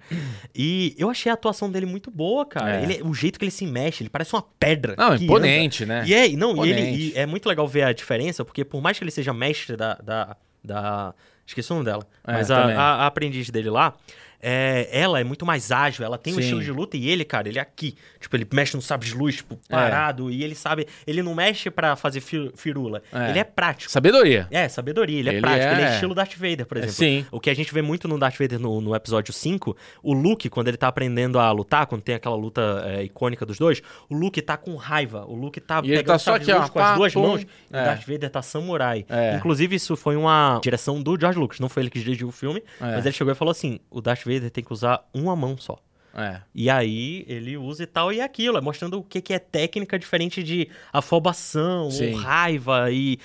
[0.55, 2.80] E eu achei a atuação dele muito boa, cara.
[2.80, 2.84] É.
[2.84, 4.95] Ele, o jeito que ele se mexe, ele parece uma pedra.
[4.97, 6.01] Não, imponente, né?
[6.01, 6.07] anda.
[6.07, 8.97] E é, não, e ele e é muito legal ver a diferença, porque por mais
[8.97, 9.95] que ele seja mestre da.
[9.95, 11.14] da, da-
[11.50, 12.04] esqueci o nome dela.
[12.26, 13.93] É, mas a, a- a aprendiz dele lá.
[14.41, 16.41] É, ela é muito mais ágil, ela tem um Sim.
[16.41, 17.95] estilo de luta e ele, cara, ele é aqui.
[18.19, 19.75] Tipo, ele mexe no sabre de luz, tipo, É.
[19.75, 20.87] parado, e ele sabe.
[21.05, 23.01] Ele não mexe pra fazer fi- firula.
[23.13, 23.29] É.
[23.29, 23.91] Ele é prático.
[23.91, 24.47] Sabedoria.
[24.51, 26.95] É, sabedoria, ele é Ele prático, ele é- é estilo Darth Vader, por exemplo.
[26.95, 27.25] sim.
[27.31, 30.49] O que a gente vê muito no Darth Vader no, no episódio 5, o Luke,
[30.49, 34.15] quando ele tá aprendendo a lutar, quando tem aquela luta é, icônica dos dois, o
[34.15, 36.79] Luke tá com raiva, o Luke tá E ele tá o só aqui, ó, com
[36.79, 37.21] pá, as duas pum.
[37.21, 37.81] mãos, e É.
[37.81, 39.05] o Darth Vader tá samurai.
[39.09, 39.35] É.
[39.35, 42.61] Inclusive, isso foi uma direção do George Lucas, não foi ele que dirigiu o filme,
[42.79, 42.85] É.
[42.95, 45.77] mas ele chegou e falou assim, o Darth Vader tem que usar uma mão só.
[46.13, 46.41] É.
[46.55, 49.39] E aí ele usa e tal, e é aquilo, é mostrando o que, que é
[49.39, 50.67] técnica diferente de
[51.13, 52.13] afobação Sim.
[52.13, 52.91] ou raiva.
[52.91, 53.17] E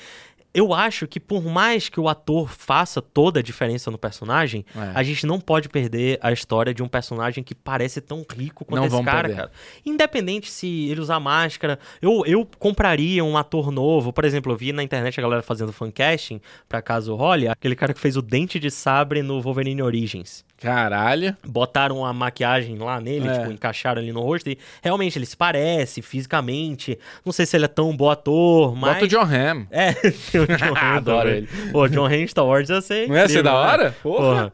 [0.53, 4.93] eu acho que por mais que o ator faça toda a diferença no personagem, É.
[4.95, 8.81] a gente não pode perder a história de um personagem que parece tão rico quanto
[8.81, 9.37] Não esse cara, perder.
[9.37, 9.51] cara.
[9.85, 14.13] Independente se ele usar máscara, eu, eu compraria um ator novo.
[14.13, 17.93] Por exemplo, eu vi na internet a galera fazendo fancasting, pra caso role, aquele cara
[17.93, 21.37] que fez o Dente de Sabre no Wolverine Origins Caralho.
[21.47, 23.39] botaram a maquiagem lá nele, É.
[23.39, 26.99] tipo, encaixaram ali no rosto e realmente ele se parece fisicamente.
[27.25, 28.95] Não sei se ele é tão bom ator, mas.
[28.95, 29.67] Bota o John Hamm.
[29.71, 31.49] É, tem o John Hamm Adoro também.
[31.73, 33.57] Pô, John Hamm em Star Wars ia ser Não ia ser da né?
[33.59, 33.95] hora?
[34.03, 34.25] Porra.
[34.27, 34.53] Porra.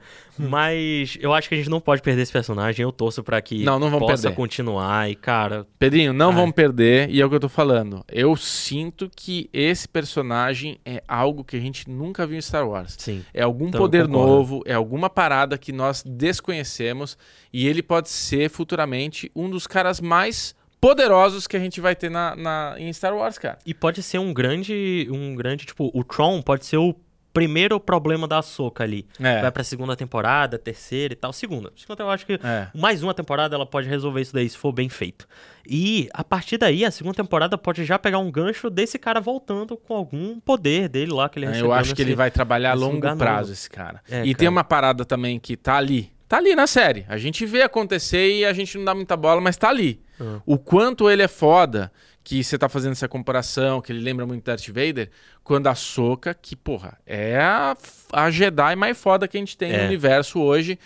[0.49, 2.82] Mas eu acho que a gente não pode perder esse personagem.
[2.82, 4.36] Eu torço pra que Não, não possa perder.
[4.36, 5.11] continuar.
[5.11, 6.34] E, cara, Pedrinho, não Ai.
[6.36, 8.05] vamos perder, e é o que eu tô falando.
[8.09, 12.97] Eu sinto que esse personagem é algo que a gente nunca viu em Star Wars.
[12.99, 13.24] sim.
[13.34, 17.16] É algum Então, poder novo, é alguma parada que nós desconhecemos
[17.53, 22.11] e ele pode ser futuramente um dos caras mais poderosos que a gente vai ter
[22.11, 23.59] na, na- em Star Wars, cara.
[23.66, 25.07] E pode ser um grande.
[25.11, 26.95] Um grande, tipo, o Tron pode ser o
[27.33, 29.07] primeiro problema da Ahsoka ali.
[29.20, 29.41] É.
[29.41, 31.33] Vai pra segunda temporada, terceira e tal.
[31.33, 31.72] Segunda.
[31.76, 32.68] Segunda eu acho que É.
[32.74, 35.26] mais uma temporada ela pode resolver isso daí se for bem feito.
[35.66, 39.76] E a partir daí, a segunda temporada pode já pegar um gancho desse cara voltando
[39.76, 41.66] com algum poder dele lá que ele recebeu.
[41.66, 43.53] É, Eu acho que nesse- ele vai trabalhar a longo prazo, novo.
[43.53, 44.01] esse cara.
[44.11, 44.39] É, e cara.
[44.39, 46.11] tem uma parada também que tá ali.
[46.28, 47.05] Tá ali na série.
[47.09, 50.01] A gente vê acontecer e a gente não dá muita bola, mas tá ali.
[50.20, 50.41] Ah.
[50.47, 51.91] O quanto ele é foda,
[52.23, 55.11] que você tá fazendo essa comparação, que ele lembra muito Darth Vader,
[55.43, 57.77] quando a Soca, que, porra, é a,
[58.12, 59.87] a Jedi mais foda que a gente tem no É.
[59.87, 60.79] universo hoje,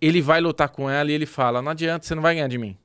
[0.00, 2.58] ele vai lutar com ela e ele fala: não adianta, você não vai ganhar de
[2.58, 2.76] mim.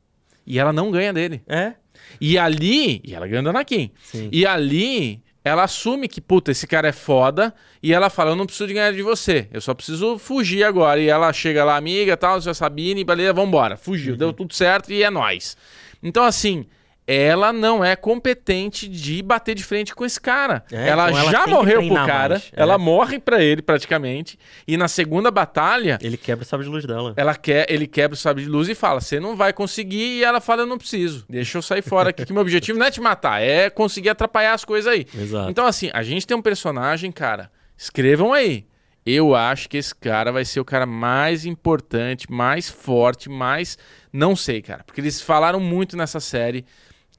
[0.47, 1.41] E ela não ganha dele.
[1.47, 1.73] É?
[2.19, 3.91] E ali, e ela ganha do Anakin.
[4.01, 4.29] Sim.
[4.31, 7.53] E ali, ela assume que, puta, esse cara é foda.
[7.83, 9.47] E ela fala: Eu não preciso de ganhar de você.
[9.51, 10.99] Eu só preciso fugir agora.
[10.99, 13.75] E ela chega lá, amiga, tal, já Sabine, beleza, vambora.
[13.77, 15.55] Fugiu, deu tudo certo e é nóis.
[16.01, 16.65] Então, assim.
[17.11, 20.63] Ela não é competente de bater de frente com esse cara.
[20.71, 22.35] É, ela então ela já morreu pro cara.
[22.35, 22.61] mais, é.
[22.61, 24.37] Ela morre pra ele, praticamente.
[24.67, 27.13] E na segunda batalha, Ele quebra o sabre de luz dela.
[27.17, 30.19] ela quer, ele quebra o sabre de luz e fala: Você não vai conseguir.
[30.19, 31.25] E ela fala: Eu não preciso.
[31.27, 34.53] Deixa eu sair fora aqui, que meu objetivo não é te matar, é conseguir atrapalhar
[34.53, 35.07] as coisas aí.
[35.17, 35.49] Exato.
[35.49, 37.49] Então, assim, a gente tem um personagem, cara.
[37.75, 38.67] Escrevam aí.
[39.05, 43.77] Eu acho que esse cara vai ser o cara mais importante, mais forte, mais.
[44.13, 44.83] Não sei, cara.
[44.83, 46.65] Porque eles falaram muito nessa série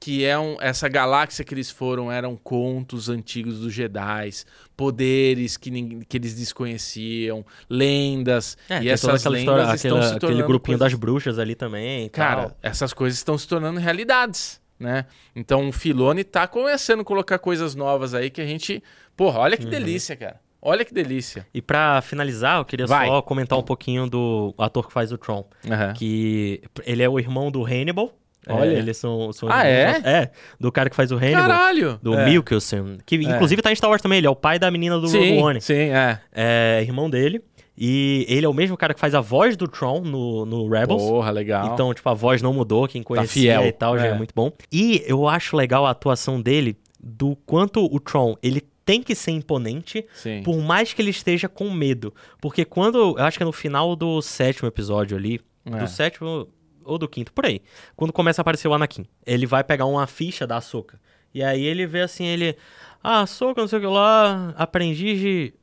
[0.03, 4.31] que é um, essa galáxia que eles foram eram contos antigos dos Jedi,
[4.75, 5.69] poderes que,
[6.09, 8.57] que eles desconheciam, lendas.
[8.67, 11.53] É, e essas lendas história, estão aquela- se aquele tornando grupinho coisas- das bruxas ali
[11.55, 12.09] também.
[12.09, 12.57] Cara, tal.
[12.63, 15.05] essas coisas estão se tornando realidades, né?
[15.35, 18.81] Então o Filone tá começando a colocar coisas novas aí que a gente.
[19.15, 19.63] Porra, olha Uhum.
[19.65, 20.39] que delícia, cara.
[20.63, 21.45] Olha que delícia.
[21.53, 23.07] E pra finalizar, eu queria Vai.
[23.07, 25.43] só comentar um pouquinho do ator que faz o Tron.
[25.69, 25.93] Aham.
[25.93, 28.11] Que ele é o irmão do Hannibal.
[28.47, 28.71] É, Olha.
[28.71, 31.41] eles são, são Ah, irmãos- É, do cara que faz o Hannibal.
[31.47, 31.99] Caralho!
[32.01, 32.25] Do é.
[32.25, 32.97] Mikkelsen.
[33.05, 34.17] Que inclusive tá em Star Wars também.
[34.17, 35.61] Ele é o pai da menina do Rogue Sim, One.
[35.61, 36.19] sim, é.
[36.33, 37.41] É irmão dele.
[37.77, 41.01] E ele é o mesmo cara que faz a voz do Tron no, no Rebels.
[41.01, 41.73] Porra, legal.
[41.73, 44.09] Então, tipo, a voz não mudou, quem conhecia fiel, e tal, já é.
[44.09, 44.51] é muito bom.
[44.71, 49.31] E eu acho legal a atuação dele do quanto o Tron, ele tem que ser
[49.31, 50.41] imponente, Sim.
[50.43, 52.13] por mais que ele esteja com medo.
[52.41, 53.15] Porque quando.
[53.17, 55.39] Eu acho que é no final do sétimo episódio ali.
[55.65, 55.69] É.
[55.77, 56.47] Do sétimo
[56.83, 57.61] ou do quinto, por aí.
[57.95, 59.05] Quando começa a aparecer o Anakin.
[59.25, 60.99] Ele vai pegar uma ficha da Ahsoka.
[61.33, 62.55] E aí ele vê assim, ele.
[63.03, 64.53] Ah, Ahsoka, não sei o que lá.
[64.57, 65.53] Aprendiz de.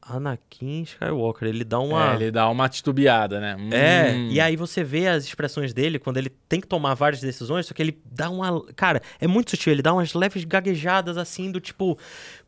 [0.00, 1.46] Anakin Skywalker.
[1.48, 2.12] Ele dá uma.
[2.12, 3.56] É, ele dá uma titubeada, né?
[3.72, 4.28] É, Hum.
[4.30, 7.74] e aí você vê as expressões dele quando ele tem que tomar várias decisões, só
[7.74, 8.64] que ele dá uma.
[8.74, 11.98] Cara, é muito sutil, ele dá umas leves gaguejadas assim, do tipo,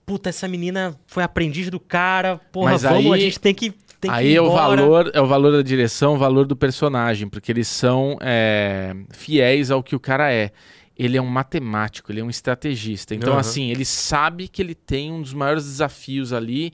[0.06, 3.74] puta, essa menina foi aprendiz do cara, porra, Mas vamos, aí- a gente tem que.
[4.00, 4.76] Tem que Aí ir é o embora.
[4.82, 9.70] valor, é o valor da direção, o valor do personagem, porque eles são é, fiéis
[9.70, 10.50] ao que o cara é.
[10.98, 13.14] Ele é um matemático, ele é um estrategista.
[13.14, 13.40] Então, Aham.
[13.40, 16.72] assim, ele sabe que ele tem um dos maiores desafios ali,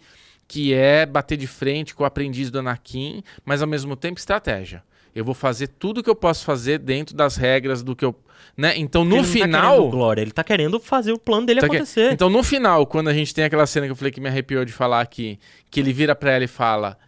[0.48, 4.82] que é bater de frente com o aprendiz do Anakin, mas ao mesmo tempo estratégia.
[5.15, 8.15] Eu vou fazer tudo que eu posso fazer dentro das regras do que eu.
[8.57, 8.74] Né?
[8.77, 9.74] Então, Porque no ele tá final.
[9.77, 12.12] querendo glória, ele tá querendo fazer o plano dele Tá que- acontecer.
[12.12, 14.65] Então, no final, quando a gente tem aquela cena que eu falei que me arrepiou
[14.65, 15.39] de falar aqui,
[15.70, 16.98] que ele vira pra ela e fala: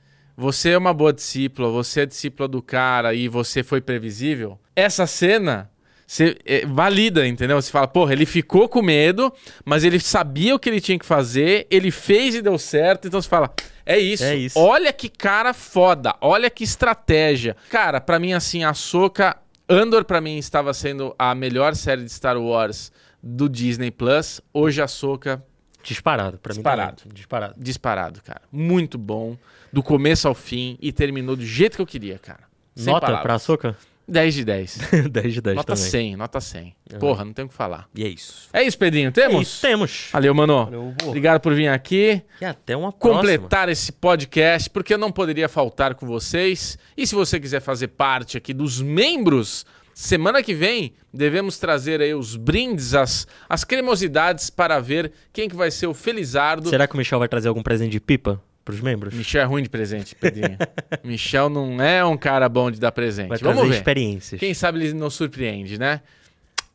[0.41, 4.57] Você é uma boa discípula, você é discípula do cara e você foi previsível.
[4.77, 5.69] Essa cena.
[6.07, 7.61] Você é, valida, entendeu?
[7.61, 9.33] Você fala, porra, ele ficou com medo,
[9.65, 13.21] mas ele sabia o que ele tinha que fazer, ele fez e deu certo, então
[13.21, 13.53] você fala,
[13.85, 14.23] é isso.
[14.23, 14.57] É isso.
[14.57, 17.57] Olha que cara foda, olha que estratégia.
[17.69, 19.37] Cara, pra mim, assim, a Soca.
[19.69, 24.41] Andor, pra mim, estava sendo a melhor série de Star Wars do Disney Plus.
[24.55, 25.45] Hoje a Soca
[25.89, 26.91] Disparado, pra Disparado.
[26.93, 26.97] mim.
[27.03, 27.15] também.
[27.15, 27.55] Disparado.
[27.59, 28.43] disparado, cara.
[28.53, 29.37] Muito bom.
[29.73, 32.41] Do começo ao fim e terminou do jeito que eu queria, cara.
[32.75, 33.23] Sem Nota palavras.
[33.23, 33.77] pra açúcar?
[34.11, 34.79] 10 de 10.
[35.11, 35.91] 10 de 10 nota também.
[35.91, 36.75] 100, nota 100.
[36.95, 36.99] Uhum.
[36.99, 37.87] Porra, não tem o que falar.
[37.95, 38.49] E é isso.
[38.55, 39.09] É isso, Pedrinho.
[39.09, 39.43] É Temos?
[39.49, 40.09] isso, temos.
[40.11, 40.65] Valeu, mano.
[40.65, 40.95] Valeu.
[41.05, 42.23] Obrigado por vir aqui.
[42.41, 43.21] E até uma próxima.
[43.21, 46.79] completar esse podcast, porque eu não poderia faltar com vocês.
[46.97, 49.67] E se você quiser fazer parte aqui dos membros,
[49.99, 55.57] semana que vem devemos trazer aí os brindes, as, as cremosidades para ver quem que
[55.57, 56.69] vai ser o Felizardo.
[56.69, 59.13] Será que o Michel vai trazer algum presente de pipa pros membros?
[59.13, 60.57] Michel é ruim de presente, Pedrinho.
[61.03, 63.29] Michel não é um cara bom de dar presente.
[63.29, 63.75] Vai Vamos ver.
[63.75, 64.39] experiências.
[64.39, 66.01] Quem sabe ele nos surpreende, né?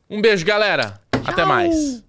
[0.10, 1.00] Um beijo, galera.
[1.26, 2.04] Até mais.